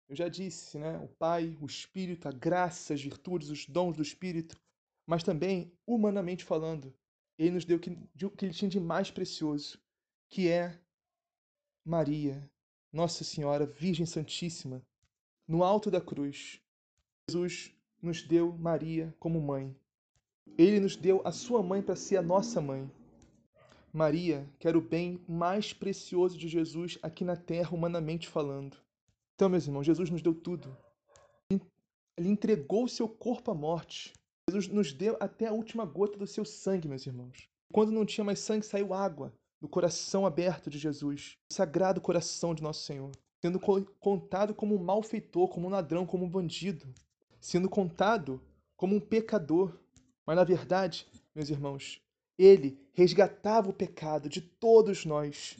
[0.09, 0.99] eu já disse, né?
[0.99, 4.57] O Pai, o Espírito, a graça, as virtudes, os dons do Espírito,
[5.07, 6.94] mas também, humanamente falando,
[7.38, 9.78] ele nos deu o que, que ele tinha de mais precioso,
[10.28, 10.78] que é
[11.84, 12.51] Maria,
[12.92, 14.82] Nossa Senhora, Virgem Santíssima,
[15.49, 16.61] no alto da cruz.
[17.28, 17.72] Jesus
[18.03, 19.74] nos deu Maria como mãe.
[20.59, 22.90] Ele nos deu a sua mãe para ser a nossa mãe.
[23.92, 28.76] Maria quer o bem mais precioso de Jesus aqui na terra, humanamente falando.
[29.34, 30.76] Então, meus irmãos, Jesus nos deu tudo.
[31.51, 34.12] Ele entregou o seu corpo à morte.
[34.49, 37.49] Jesus nos deu até a última gota do seu sangue, meus irmãos.
[37.72, 42.55] Quando não tinha mais sangue, saiu água do coração aberto de Jesus, o sagrado coração
[42.55, 43.11] de nosso Senhor,
[43.42, 43.59] sendo
[43.99, 46.86] contado como um malfeitor, como um ladrão, como um bandido,
[47.40, 48.40] sendo contado
[48.76, 49.78] como um pecador.
[50.27, 52.03] Mas na verdade, meus irmãos,
[52.37, 55.57] ele resgatava o pecado de todos nós.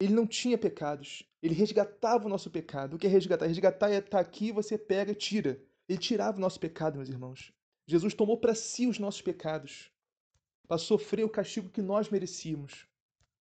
[0.00, 1.24] Ele não tinha pecados.
[1.42, 2.94] Ele resgatava o nosso pecado.
[2.94, 3.46] O que é resgatar?
[3.46, 5.60] Resgatar é estar tá aqui, você pega e tira.
[5.88, 7.52] Ele tirava o nosso pecado, meus irmãos.
[7.86, 9.90] Jesus tomou para si os nossos pecados,
[10.66, 12.86] para sofrer o castigo que nós merecíamos.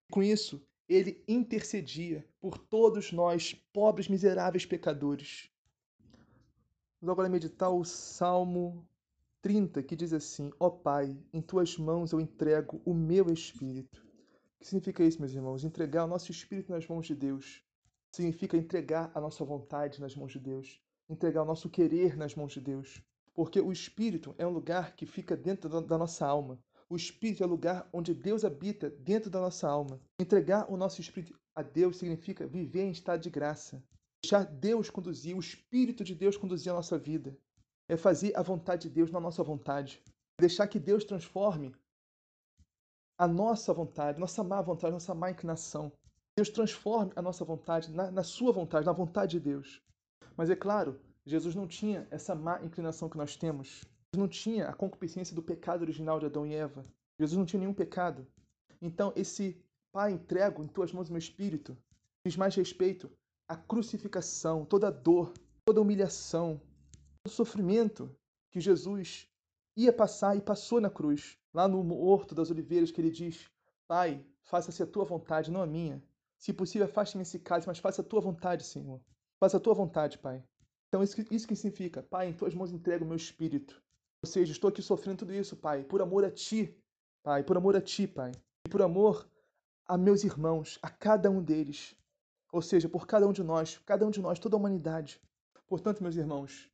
[0.09, 5.49] Com isso, ele intercedia por todos nós, pobres, miseráveis pecadores.
[7.01, 8.87] Vamos agora meditar o Salmo
[9.47, 14.05] 30, que diz assim: Ó oh Pai, em tuas mãos eu entrego o meu espírito.
[14.05, 15.63] O que significa isso, meus irmãos?
[15.63, 17.63] Entregar o nosso espírito nas mãos de Deus
[18.11, 22.51] significa entregar a nossa vontade nas mãos de Deus, entregar o nosso querer nas mãos
[22.51, 23.01] de Deus.
[23.33, 26.59] Porque o espírito é um lugar que fica dentro da nossa alma.
[26.89, 30.01] O espírito é o lugar onde Deus habita dentro da nossa alma.
[30.19, 33.81] Entregar o nosso espírito a Deus significa viver em estado de graça.
[34.21, 37.33] Deixar Deus conduzir, o espírito de Deus conduzir a nossa vida.
[37.89, 40.01] É fazer a vontade de Deus na nossa vontade.
[40.39, 41.73] Deixar que Deus transforme
[43.17, 45.91] a nossa vontade, nossa má vontade, nossa má inclinação.
[46.37, 49.81] Deus transforme a nossa vontade na, na sua vontade, na vontade de Deus.
[50.35, 53.81] Mas é claro, Jesus não tinha essa má inclinação que nós temos.
[54.13, 56.85] Jesus não tinha a concupiscência do pecado original de Adão e Eva.
[57.19, 58.27] Jesus não tinha nenhum pecado.
[58.79, 59.59] Então, esse
[59.91, 61.75] Pai, entrego em tuas mãos o meu espírito,
[62.23, 63.09] diz mais respeito
[63.49, 65.33] à crucificação, toda a dor,
[65.65, 66.61] toda a humilhação,
[67.27, 68.15] todo o sofrimento
[68.49, 69.27] que Jesus
[69.75, 73.51] ia passar e passou na cruz, lá no Horto das Oliveiras, que ele diz:
[73.85, 76.01] Pai, faça-se a tua vontade, não a minha.
[76.39, 79.01] Se possível, afaste-me esse cálice, mas faça a tua vontade, Senhor.
[79.39, 80.41] Faça a tua vontade, Pai.
[80.87, 83.81] Então, isso, isso que significa, Pai, em tuas mãos entrego o meu espírito.
[84.23, 86.73] Ou seja, estou aqui sofrendo tudo isso, Pai, por amor a Ti,
[87.23, 88.31] Pai, por amor a Ti, Pai.
[88.65, 89.29] E por amor
[89.85, 91.93] a meus irmãos, a cada um deles.
[92.53, 95.21] Ou seja, por cada um de nós, cada um de nós, toda a humanidade.
[95.67, 96.71] Portanto, meus irmãos,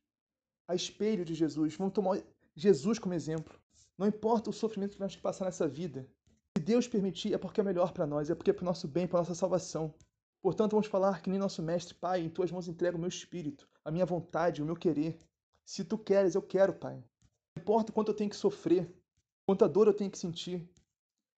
[0.66, 2.20] a espelho de Jesus, vamos tomar
[2.54, 3.58] Jesus como exemplo.
[3.96, 6.08] Não importa o sofrimento que nós temos que passar nessa vida,
[6.56, 8.86] se Deus permitir, é porque é melhor para nós, é porque é para o nosso
[8.86, 9.92] bem, para a nossa salvação.
[10.40, 13.68] Portanto, vamos falar que nem nosso mestre, Pai, em tuas mãos entrego o meu espírito,
[13.84, 15.18] a minha vontade, o meu querer.
[15.64, 16.94] Se tu queres, eu quero, Pai.
[17.56, 18.88] Não importa quanto eu tenho que sofrer,
[19.44, 20.68] quanta dor eu tenho que sentir.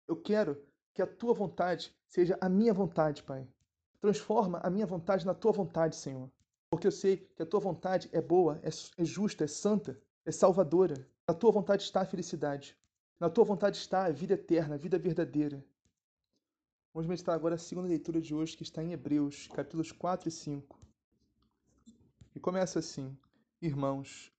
[0.07, 0.63] Eu quero
[0.93, 3.49] que a tua vontade seja a minha vontade, Pai.
[4.03, 6.31] Transforma a minha vontade na tua vontade, Senhor.
[6.71, 10.33] Porque eu sei que a tua vontade é boa, é, é justa, é santa, é
[10.33, 11.07] salvadora.
[11.27, 12.77] Na tua vontade está a felicidade.
[13.19, 15.65] Na tua vontade está a vida eterna, a vida verdadeira.
[16.93, 20.33] Vamos meditar agora a segunda leitura de hoje, que está em Hebreus, capítulos 4 e
[20.33, 20.81] 5.
[22.35, 23.17] E começa assim:
[23.61, 24.33] Irmãos,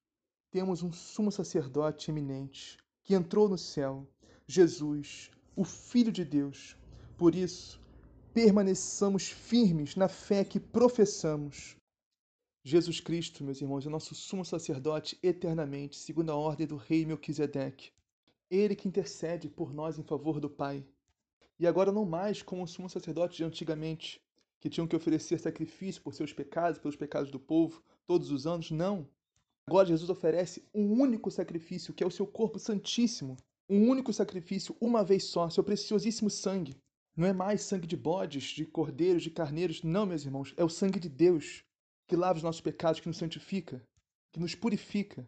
[0.51, 4.07] temos um sumo sacerdote eminente que entrou no céu,
[4.45, 6.75] Jesus, o Filho de Deus.
[7.15, 7.79] Por isso,
[8.33, 11.76] permaneçamos firmes na fé que professamos.
[12.69, 17.93] Jesus Cristo, meus irmãos, é nosso sumo sacerdote eternamente, segundo a ordem do rei Melquisedeque.
[18.51, 20.85] Ele que intercede por nós em favor do Pai.
[21.57, 24.21] E agora não mais como o sumo sacerdote de antigamente,
[24.59, 28.69] que tinham que oferecer sacrifício por seus pecados, pelos pecados do povo, todos os anos.
[28.69, 29.07] Não.
[29.65, 33.37] Agora Jesus oferece um único sacrifício, que é o seu corpo santíssimo.
[33.69, 36.75] Um único sacrifício, uma vez só, seu preciosíssimo sangue.
[37.15, 39.83] Não é mais sangue de bodes, de cordeiros, de carneiros.
[39.83, 40.53] Não, meus irmãos.
[40.57, 41.63] É o sangue de Deus
[42.07, 43.81] que lava os nossos pecados, que nos santifica,
[44.31, 45.27] que nos purifica.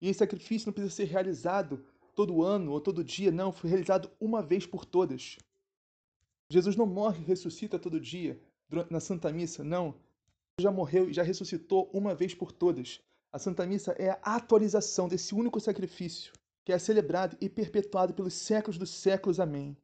[0.00, 1.84] E esse sacrifício não precisa ser realizado
[2.14, 3.52] todo ano ou todo dia, não.
[3.52, 5.38] Foi realizado uma vez por todas.
[6.50, 8.40] Jesus não morre e ressuscita todo dia
[8.90, 9.94] na Santa Missa, não.
[10.58, 13.00] Já morreu e já ressuscitou uma vez por todas.
[13.30, 16.32] A Santa Missa é a atualização desse único sacrifício,
[16.64, 19.40] que é celebrado e perpetuado pelos séculos dos séculos.
[19.40, 19.76] Amém.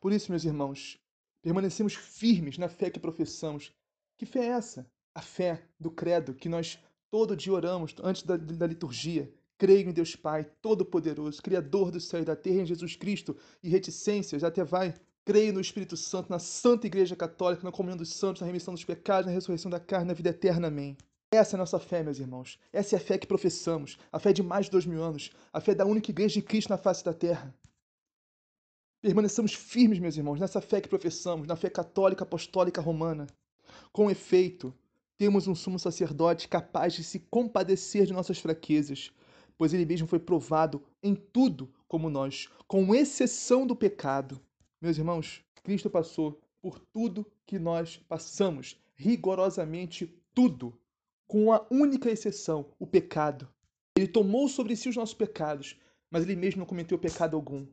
[0.00, 0.98] Por isso, meus irmãos,
[1.42, 3.72] permanecemos firmes na fé que professamos.
[4.16, 4.90] Que fé é essa?
[5.16, 6.78] A fé do credo que nós
[7.10, 9.32] todo dia oramos antes da, da liturgia.
[9.56, 13.70] Creio em Deus Pai, Todo-Poderoso, Criador do céu e da terra, em Jesus Cristo, e
[13.70, 14.92] reticências até vai
[15.24, 18.84] Creio no Espírito Santo, na Santa Igreja Católica, na comunhão dos santos, na remissão dos
[18.84, 20.68] pecados, na ressurreição da carne, na vida eterna.
[20.68, 20.96] Amém.
[21.32, 22.60] Essa é a nossa fé, meus irmãos.
[22.72, 23.98] Essa é a fé que professamos.
[24.12, 25.32] A fé de mais de dois mil anos.
[25.52, 27.52] A fé da única Igreja de Cristo na face da terra.
[29.02, 33.26] Permaneçamos firmes, meus irmãos, nessa fé que professamos, na fé católica, apostólica, romana.
[33.92, 34.72] Com efeito,
[35.18, 39.10] temos um sumo sacerdote capaz de se compadecer de nossas fraquezas,
[39.56, 44.40] pois ele mesmo foi provado em tudo como nós, com exceção do pecado.
[44.80, 50.78] Meus irmãos, Cristo passou por tudo que nós passamos, rigorosamente tudo,
[51.26, 53.48] com a única exceção, o pecado.
[53.96, 55.78] Ele tomou sobre si os nossos pecados,
[56.10, 57.66] mas ele mesmo não cometeu pecado algum.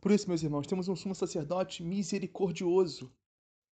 [0.00, 3.12] Por isso, meus irmãos, temos um sumo sacerdote misericordioso,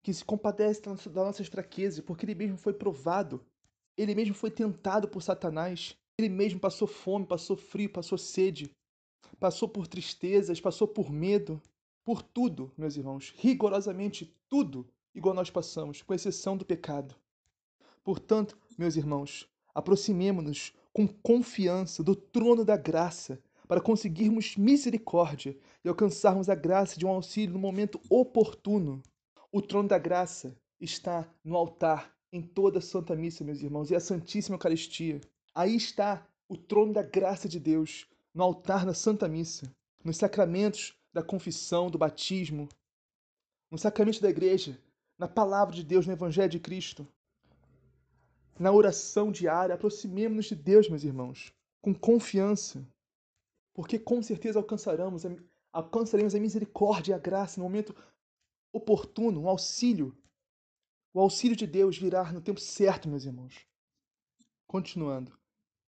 [0.02, 3.44] que se compadece das nossas fraquezas, porque ele mesmo foi provado,
[3.96, 8.70] ele mesmo foi tentado por Satanás, ele mesmo passou fome, passou frio, passou sede,
[9.38, 11.60] passou por tristezas, passou por medo,
[12.04, 17.14] por tudo, meus irmãos, rigorosamente tudo, igual nós passamos, com exceção do pecado.
[18.02, 26.48] Portanto, meus irmãos, aproximemo-nos com confiança do trono da graça para conseguirmos misericórdia e alcançarmos
[26.48, 29.00] a graça de um auxílio no momento oportuno.
[29.52, 33.96] O trono da graça está no altar em toda a Santa Missa, meus irmãos, e
[33.96, 35.20] a Santíssima Eucaristia.
[35.52, 39.72] Aí está o trono da graça de Deus, no altar da Santa Missa,
[40.04, 42.68] nos sacramentos da confissão, do batismo,
[43.68, 44.78] no sacramento da igreja,
[45.18, 47.06] na palavra de Deus, no Evangelho de Cristo,
[48.58, 49.74] na oração diária.
[49.74, 52.86] Aproximemos-nos de Deus, meus irmãos, com confiança,
[53.74, 55.24] porque com certeza alcançaremos,
[55.72, 57.92] alcançaremos a misericórdia e a graça no momento
[58.72, 60.16] oportuno, um auxílio.
[61.12, 63.66] O auxílio de Deus virá no tempo certo, meus irmãos.
[64.66, 65.38] Continuando.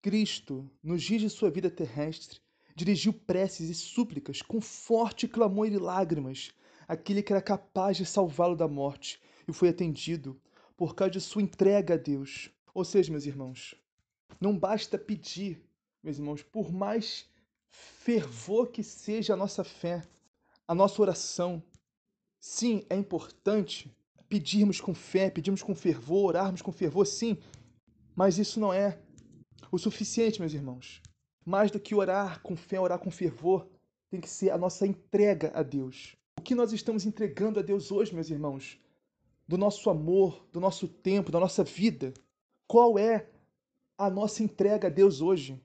[0.01, 2.39] Cristo, nos dias de sua vida terrestre,
[2.75, 6.51] dirigiu preces e súplicas com forte clamor e lágrimas
[6.87, 10.41] àquele que era capaz de salvá-lo da morte e foi atendido
[10.75, 12.49] por causa de sua entrega a Deus.
[12.73, 13.75] Ou seja, meus irmãos,
[14.39, 15.61] não basta pedir,
[16.01, 17.29] meus irmãos, por mais
[17.69, 20.03] fervor que seja a nossa fé,
[20.67, 21.61] a nossa oração.
[22.41, 23.95] Sim, é importante
[24.27, 27.37] pedirmos com fé, pedirmos com fervor, orarmos com fervor, sim,
[28.15, 28.97] mas isso não é
[29.71, 31.03] o suficiente, meus irmãos.
[31.45, 33.67] Mais do que orar com fé, orar com fervor,
[34.09, 36.15] tem que ser a nossa entrega a Deus.
[36.39, 38.79] O que nós estamos entregando a Deus hoje, meus irmãos?
[39.47, 42.11] Do nosso amor, do nosso tempo, da nossa vida.
[42.67, 43.29] Qual é
[43.97, 45.61] a nossa entrega a Deus hoje?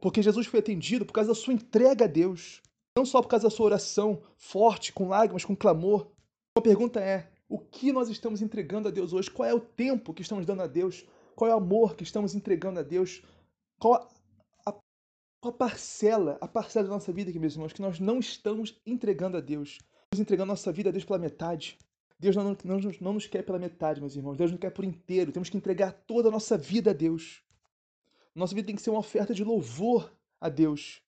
[0.00, 2.62] Porque Jesus foi atendido por causa da sua entrega a Deus.
[2.96, 6.10] Não só por causa da sua oração forte, com lágrimas, com clamor.
[6.56, 9.30] A pergunta é: o que nós estamos entregando a Deus hoje?
[9.30, 11.04] Qual é o tempo que estamos dando a Deus?
[11.34, 13.22] Qual é o amor que estamos entregando a Deus?
[13.78, 14.08] Qual
[15.48, 19.36] a parcela, a parcela da nossa vida aqui, meus irmãos, que nós não estamos entregando
[19.36, 19.78] a Deus.
[20.04, 21.78] Estamos entregando a nossa vida a Deus pela metade.
[22.18, 24.36] Deus não, não, não nos quer pela metade, meus irmãos.
[24.36, 25.32] Deus nos quer por inteiro.
[25.32, 27.42] Temos que entregar toda a nossa vida a Deus.
[28.34, 31.02] Nossa vida tem que ser uma oferta de louvor a Deus.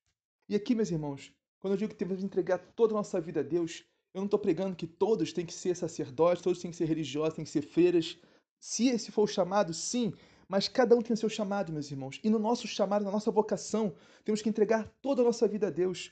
[0.49, 3.43] E aqui, meus irmãos, quando eu digo que que entregar toda a nossa vida a
[3.43, 3.85] Deus,
[4.15, 7.35] eu não estou pregando que todos têm que ser sacerdotes, todos têm que ser religiosos,
[7.35, 8.17] têm que ser freiras.
[8.59, 10.13] Se esse for o chamado, sim,
[10.49, 12.19] mas cada um tem o seu chamado, meus irmãos.
[12.25, 13.95] E no nosso chamado, na nossa vocação,
[14.25, 16.11] temos que entregar toda a nossa vida a Deus.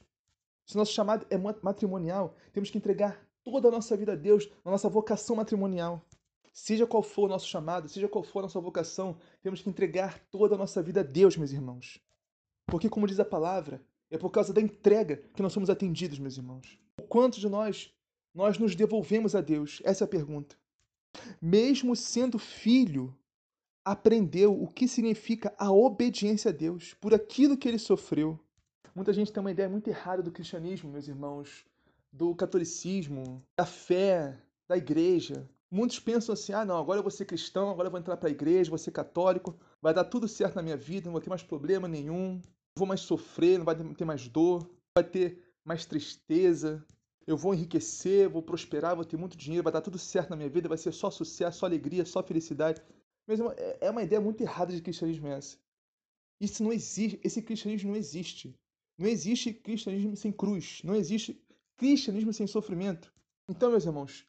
[0.67, 4.73] Se nosso chamado é matrimonial, temos que entregar toda a nossa vida a Deus, na
[4.73, 6.05] nossa vocação matrimonial.
[6.53, 10.19] Seja qual for o nosso chamado, seja qual for a nossa vocação, temos que entregar
[10.31, 12.01] toda a nossa vida a Deus, meus irmãos.
[12.67, 13.81] Porque, como diz a palavra,
[14.11, 16.79] é por causa da entrega que nós somos atendidos, meus irmãos.
[17.01, 17.93] O quanto de nós
[18.35, 19.81] nós nos devolvemos a Deus?
[19.85, 20.57] Essa é a pergunta.
[21.41, 23.17] Mesmo sendo filho,
[23.85, 28.39] aprendeu o que significa a obediência a Deus por aquilo que ele sofreu.
[28.95, 31.65] Muita gente tem uma ideia muito errada do cristianismo, meus irmãos,
[32.13, 34.37] do catolicismo, da fé,
[34.69, 35.49] da igreja.
[35.71, 38.29] Muitos pensam assim: ah, não, agora eu vou ser cristão, agora eu vou entrar para
[38.29, 41.31] a igreja, vou ser católico, vai dar tudo certo na minha vida, não vou ter
[41.31, 42.41] mais problema nenhum,
[42.77, 46.85] vou mais sofrer, não vai ter mais dor, vai ter mais tristeza,
[47.27, 50.49] eu vou enriquecer, vou prosperar, vou ter muito dinheiro, vai dar tudo certo na minha
[50.49, 52.81] vida, vai ser só sucesso, só alegria, só felicidade.
[53.27, 55.59] Mas é, é uma ideia muito errada de cristianismo essa.
[56.41, 58.55] Isso não existe, esse cristianismo não existe.
[58.99, 61.43] Não existe cristianismo sem cruz, não existe
[61.77, 63.13] cristianismo sem sofrimento.
[63.49, 64.27] Então, meus irmãos,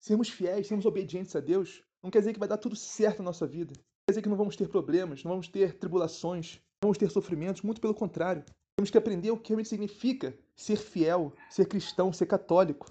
[0.00, 3.26] sermos fiéis, sermos obedientes a Deus, não quer dizer que vai dar tudo certo na
[3.26, 3.72] nossa vida.
[3.76, 7.10] Não quer dizer que não vamos ter problemas, não vamos ter tribulações, não vamos ter
[7.10, 8.44] sofrimentos, muito pelo contrário.
[8.76, 12.90] Temos que aprender o que realmente significa ser fiel, ser cristão, ser católico.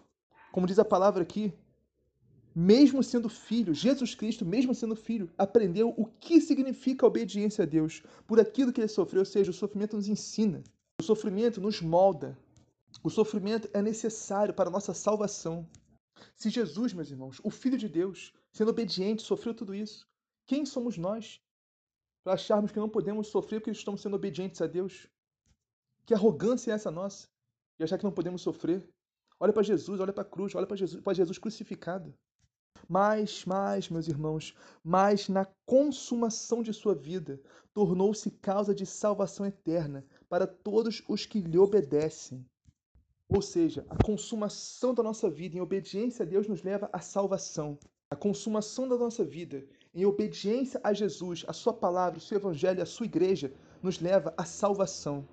[0.52, 1.52] Como diz a palavra aqui,
[2.54, 7.66] mesmo sendo filho, Jesus Cristo, mesmo sendo filho, aprendeu o que significa a obediência a
[7.66, 10.64] Deus por aquilo que ele sofreu, ou seja, o sofrimento nos ensina,
[11.00, 12.38] o sofrimento nos molda,
[13.04, 15.68] o sofrimento é necessário para a nossa salvação.
[16.36, 20.06] Se Jesus, meus irmãos, o Filho de Deus, sendo obediente, sofreu tudo isso,
[20.46, 21.40] quem somos nós
[22.24, 25.08] para acharmos que não podemos sofrer porque estamos sendo obedientes a Deus?
[26.06, 27.28] Que arrogância é essa nossa?
[27.78, 28.88] De achar que não podemos sofrer?
[29.40, 32.14] Olha para Jesus, olha para a cruz, olha para Jesus, Jesus crucificado.
[32.88, 37.40] Mas, mais, meus irmãos, mas na consumação de sua vida,
[37.74, 42.46] tornou-se causa de salvação eterna para todos os que lhe obedecem.
[43.30, 47.78] Ou seja, a consumação da nossa vida em obediência a Deus nos leva à salvação.
[48.10, 49.64] A consumação da nossa vida
[49.94, 54.34] em obediência a Jesus, a sua palavra, o seu evangelho, a sua igreja, nos leva
[54.38, 55.28] à salvação.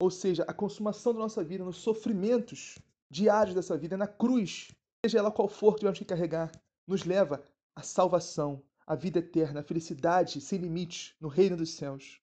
[0.00, 2.78] Ou seja, a consumação da nossa vida nos sofrimentos
[3.10, 4.68] diários dessa vida, na cruz,
[5.04, 6.52] seja ela qual for que que carregar,
[6.86, 7.42] nos leva
[7.74, 12.20] à salvação, à vida eterna, à felicidade sem limites no reino dos céus.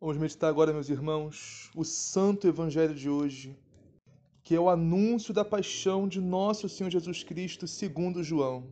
[0.00, 3.58] Vamos meditar agora, meus irmãos, o santo evangelho de hoje,
[4.42, 8.70] que é o anúncio da paixão de nosso Senhor Jesus Cristo segundo João,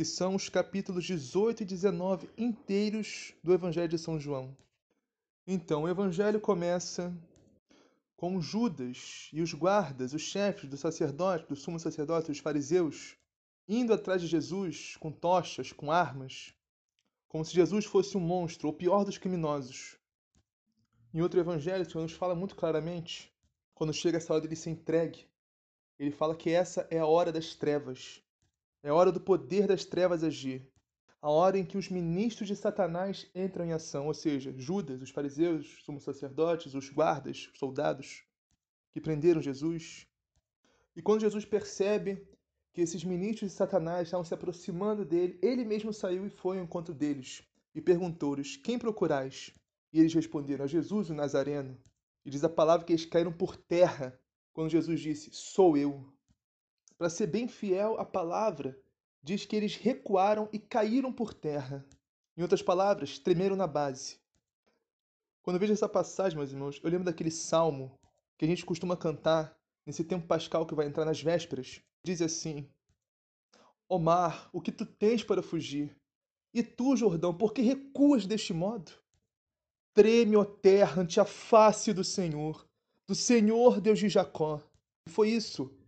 [0.00, 4.56] que são os capítulos 18 e 19 inteiros do evangelho de São João.
[5.46, 7.14] Então, o evangelho começa
[8.16, 13.14] com Judas e os guardas, os chefes do sacerdote, do sumo sacerdote, os fariseus,
[13.68, 16.54] indo atrás de Jesus com tochas, com armas,
[17.28, 19.98] como se Jesus fosse um monstro, o pior dos criminosos.
[21.12, 23.30] Em outro evangelho, o Senhor nos fala muito claramente,
[23.74, 25.26] quando chega essa hora dele ser entregue,
[25.98, 28.22] ele fala que essa é a hora das trevas,
[28.82, 30.66] é hora do poder das trevas agir,
[31.22, 35.10] a hora em que os ministros de Satanás entram em ação, ou seja, Judas, os
[35.10, 38.24] fariseus, os sumos sacerdotes, os guardas, os soldados
[38.90, 40.06] que prenderam Jesus.
[40.96, 42.26] E quando Jesus percebe
[42.72, 46.64] que esses ministros de Satanás estavam se aproximando dele, ele mesmo saiu e foi ao
[46.64, 47.42] encontro deles
[47.74, 49.52] e perguntou-lhes: Quem procurais?
[49.92, 51.76] E eles responderam: A Jesus, o Nazareno.
[52.24, 54.18] E diz a palavra que eles caíram por terra
[54.52, 56.12] quando Jesus disse: Sou eu.
[57.00, 58.78] Para ser bem fiel à palavra,
[59.22, 61.82] diz que eles recuaram e caíram por terra.
[62.36, 64.18] Em outras palavras, tremeram na base.
[65.40, 67.98] Quando eu vejo essa passagem, meus irmãos, eu lembro daquele salmo
[68.36, 69.56] que a gente costuma cantar
[69.86, 72.68] nesse tempo pascal que vai entrar nas vésperas, diz assim:
[73.88, 75.96] Ó mar, o que tu tens para fugir?
[76.52, 78.92] E tu, Jordão, por que recuas deste modo?
[79.94, 82.68] Treme, ó terra, ante a face do Senhor,
[83.08, 84.60] do Senhor Deus de Jacó.
[85.08, 85.79] E foi isso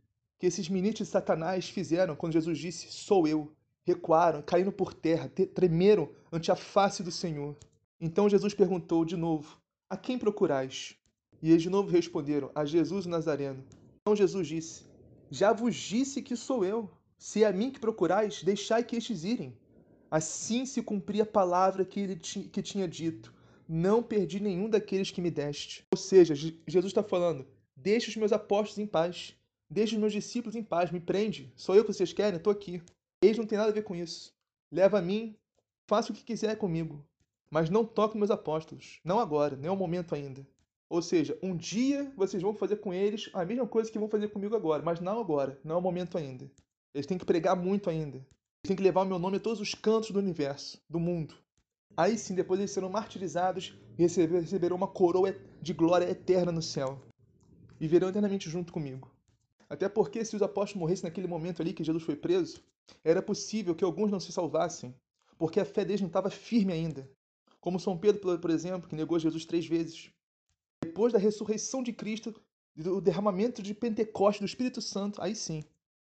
[0.42, 3.52] que esses ministros de Satanás fizeram quando Jesus disse: Sou eu.
[3.84, 7.56] Recuaram, caíram por terra, tremeram ante a face do Senhor.
[8.00, 9.56] Então Jesus perguntou de novo:
[9.88, 10.96] A quem procurais?
[11.40, 13.64] E eles de novo responderam: A Jesus Nazareno.
[14.00, 14.84] Então Jesus disse:
[15.30, 16.90] já vos disse que sou eu.
[17.16, 19.56] Se é a mim que procurais, deixai que estes irem.
[20.10, 23.32] Assim se cumpria a palavra que ele que tinha dito.
[23.68, 25.86] Não perdi nenhum daqueles que me deste.
[25.92, 27.46] Ou seja, Jesus está falando:
[27.76, 29.36] deixe os meus apóstolos em paz.
[29.72, 30.90] Deixe os meus discípulos em paz.
[30.90, 31.50] Me prende.
[31.56, 32.36] Sou eu que vocês querem?
[32.36, 32.82] Estou aqui.
[33.22, 34.30] Eles não têm nada a ver com isso.
[34.70, 35.34] Leva a mim,
[35.88, 37.02] faça o que quiser comigo.
[37.50, 39.00] Mas não toque meus apóstolos.
[39.02, 40.46] Não agora, nem é o momento ainda.
[40.90, 44.28] Ou seja, um dia vocês vão fazer com eles a mesma coisa que vão fazer
[44.28, 46.50] comigo agora, mas não agora, não é o momento ainda.
[46.94, 48.18] Eles têm que pregar muito ainda.
[48.18, 51.34] Eles têm que levar o meu nome a todos os cantos do universo, do mundo.
[51.96, 57.00] Aí sim, depois eles serão martirizados e receberão uma coroa de glória eterna no céu.
[57.80, 59.11] viverão eternamente junto comigo.
[59.72, 62.62] Até porque, se os apóstolos morressem naquele momento ali que Jesus foi preso,
[63.02, 64.94] era possível que alguns não se salvassem,
[65.38, 67.10] porque a fé deles não estava firme ainda.
[67.58, 70.10] Como São Pedro, por exemplo, que negou Jesus três vezes.
[70.82, 72.38] Depois da ressurreição de Cristo,
[72.76, 75.64] do derramamento de Pentecostes do Espírito Santo, aí sim,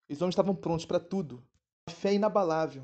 [0.10, 1.42] eles não estavam prontos para tudo.
[1.88, 2.84] A fé inabalável.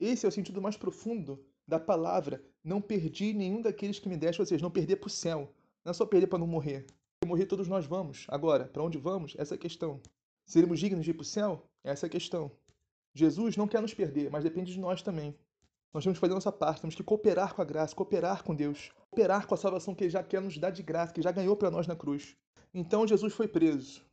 [0.00, 2.42] Esse é o sentido mais profundo da palavra.
[2.64, 5.52] Não perdi nenhum daqueles que me deste, ou seja, não perder para o céu.
[5.84, 6.86] Não é só perder para não morrer.
[7.32, 8.26] Morrer todos nós vamos.
[8.28, 9.34] Agora, para onde vamos?
[9.38, 10.02] Essa é a questão.
[10.44, 11.66] Seremos dignos de ir para o céu?
[11.82, 12.52] Essa é a questão.
[13.14, 15.34] Jesus não quer nos perder, mas depende de nós também.
[15.94, 18.54] Nós temos que fazer a nossa parte, temos que cooperar com a graça, cooperar com
[18.54, 21.32] Deus, cooperar com a salvação que Ele já quer nos dar de graça, que já
[21.32, 22.36] ganhou para nós na cruz.
[22.74, 24.04] Então Jesus foi preso.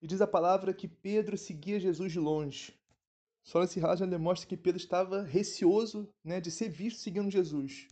[0.00, 2.72] E diz a palavra que Pedro seguia Jesus de longe.
[3.42, 7.88] Só nesse já demonstra que Pedro estava receoso né, de ser visto seguindo Jesus.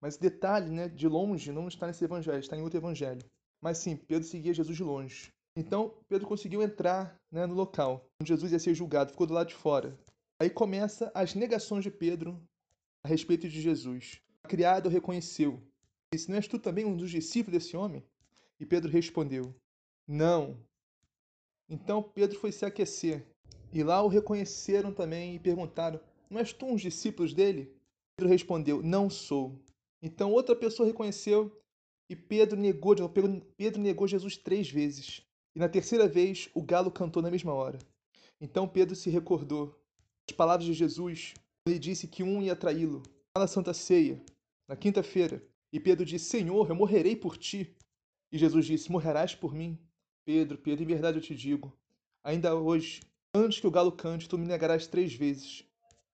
[0.00, 3.28] Mas detalhe né, de longe não está nesse evangelho, está em outro evangelho.
[3.60, 5.32] Mas sim, Pedro seguia Jesus de longe.
[5.56, 9.48] Então Pedro conseguiu entrar né, no local onde Jesus ia ser julgado, ficou do lado
[9.48, 9.98] de fora.
[10.40, 12.40] Aí começa as negações de Pedro
[13.04, 14.20] a respeito de Jesus.
[14.42, 15.62] A criada o reconheceu.
[16.12, 18.04] Disse: Não és tu também um dos discípulos desse homem?
[18.58, 19.54] E Pedro respondeu:
[20.08, 20.56] Não.
[21.68, 23.26] Então Pedro foi se aquecer.
[23.72, 27.74] E lá o reconheceram também e perguntaram: Não és tu um dos discípulos dele?
[28.16, 29.58] Pedro respondeu: Não sou.
[30.02, 31.54] Então outra pessoa reconheceu
[32.10, 32.92] e Pedro negou,
[33.56, 35.24] Pedro negou Jesus três vezes.
[35.54, 37.78] E na terceira vez o galo cantou na mesma hora.
[38.40, 39.80] Então Pedro se recordou
[40.28, 41.34] as palavras de Jesus,
[41.64, 43.00] ele disse que um ia traí-lo.
[43.38, 44.20] Na Santa Ceia,
[44.66, 45.40] na quinta-feira,
[45.72, 47.76] e Pedro disse: Senhor, eu morrerei por ti.
[48.32, 49.78] E Jesus disse: Morrerás por mim?
[50.24, 51.72] Pedro, Pedro, em verdade eu te digo,
[52.24, 53.00] ainda hoje,
[53.32, 55.64] antes que o galo cante, tu me negarás três vezes.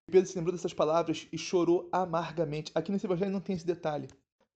[0.06, 2.70] E Pedro se lembrou dessas palavras e chorou amargamente.
[2.74, 4.09] Aqui nesse evangelho não tem esse detalhe,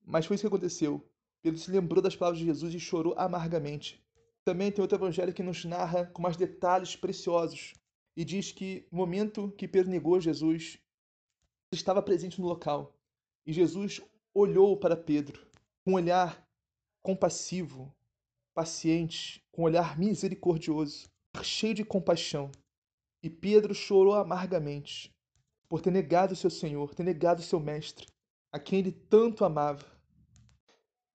[0.05, 1.03] mas foi isso que aconteceu.
[1.43, 4.03] Pedro se lembrou das palavras de Jesus e chorou amargamente.
[4.45, 7.75] Também tem outro evangelho que nos narra com mais detalhes preciosos
[8.17, 10.79] e diz que no momento que Pedro negou Jesus,
[11.73, 12.95] estava presente no local.
[13.47, 14.01] E Jesus
[14.35, 15.47] olhou para Pedro
[15.85, 16.47] com um olhar
[17.03, 17.95] compassivo,
[18.55, 21.09] paciente, com um olhar misericordioso,
[21.43, 22.51] cheio de compaixão.
[23.23, 25.15] E Pedro chorou amargamente
[25.69, 28.07] por ter negado seu Senhor, ter negado seu Mestre,
[28.53, 30.00] a quem ele tanto amava.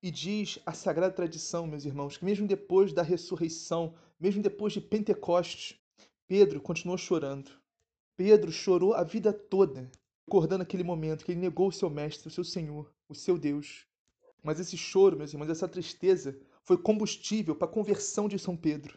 [0.05, 4.79] E diz a sagrada tradição, meus irmãos, que mesmo depois da ressurreição, mesmo depois de
[4.79, 5.79] Pentecostes,
[6.27, 7.49] Pedro continuou chorando.
[8.15, 9.89] Pedro chorou a vida toda,
[10.27, 13.87] recordando aquele momento que ele negou o seu mestre, o seu Senhor, o seu Deus.
[14.43, 18.95] Mas esse choro, meus irmãos, essa tristeza foi combustível para a conversão de São Pedro.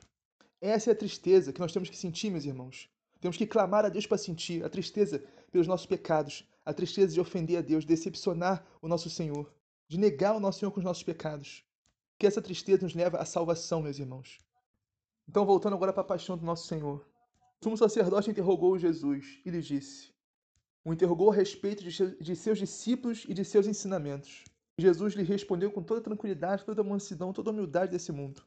[0.60, 2.86] Essa é a tristeza que nós temos que sentir, meus irmãos.
[3.18, 7.20] Temos que clamar a Deus para sentir a tristeza pelos nossos pecados, a tristeza de
[7.20, 9.50] ofender a Deus, de decepcionar o nosso Senhor,
[9.88, 11.64] de negar o nosso Senhor com os nossos pecados.
[12.18, 14.38] Que essa tristeza nos leva à salvação, meus irmãos.
[15.28, 17.04] Então, voltando agora para a paixão do nosso Senhor.
[17.60, 20.12] O sumo sacerdote interrogou Jesus e lhe disse:
[20.84, 24.44] O interrogou a respeito de seus discípulos e de seus ensinamentos.
[24.76, 28.42] Jesus lhe respondeu com toda tranquilidade, toda mansidão, toda humildade desse mundo.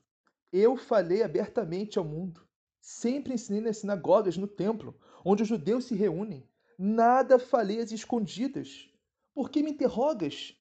[0.52, 2.42] Eu falei abertamente ao mundo.
[2.80, 6.48] Sempre ensinei nas sinagogas, no templo, onde os judeus se reúnem.
[6.78, 8.90] Nada falei às escondidas.
[9.34, 10.56] Por que me interrogas?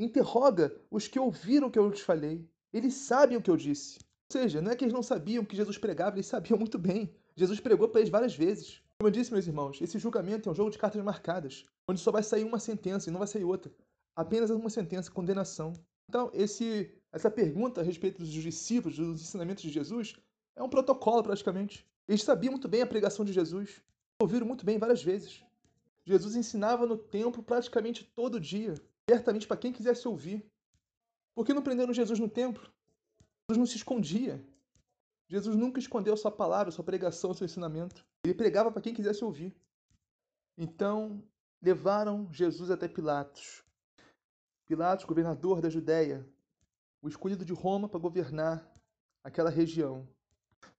[0.00, 2.48] Interroga os que ouviram o que eu lhes falei.
[2.72, 3.98] Eles sabem o que eu disse.
[4.00, 7.14] Ou seja, não é que eles não sabiam que Jesus pregava, eles sabiam muito bem.
[7.36, 8.80] Jesus pregou para eles várias vezes.
[8.98, 12.10] Como eu disse, meus irmãos, esse julgamento é um jogo de cartas marcadas, onde só
[12.10, 13.70] vai sair uma sentença e não vai sair outra.
[14.16, 15.74] Apenas uma sentença, condenação.
[16.08, 20.16] Então, esse, essa pergunta a respeito dos discípulos, dos ensinamentos de Jesus,
[20.56, 21.86] é um protocolo praticamente.
[22.08, 23.82] Eles sabiam muito bem a pregação de Jesus,
[24.18, 25.44] ouviram muito bem várias vezes.
[26.06, 28.74] Jesus ensinava no templo praticamente todo dia,
[29.10, 30.44] abertamente para quem quisesse ouvir.
[31.34, 32.70] Por que não prenderam Jesus no templo?
[33.48, 34.44] Jesus não se escondia.
[35.28, 38.04] Jesus nunca escondeu sua palavra, sua pregação, seu ensinamento.
[38.24, 39.54] Ele pregava para quem quisesse ouvir.
[40.56, 41.22] Então,
[41.60, 43.64] levaram Jesus até Pilatos.
[44.66, 46.24] Pilatos, governador da Judéia,
[47.02, 48.68] o escolhido de Roma para governar
[49.24, 50.06] aquela região.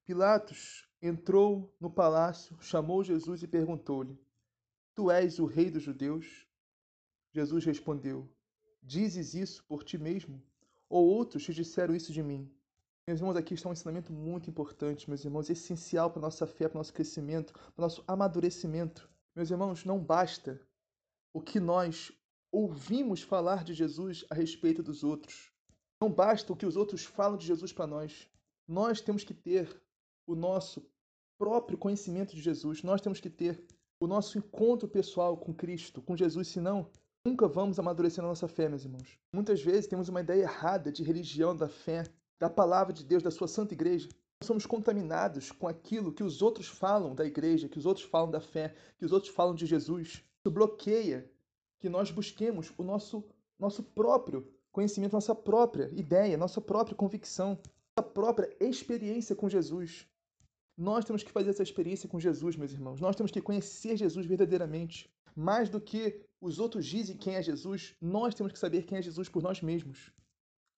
[0.06, 4.18] Pilatos entrou no palácio, chamou Jesus e perguntou-lhe:
[4.96, 6.48] Tu és o rei dos judeus?
[7.34, 8.30] Jesus respondeu:
[8.82, 10.42] Dizes isso por ti mesmo?
[10.90, 12.52] Ou outros te disseram isso de mim?
[13.08, 16.78] Meus irmãos, aqui está um ensinamento muito importante, meus irmãos, essencial para nossa fé, para
[16.78, 19.10] o nosso crescimento, para o nosso amadurecimento.
[19.36, 20.62] Meus irmãos, não basta
[21.34, 22.12] o que nós
[22.52, 25.52] ouvimos falar de Jesus a respeito dos outros.
[26.02, 28.28] Não basta o que os outros falam de Jesus para nós.
[28.68, 29.82] Nós temos que ter
[30.28, 30.86] o nosso
[31.38, 32.84] próprio conhecimento de Jesus.
[32.84, 33.66] Nós temos que ter
[34.00, 36.90] o nosso encontro pessoal com Cristo, com Jesus, senão
[37.26, 39.18] nunca vamos amadurecer na nossa fé, meus irmãos.
[39.34, 42.04] Muitas vezes temos uma ideia errada de religião da fé
[42.40, 44.10] da palavra de Deus, da sua santa igreja,
[44.42, 48.32] nós somos contaminados com aquilo que os outros falam da igreja, que os outros falam
[48.32, 50.24] da fé, que os outros falam de Jesus.
[50.44, 51.30] Isso bloqueia
[51.80, 53.24] que nós busquemos o nosso,
[53.60, 57.60] nosso próprio conhecimento, nossa própria ideia, nossa própria convicção,
[57.96, 60.08] nossa própria experiência com Jesus.
[60.76, 63.00] Nós temos que fazer essa experiência com Jesus, meus irmãos.
[63.00, 65.08] Nós temos que conhecer Jesus verdadeiramente.
[65.36, 69.02] Mais do que os outros dizem quem é Jesus, nós temos que saber quem é
[69.02, 70.12] Jesus por nós mesmos.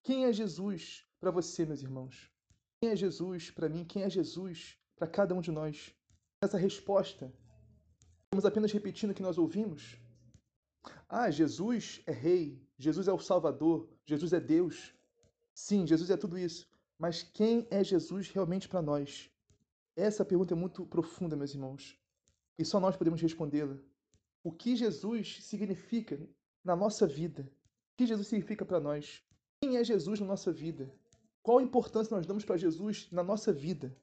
[0.02, 2.30] Quem é Jesus para você, meus irmãos?
[2.78, 3.82] Quem é Jesus para mim?
[3.82, 5.94] Quem é Jesus para cada um de nós?
[6.42, 7.32] Essa resposta,
[8.24, 9.96] estamos apenas repetindo o que nós ouvimos?
[11.08, 14.92] Ah, Jesus é Rei, Jesus é o Salvador, Jesus é Deus.
[15.54, 16.68] Sim, Jesus é tudo isso.
[16.98, 19.30] Mas quem é Jesus realmente para nós?
[19.96, 21.98] Essa pergunta é muito profunda, meus irmãos,
[22.58, 23.78] e só nós podemos respondê-la.
[24.44, 26.20] O que Jesus significa
[26.62, 27.50] na nossa vida?
[27.94, 29.22] O que Jesus significa para nós?
[29.62, 30.94] Quem é Jesus na nossa vida?
[31.42, 33.96] Qual a importância nós damos para Jesus na nossa vida?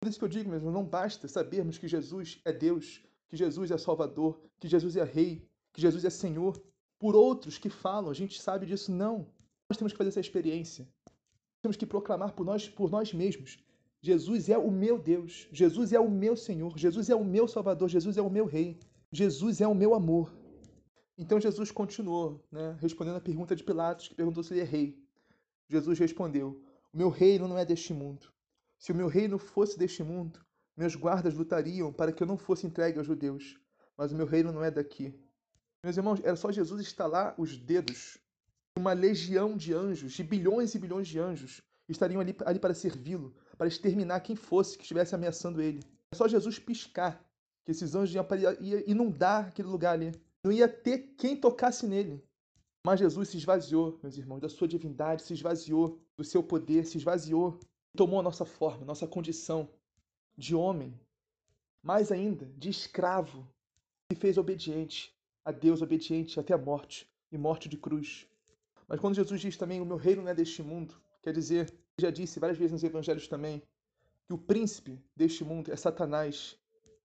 [0.00, 3.72] Por isso que eu digo mesmo, não basta sabermos que Jesus é Deus, que Jesus
[3.72, 6.62] é Salvador, que Jesus é Rei, que Jesus é Senhor.
[6.96, 8.92] Por outros que falam, a gente sabe disso.
[8.92, 9.26] Não.
[9.68, 10.88] Nós temos que fazer essa experiência.
[11.60, 13.58] Temos que proclamar por nós, por nós mesmos.
[14.00, 17.88] Jesus é o meu Deus, Jesus é o meu Senhor, Jesus é o meu Salvador,
[17.88, 18.78] Jesus é o meu Rei,
[19.10, 20.36] Jesus é o meu amor.
[21.16, 25.02] Então Jesus continuou, né, respondendo a pergunta de Pilatos, que perguntou se ele é rei.
[25.68, 26.62] Jesus respondeu:
[26.92, 28.30] O meu reino não é deste mundo.
[28.78, 30.40] Se o meu reino fosse deste mundo,
[30.76, 33.58] meus guardas lutariam para que eu não fosse entregue aos judeus.
[33.96, 35.12] Mas o meu reino não é daqui.
[35.82, 38.18] Meus irmãos, era só Jesus estalar os dedos.
[38.78, 43.34] Uma legião de anjos, de bilhões e bilhões de anjos, estariam ali, ali para servi-lo,
[43.56, 45.80] para exterminar quem fosse que estivesse ameaçando ele.
[46.12, 47.27] É só Jesus piscar
[47.68, 48.26] que esses anjos iam,
[48.86, 50.10] inundar aquele lugar ali.
[50.42, 52.24] Não ia ter quem tocasse nele.
[52.82, 56.96] Mas Jesus se esvaziou, meus irmãos, da sua divindade, se esvaziou do seu poder, se
[56.96, 57.60] esvaziou,
[57.94, 59.68] tomou a nossa forma, nossa condição
[60.34, 60.98] de homem,
[61.82, 63.46] mais ainda, de escravo,
[64.10, 65.14] se fez obediente
[65.44, 68.26] a Deus, obediente até a morte e morte de cruz.
[68.88, 71.70] Mas quando Jesus diz também: O meu reino não é deste mundo, quer dizer
[72.00, 73.62] já disse várias vezes nos evangelhos também
[74.26, 76.56] que o príncipe deste mundo é Satanás.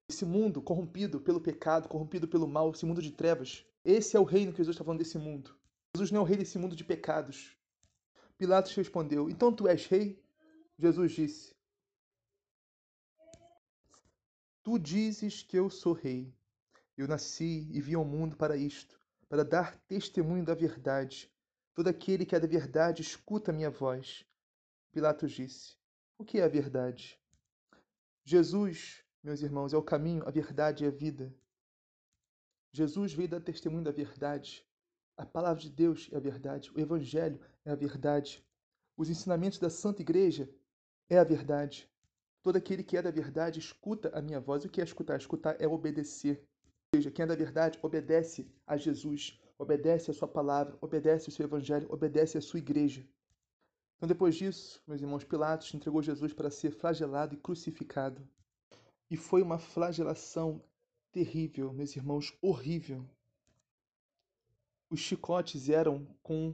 [0.10, 3.66] Esse mundo corrompido pelo pecado, corrompido pelo mal, esse mundo de trevas.
[3.86, 5.56] Esse é o reino que Jesus está falando desse mundo.
[5.96, 7.58] Jesus não é o rei desse mundo de pecados.
[8.38, 10.22] Pilatos respondeu: Então tu és rei?
[10.78, 11.56] Jesus disse:
[14.64, 16.34] Tu dizes que eu sou rei.
[16.98, 21.32] Eu nasci e vim ao mundo para isto, para dar testemunho da verdade.
[21.74, 24.26] Todo aquele que é da verdade escuta a minha voz.
[24.92, 25.76] Pilatos disse:
[26.18, 27.20] O que é a verdade?
[28.24, 31.34] Jesus, meus irmãos, é o caminho, a verdade e a vida.
[32.72, 34.66] Jesus veio dar testemunho da verdade.
[35.16, 36.72] A palavra de Deus é a verdade.
[36.76, 38.44] O Evangelho é a verdade.
[38.98, 40.50] Os ensinamentos da Santa Igreja
[41.10, 41.90] é a verdade.
[42.42, 44.66] Todo aquele que é da verdade escuta a minha voz.
[44.66, 45.18] O que é escutar?
[45.18, 46.46] Escutar é obedecer.
[46.94, 51.32] Ou seja, quem é da verdade obedece a Jesus, obedece a sua palavra, obedece o
[51.32, 53.08] seu evangelho, obedece a sua igreja.
[53.96, 58.28] Então, depois disso, meus irmãos, Pilatos entregou Jesus para ser flagelado e crucificado.
[59.10, 60.62] E foi uma flagelação
[61.12, 63.08] terrível, meus irmãos, horrível.
[64.90, 66.54] Os chicotes eram com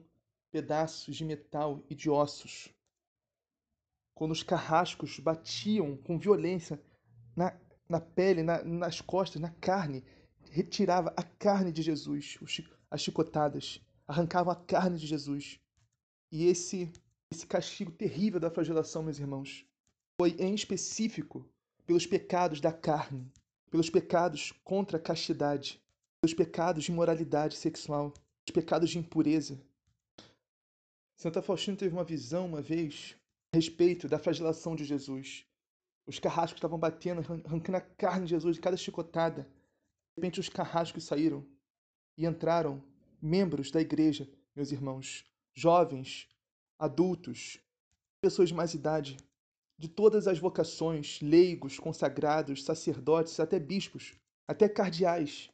[0.51, 2.69] pedaços de metal e de ossos.
[4.13, 6.81] Quando os carrascos batiam com violência
[7.35, 7.57] na,
[7.87, 10.03] na pele, na, nas costas, na carne,
[10.49, 12.37] retirava a carne de Jesus,
[12.89, 15.59] as chicotadas, arrancavam a carne de Jesus.
[16.31, 16.91] E esse
[17.31, 19.63] esse castigo terrível da flagelação, meus irmãos,
[20.19, 21.47] foi em específico
[21.89, 23.33] pelos pecados da carne,
[23.71, 25.81] pelos pecados contra a castidade,
[26.21, 29.59] pelos pecados de imoralidade sexual, pelos pecados de impureza.
[31.17, 33.15] Santa Faustina teve uma visão uma vez
[33.51, 35.47] a respeito da flagelação de Jesus.
[36.05, 39.41] Os carrascos estavam batendo, arrancando a carne de Jesus de cada chicotada.
[39.41, 41.43] De repente, os carrascos saíram
[42.15, 42.83] e entraram
[43.19, 45.25] membros da igreja, meus irmãos,
[45.55, 46.29] jovens,
[46.77, 47.59] adultos,
[48.21, 49.17] pessoas de mais idade,
[49.79, 54.13] de todas as vocações, leigos, consagrados, sacerdotes, até bispos,
[54.45, 55.49] até cardeais,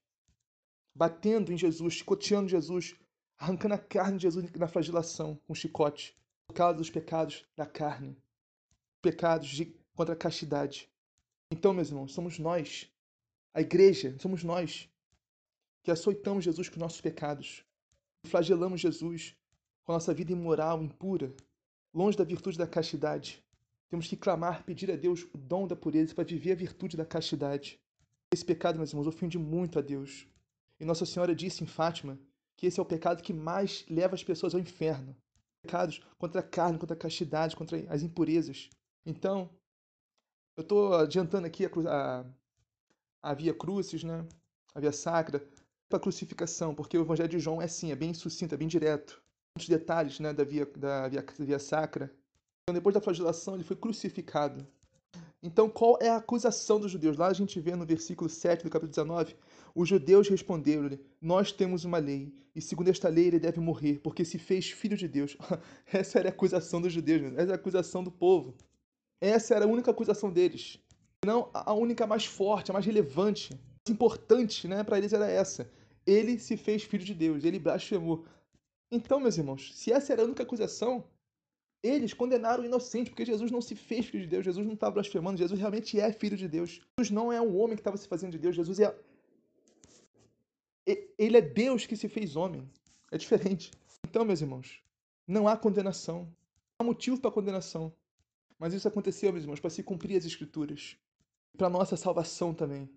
[0.95, 2.95] batendo em Jesus, chicoteando Jesus,
[3.37, 8.17] arrancando a carne de Jesus na flagelação com chicote, por causa dos pecados da carne,
[8.99, 10.89] pecados de, contra a castidade.
[11.51, 12.91] Então, meus irmãos, somos nós,
[13.53, 14.89] a igreja, somos nós
[15.83, 17.63] que açoitamos Jesus com nossos pecados,
[18.25, 19.37] flagelamos Jesus
[19.83, 21.31] com a nossa vida imoral, impura,
[21.93, 23.44] longe da virtude da castidade.
[23.89, 27.05] Temos que clamar, pedir a Deus o dom da pureza para viver a virtude da
[27.05, 27.79] castidade.
[28.33, 30.27] Esse pecado, meus irmãos, ofende muito a Deus.
[30.79, 32.19] E Nossa Senhora disse em Fátima
[32.57, 35.15] que esse é o pecado que mais leva as pessoas ao inferno.
[35.61, 38.69] pecados contra a carne, contra a castidade, contra as impurezas.
[39.05, 39.49] Então,
[40.57, 42.25] eu estou adiantando aqui a, a,
[43.21, 44.27] a via crucis, né?
[44.73, 45.39] a via sacra,
[45.89, 48.67] para a crucificação, porque o Evangelho de João é assim, é bem sucinto, é bem
[48.67, 49.21] direto.
[49.57, 52.13] Muitos detalhes né, da, via, da, via, via sacra.
[52.73, 54.65] Depois da flagelação, ele foi crucificado.
[55.43, 57.15] Então, qual é a acusação dos judeus?
[57.15, 59.35] Lá a gente vê no versículo 7 do capítulo 19,
[59.75, 64.25] os judeus responderam-lhe: Nós temos uma lei, e segundo esta lei ele deve morrer, porque
[64.25, 65.37] se fez filho de Deus.
[65.93, 68.55] Essa era a acusação dos judeus, essa era a acusação do povo.
[69.21, 70.79] Essa era a única acusação deles.
[71.23, 74.83] Não a única mais forte, a mais relevante, mais importante, né?
[74.83, 75.69] Para eles era essa.
[76.03, 78.25] Ele se fez filho de Deus, ele blasfemou.
[78.91, 81.03] Então, meus irmãos, se essa era a única acusação,
[81.87, 84.93] eles condenaram o inocente, porque Jesus não se fez filho de Deus, Jesus não estava
[84.93, 86.81] blasfemando, Jesus realmente é filho de Deus.
[86.97, 88.95] Jesus não é um homem que estava se fazendo de Deus, Jesus é.
[91.17, 92.69] Ele é Deus que se fez homem.
[93.11, 93.71] É diferente.
[94.07, 94.81] Então, meus irmãos,
[95.27, 96.19] não há condenação.
[96.79, 97.93] Não há motivo para condenação.
[98.59, 100.97] Mas isso aconteceu, meus irmãos, para se cumprir as escrituras.
[101.57, 102.89] Para nossa salvação também.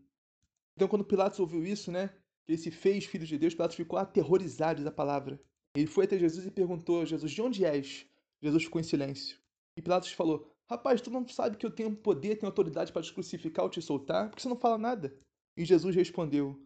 [0.77, 2.09] Então, quando Pilatos ouviu isso, né?
[2.45, 5.41] Que ele se fez filho de Deus, Pilatos ficou aterrorizado da palavra.
[5.75, 8.07] Ele foi até Jesus e perguntou: Jesus, de onde és?
[8.43, 9.39] Jesus ficou em silêncio.
[9.77, 13.13] E Pilatos falou: Rapaz, tu não sabe que eu tenho poder, tenho autoridade para te
[13.13, 14.29] crucificar ou te soltar?
[14.29, 15.17] Por que você não fala nada?
[15.57, 16.61] E Jesus respondeu: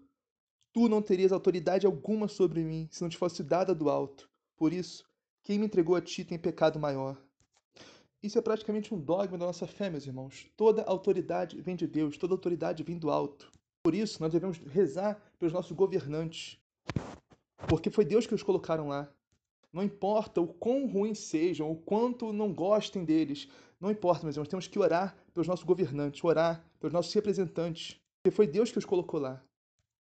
[0.73, 4.29] Tu não terias autoridade alguma sobre mim se não te fosse dada do alto.
[4.57, 5.05] Por isso,
[5.45, 7.21] quem me entregou a ti tem pecado maior.
[8.23, 10.47] Isso é praticamente um dogma da nossa fé, meus irmãos.
[10.57, 13.51] Toda autoridade vem de Deus, toda autoridade vem do alto.
[13.83, 16.59] Por isso, nós devemos rezar pelos nossos governantes.
[17.69, 19.13] Porque foi Deus que os colocaram lá.
[19.73, 23.49] Não importa o quão ruins sejam, o quanto não gostem deles.
[23.81, 27.99] Não importa, meus irmãos, temos que orar pelos nossos governantes, orar pelos nossos representantes.
[28.23, 29.43] Porque foi Deus que os colocou lá.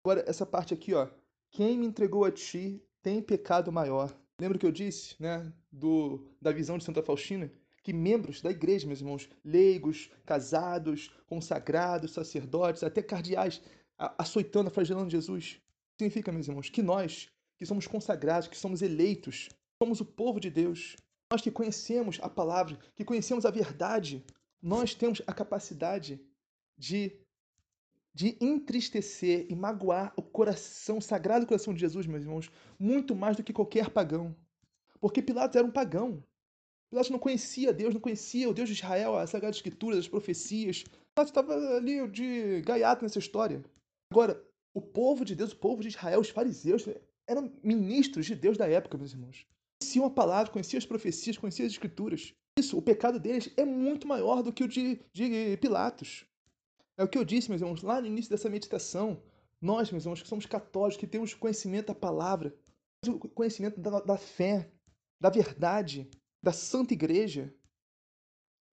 [0.04, 1.08] Agora, essa parte aqui, ó.
[1.50, 4.16] Quem me entregou a ti tem pecado maior.
[4.38, 7.50] Lembra que eu disse, né, do, da visão de Santa Faustina?
[7.82, 13.62] Que membros da igreja, meus irmãos, leigos, casados, consagrados, sacerdotes, até cardeais,
[13.96, 15.60] açoitando, flagelando Jesus.
[15.98, 19.48] Significa, meus irmãos, que nós que somos consagrados, que somos eleitos,
[19.82, 20.96] somos o povo de Deus.
[21.30, 24.24] Nós que conhecemos a palavra, que conhecemos a verdade,
[24.62, 26.20] nós temos a capacidade
[26.76, 27.12] de,
[28.14, 33.36] de entristecer e magoar o coração, o sagrado coração de Jesus, meus irmãos, muito mais
[33.36, 34.34] do que qualquer pagão.
[35.00, 36.22] Porque Pilatos era um pagão.
[36.90, 40.84] Pilatos não conhecia Deus, não conhecia o Deus de Israel, as Sagradas Escrituras, as profecias.
[41.14, 43.64] Pilatos estava ali de gaiato nessa história.
[44.10, 44.40] Agora,
[44.72, 46.84] o povo de Deus, o povo de Israel, os fariseus,
[47.28, 49.46] eram ministros de Deus da época, meus irmãos.
[49.80, 52.32] Conheciam a palavra, conheciam as profecias, conheciam as escrituras.
[52.58, 56.24] Isso, o pecado deles é muito maior do que o de, de Pilatos.
[56.96, 59.22] É o que eu disse, meus irmãos, lá no início dessa meditação.
[59.60, 62.56] Nós, meus irmãos, que somos católicos, que temos conhecimento da palavra,
[63.34, 64.70] conhecimento da, da fé,
[65.20, 66.08] da verdade,
[66.42, 67.54] da santa igreja.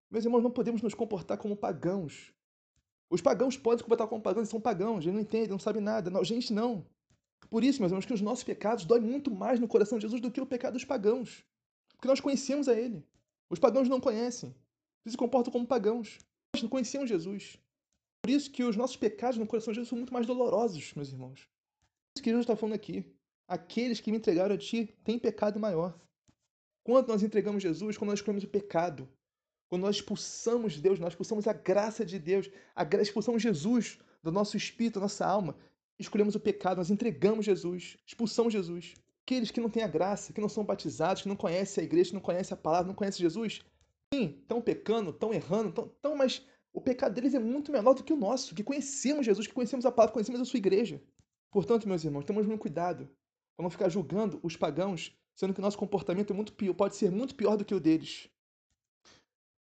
[0.09, 2.33] Meus irmãos, não podemos nos comportar como pagãos.
[3.09, 5.81] Os pagãos podem se comportar como pagãos, eles são pagãos, eles não entendem, não sabem
[5.81, 6.09] nada.
[6.09, 6.85] Não, gente, não.
[7.49, 10.21] Por isso, meus irmãos, que os nossos pecados doem muito mais no coração de Jesus
[10.21, 11.43] do que o pecado dos pagãos.
[11.95, 13.05] Porque nós conhecemos a Ele.
[13.49, 14.49] Os pagãos não conhecem.
[15.05, 16.19] Eles se comportam como pagãos.
[16.55, 17.57] Nós não conhecemos Jesus.
[18.21, 21.09] Por isso que os nossos pecados no coração de Jesus são muito mais dolorosos, meus
[21.11, 21.41] irmãos.
[21.41, 23.05] Por isso que Jesus está falando aqui.
[23.47, 25.99] Aqueles que me entregaram a ti têm pecado maior.
[26.83, 29.09] Quando nós entregamos Jesus, quando nós escolhemos o pecado,
[29.69, 34.55] quando nós expulsamos Deus, nós expulsamos a graça de Deus, a expulsamos Jesus do nosso
[34.55, 35.57] espírito, da nossa alma,
[36.03, 38.93] escolhemos o pecado, nós entregamos Jesus, expulsamos Jesus.
[39.25, 42.09] Aqueles que não têm a graça, que não são batizados, que não conhecem a igreja,
[42.09, 43.61] que não conhecem a palavra, não conhecem Jesus,
[44.13, 48.03] sim, estão pecando, estão errando, tão, tão, mas o pecado deles é muito menor do
[48.03, 51.01] que o nosso, que conhecemos Jesus, que conhecemos a palavra, conhecemos a sua igreja.
[51.51, 53.09] Portanto, meus irmãos, temos muito cuidado
[53.55, 57.11] para não ficar julgando os pagãos, sendo que nosso comportamento é muito pior, pode ser
[57.11, 58.27] muito pior do que o deles.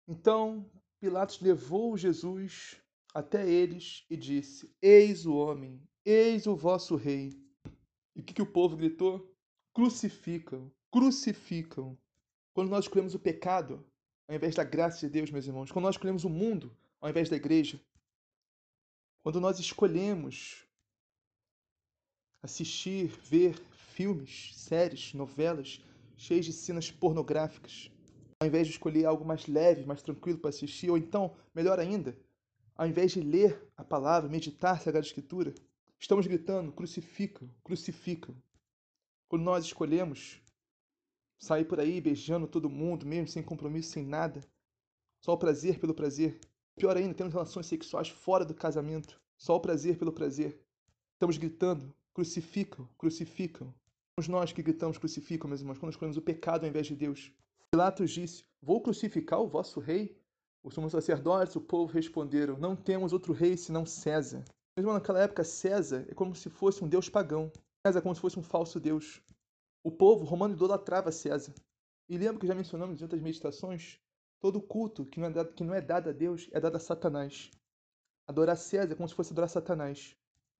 [0.09, 0.69] Então,
[1.01, 2.77] Pilatos levou Jesus
[3.15, 7.37] até eles e disse: Eis o homem, Eis o vosso rei.
[8.15, 9.28] E o que, que o povo gritou?
[9.74, 11.99] Crucificam, crucificam.
[12.55, 13.85] Quando nós escolhemos o pecado,
[14.28, 16.70] ao invés da graça de Deus, meus irmãos, quando nós escolhemos o mundo,
[17.01, 17.81] ao invés da igreja,
[19.24, 20.65] quando nós escolhemos
[22.41, 25.83] assistir, ver filmes, séries, novelas
[26.16, 27.91] cheias de cenas pornográficas,
[28.41, 32.16] ao invés de escolher algo mais leve, mais tranquilo para assistir, ou então, melhor ainda,
[32.77, 35.53] ao invés de ler a palavra, meditar a Sagrada Escritura,
[35.98, 38.35] Estamos gritando: crucificam, crucificam.
[39.28, 40.40] Quando nós escolhemos
[41.39, 44.40] sair por aí beijando todo mundo, mesmo sem compromisso, sem nada,
[45.20, 46.40] só o prazer pelo prazer.
[46.77, 50.60] Pior ainda, temos relações sexuais fora do casamento, só o prazer pelo prazer.
[51.14, 53.74] Estamos gritando: crucificam, crucificam.
[54.14, 57.32] Somos nós que gritamos crucificam, meus irmãos, quando escolhemos o pecado ao invés de Deus.
[57.70, 60.18] Pilatos disse: Vou crucificar o vosso rei?
[60.62, 64.44] Os sumos sacerdotes o povo responderam: Não temos outro rei senão César.
[64.77, 67.51] Mesmo naquela época, César é como se fosse um deus pagão.
[67.86, 69.23] César é como se fosse um falso deus.
[69.82, 71.55] O povo romano idolatrava César.
[72.09, 73.98] E lembra que já mencionamos em outras meditações?
[74.39, 76.81] Todo culto que não, é dado, que não é dado a Deus é dado a
[76.81, 77.51] Satanás.
[78.28, 80.15] Adorar César é como se fosse adorar Satanás.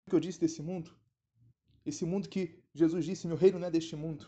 [0.07, 0.97] O que eu disse desse mundo?
[1.85, 4.27] Esse mundo que Jesus disse: Meu reino não é deste mundo.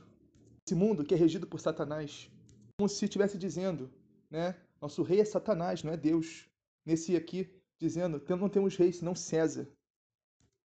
[0.66, 2.31] Esse mundo que é regido por Satanás.
[2.78, 3.90] Como se estivesse dizendo,
[4.31, 4.55] né?
[4.82, 6.47] Nosso rei é Satanás, não é Deus.
[6.85, 7.51] Nesse aqui,
[7.81, 9.66] dizendo: Não temos rei senão César.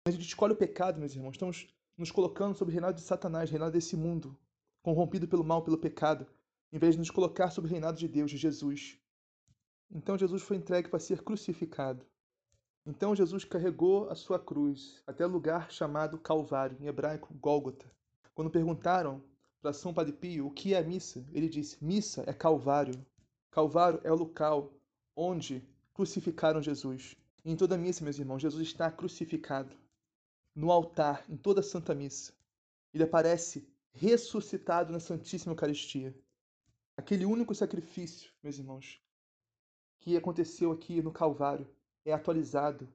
[0.06, 1.32] A gente escolhe o pecado, meus irmãos.
[1.32, 4.38] Estamos nos colocando sob o reinado de Satanás, reinado desse mundo,
[4.82, 6.28] corrompido pelo mal, pelo pecado,
[6.74, 9.00] em vez de nos colocar sob o reinado de Deus, de Jesus.
[9.90, 12.06] Então Jesus foi entregue para ser crucificado.
[12.86, 17.90] Então Jesus carregou a sua cruz até o lugar chamado Calvário, em hebraico Gólgota.
[18.36, 19.24] Quando perguntaram
[19.62, 23.06] para São Padre Pio o que é a missa, ele disse: Missa é Calvário.
[23.50, 24.74] Calvário é o local
[25.16, 25.64] onde
[25.94, 27.16] crucificaram Jesus.
[27.46, 29.82] E em toda missa, meus irmãos, Jesus está crucificado.
[30.56, 32.34] No altar, em toda a Santa Missa.
[32.94, 36.16] Ele aparece ressuscitado na Santíssima Eucaristia.
[36.96, 39.02] Aquele único sacrifício, meus irmãos,
[40.00, 41.68] que aconteceu aqui no Calvário,
[42.06, 42.88] é atualizado,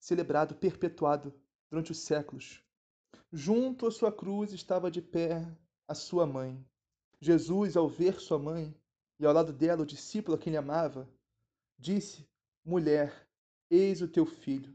[0.00, 1.32] celebrado, perpetuado
[1.70, 2.62] durante os séculos.
[3.32, 5.46] Junto à sua cruz estava de pé
[5.86, 6.64] a sua mãe.
[7.20, 8.74] Jesus, ao ver sua mãe
[9.18, 11.08] e ao lado dela o discípulo a quem ele amava,
[11.78, 12.28] disse:
[12.64, 13.28] Mulher,
[13.70, 14.74] eis o teu filho.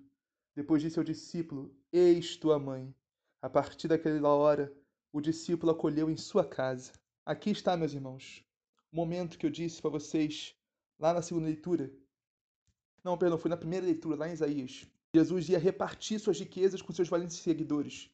[0.55, 2.93] Depois disse ao discípulo: Eis tua mãe.
[3.41, 4.73] A partir daquela hora,
[5.11, 6.91] o discípulo acolheu em sua casa.
[7.25, 8.43] Aqui está, meus irmãos,
[8.91, 10.55] o momento que eu disse para vocês
[10.99, 11.91] lá na segunda leitura
[13.03, 14.85] não, perdão, foi na primeira leitura, lá em Isaías.
[15.15, 18.11] Jesus ia repartir suas riquezas com seus valentes seguidores.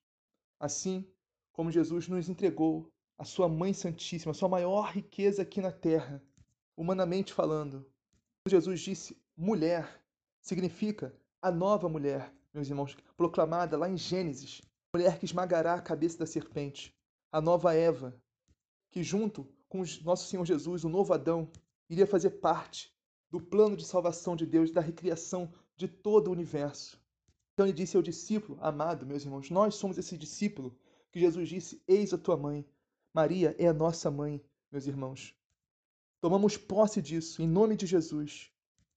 [0.60, 1.06] Assim
[1.52, 6.24] como Jesus nos entregou a sua Mãe Santíssima, a sua maior riqueza aqui na terra,
[6.78, 7.86] humanamente falando.
[8.48, 10.02] Jesus disse mulher,
[10.42, 14.62] significa a nova mulher, meus irmãos, proclamada lá em Gênesis,
[14.94, 16.96] mulher que esmagará a cabeça da serpente,
[17.32, 18.16] a nova Eva,
[18.90, 21.50] que junto com nosso Senhor Jesus, o novo Adão,
[21.90, 22.96] iria fazer parte
[23.30, 26.98] do plano de salvação de Deus, da recriação de todo o universo.
[27.54, 30.74] Então ele disse ao discípulo, amado, meus irmãos, nós somos esse discípulo
[31.12, 32.66] que Jesus disse: Eis a tua mãe.
[33.14, 35.34] Maria é a nossa mãe, meus irmãos.
[36.22, 38.52] Tomamos posse disso, em nome de Jesus.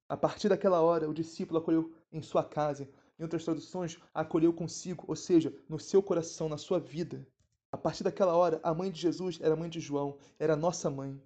[0.08, 5.04] A partir daquela hora, o discípulo acolheu em sua casa, em outras traduções, acolheu consigo,
[5.08, 7.26] ou seja, no seu coração, na sua vida.
[7.72, 10.88] A partir daquela hora, a mãe de Jesus era a mãe de João, era nossa
[10.88, 11.20] mãe.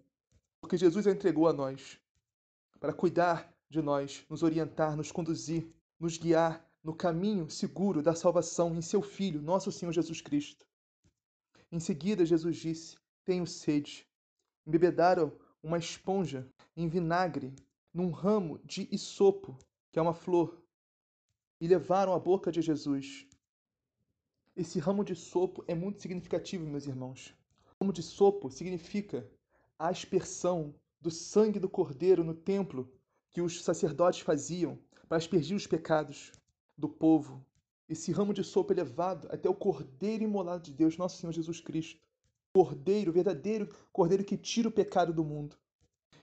[0.61, 1.99] Porque Jesus a entregou a nós
[2.81, 8.75] para cuidar de nós, nos orientar, nos conduzir, nos guiar no caminho seguro da salvação
[8.75, 10.67] em seu Filho, nosso Senhor Jesus Cristo.
[11.71, 14.07] Em seguida, Jesus disse: Tenho sede.
[14.67, 15.33] Embebedaram
[15.63, 16.47] uma esponja
[16.77, 17.55] em vinagre
[17.95, 19.57] num ramo de isopo,
[19.93, 20.62] que é uma flor,
[21.63, 23.25] e levaram à boca de Jesus.
[24.57, 27.33] Esse ramo de sopo é muito significativo, meus irmãos.
[27.79, 29.31] O ramo de sopo significa
[29.79, 32.93] a aspersão do sangue do cordeiro no templo
[33.31, 34.77] que os sacerdotes faziam
[35.07, 36.33] para aspergir os pecados
[36.77, 37.47] do povo.
[37.89, 42.05] Esse ramo de sopa elevado até o cordeiro imolado de Deus, nosso Senhor Jesus Cristo.
[42.53, 45.57] Cordeiro, verdadeiro cordeiro que tira o pecado do mundo.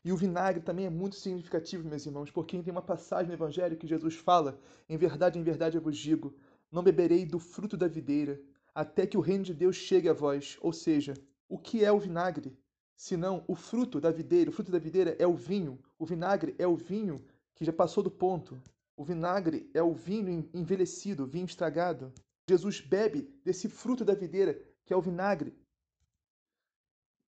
[0.04, 3.78] E o vinagre também é muito significativo, meus irmãos, porque tem uma passagem no Evangelho
[3.78, 6.34] que Jesus fala: Em verdade, em verdade eu vos digo,
[6.72, 8.40] não beberei do fruto da videira,
[8.74, 10.58] até que o reino de Deus chegue a vós.
[10.62, 11.14] Ou seja,
[11.48, 12.58] o que é o vinagre?
[13.00, 14.50] senão o fruto da videira.
[14.50, 15.80] O fruto da videira é o vinho.
[15.98, 17.24] O vinagre é o vinho
[17.56, 18.62] que já passou do ponto.
[18.98, 22.12] O vinagre é o vinho envelhecido, vinho estragado.
[22.50, 25.54] Jesus bebe desse fruto da videira, que é o vinagre,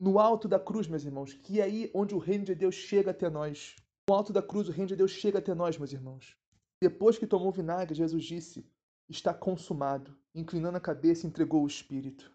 [0.01, 3.11] no alto da cruz, meus irmãos, que é aí onde o reino de Deus chega
[3.11, 3.75] até nós.
[4.09, 6.35] No alto da cruz, o reino de Deus chega até nós, meus irmãos.
[6.81, 8.65] Depois que tomou vinagre, Jesus disse:
[9.07, 10.17] Está consumado.
[10.33, 12.33] Inclinando a cabeça, entregou o Espírito.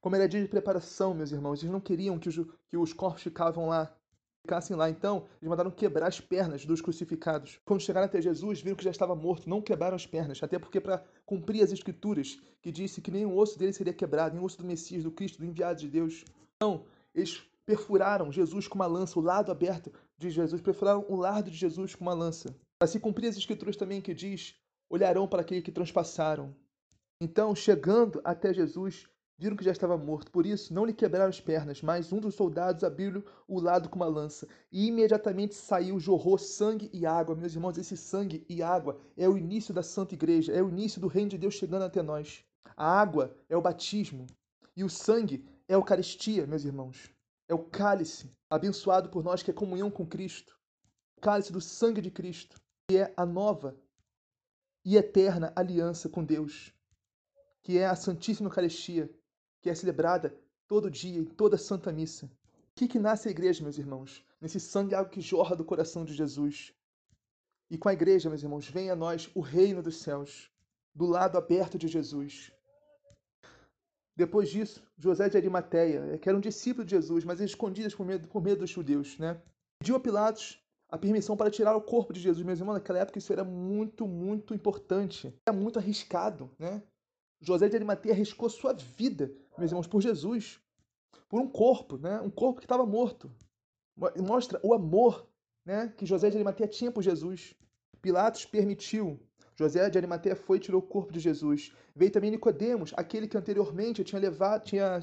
[0.00, 2.36] Como era dia de preparação, meus irmãos, eles não queriam que os,
[2.68, 3.92] que os corpos ficavam lá,
[4.46, 4.88] ficassem lá.
[4.88, 7.58] Então, eles mandaram quebrar as pernas dos crucificados.
[7.64, 10.80] Quando chegaram até Jesus, viram que já estava morto, não quebraram as pernas, até porque
[10.80, 14.64] para cumprir as escrituras, que disse que nenhum osso dele seria quebrado, nenhum osso do
[14.64, 16.24] Messias, do Cristo, do enviado de Deus.
[16.56, 21.50] Então, eles perfuraram Jesus com uma lança, o lado aberto de Jesus, perfuraram o lado
[21.50, 22.54] de Jesus com uma lança.
[22.78, 24.54] Para se cumprir as escrituras também que diz,
[24.88, 26.54] olharão para aquele que transpassaram.
[27.20, 30.30] Então, chegando até Jesus, viram que já estava morto.
[30.30, 33.96] Por isso, não lhe quebraram as pernas, mas um dos soldados abriu-lhe o lado com
[33.96, 34.48] uma lança.
[34.72, 37.34] E imediatamente saiu, jorrou sangue e água.
[37.34, 41.00] Meus irmãos, esse sangue e água é o início da Santa Igreja, é o início
[41.00, 42.44] do reino de Deus chegando até nós.
[42.76, 44.26] A água é o batismo.
[44.76, 47.10] E o sangue é a Eucaristia, meus irmãos.
[47.48, 50.58] É o cálice abençoado por nós, que é comunhão com Cristo.
[51.16, 53.76] O cálice do sangue de Cristo, que é a nova
[54.84, 56.72] e eterna aliança com Deus,
[57.62, 59.10] que é a Santíssima Eucaristia,
[59.66, 60.32] que é celebrada
[60.68, 62.26] todo dia, em toda Santa Missa.
[62.26, 62.30] O
[62.76, 64.24] que, que nasce a igreja, meus irmãos?
[64.40, 66.72] Nesse sangue algo que jorra do coração de Jesus.
[67.68, 70.48] E com a igreja, meus irmãos, vem a nós o reino dos céus,
[70.94, 72.52] do lado aberto de Jesus.
[74.14, 78.28] Depois disso, José de Arimateia, que era um discípulo de Jesus, mas escondido por medo,
[78.28, 79.42] por medo dos judeus, né?
[79.80, 82.46] pediu a Pilatos a permissão para tirar o corpo de Jesus.
[82.46, 85.36] Meus irmãos, naquela época isso era muito, muito importante.
[85.44, 86.80] Era muito arriscado, né?
[87.40, 90.60] José de Arimateia arriscou sua vida, meus irmãos, por Jesus,
[91.28, 92.20] por um corpo, né?
[92.20, 93.30] Um corpo que estava morto.
[94.16, 95.26] Mostra o amor,
[95.64, 97.54] né, que José de Arimateia tinha por Jesus.
[98.00, 99.18] Pilatos permitiu.
[99.54, 101.72] José de Arimateia foi e tirou o corpo de Jesus.
[101.94, 105.00] Veio também Nicodemos, aquele que anteriormente tinha levado, tinha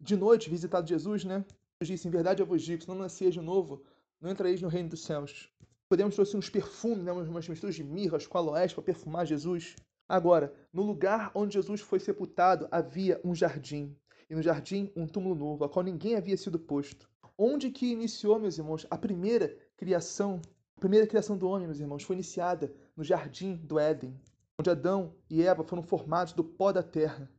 [0.00, 1.44] de noite visitado Jesus, né?
[1.80, 3.82] Jesus disse: "Em verdade eu vos digo, se não nasceis de novo,
[4.20, 5.52] não entrareis no reino dos céus."
[5.88, 9.74] Podemos trouxe uns perfumes, né, umas misturas de mirras com aloés para perfumar Jesus.
[10.08, 13.96] Agora, no lugar onde Jesus foi sepultado havia um jardim,
[14.30, 17.08] e no jardim um túmulo novo, a qual ninguém havia sido posto.
[17.36, 20.40] Onde que iniciou, meus irmãos, a primeira criação?
[20.76, 24.18] A primeira criação do homem, meus irmãos, foi iniciada no jardim do Éden,
[24.58, 27.30] onde Adão e Eva foram formados do pó da terra.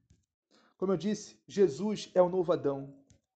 [0.78, 2.94] Como eu disse, Jesus é o novo Adão,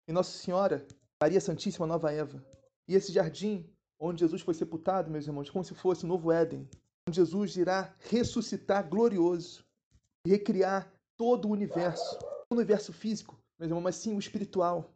[0.06, 0.86] e Nossa Senhora,
[1.20, 2.42] Maria Santíssima, a nova Eva.
[2.88, 3.68] E esse jardim
[4.00, 6.68] onde Jesus foi sepultado, meus irmãos, como se fosse o novo Éden,
[7.16, 9.68] Jesus irá ressuscitar glorioso
[10.28, 12.18] recriar todo o universo.
[12.50, 14.94] Não o universo físico, meu irmão, mas sim o espiritual.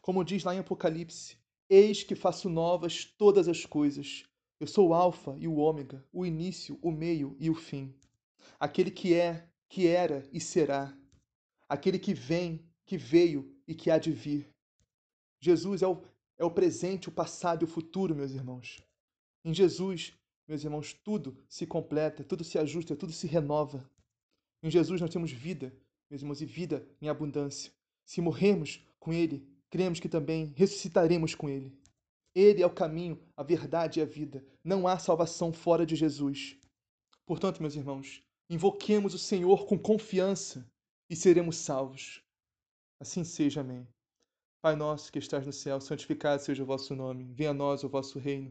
[0.00, 1.36] Como diz lá em Apocalipse:
[1.68, 4.24] Eis que faço novas todas as coisas.
[4.60, 7.94] Eu sou o Alfa e o Ômega, o início, o meio e o fim.
[8.58, 10.96] Aquele que é, que era e será.
[11.68, 14.48] Aquele que vem, que veio e que há de vir.
[15.40, 16.02] Jesus é o,
[16.38, 18.82] é o presente, o passado e o futuro, meus irmãos.
[19.44, 20.18] Em Jesus
[20.48, 23.88] meus irmãos, tudo se completa, tudo se ajusta, tudo se renova.
[24.62, 25.72] Em Jesus nós temos vida,
[26.10, 27.70] meus irmãos, e vida em abundância.
[28.04, 31.78] Se morrermos com Ele, cremos que também ressuscitaremos com Ele.
[32.34, 34.44] Ele é o caminho, a verdade e a vida.
[34.64, 36.56] Não há salvação fora de Jesus.
[37.26, 40.66] Portanto, meus irmãos, invoquemos o Senhor com confiança
[41.10, 42.22] e seremos salvos.
[42.98, 43.86] Assim seja, amém.
[44.62, 47.32] Pai nosso que estás no céu, santificado seja o vosso nome.
[47.32, 48.50] Venha a nós o vosso reino.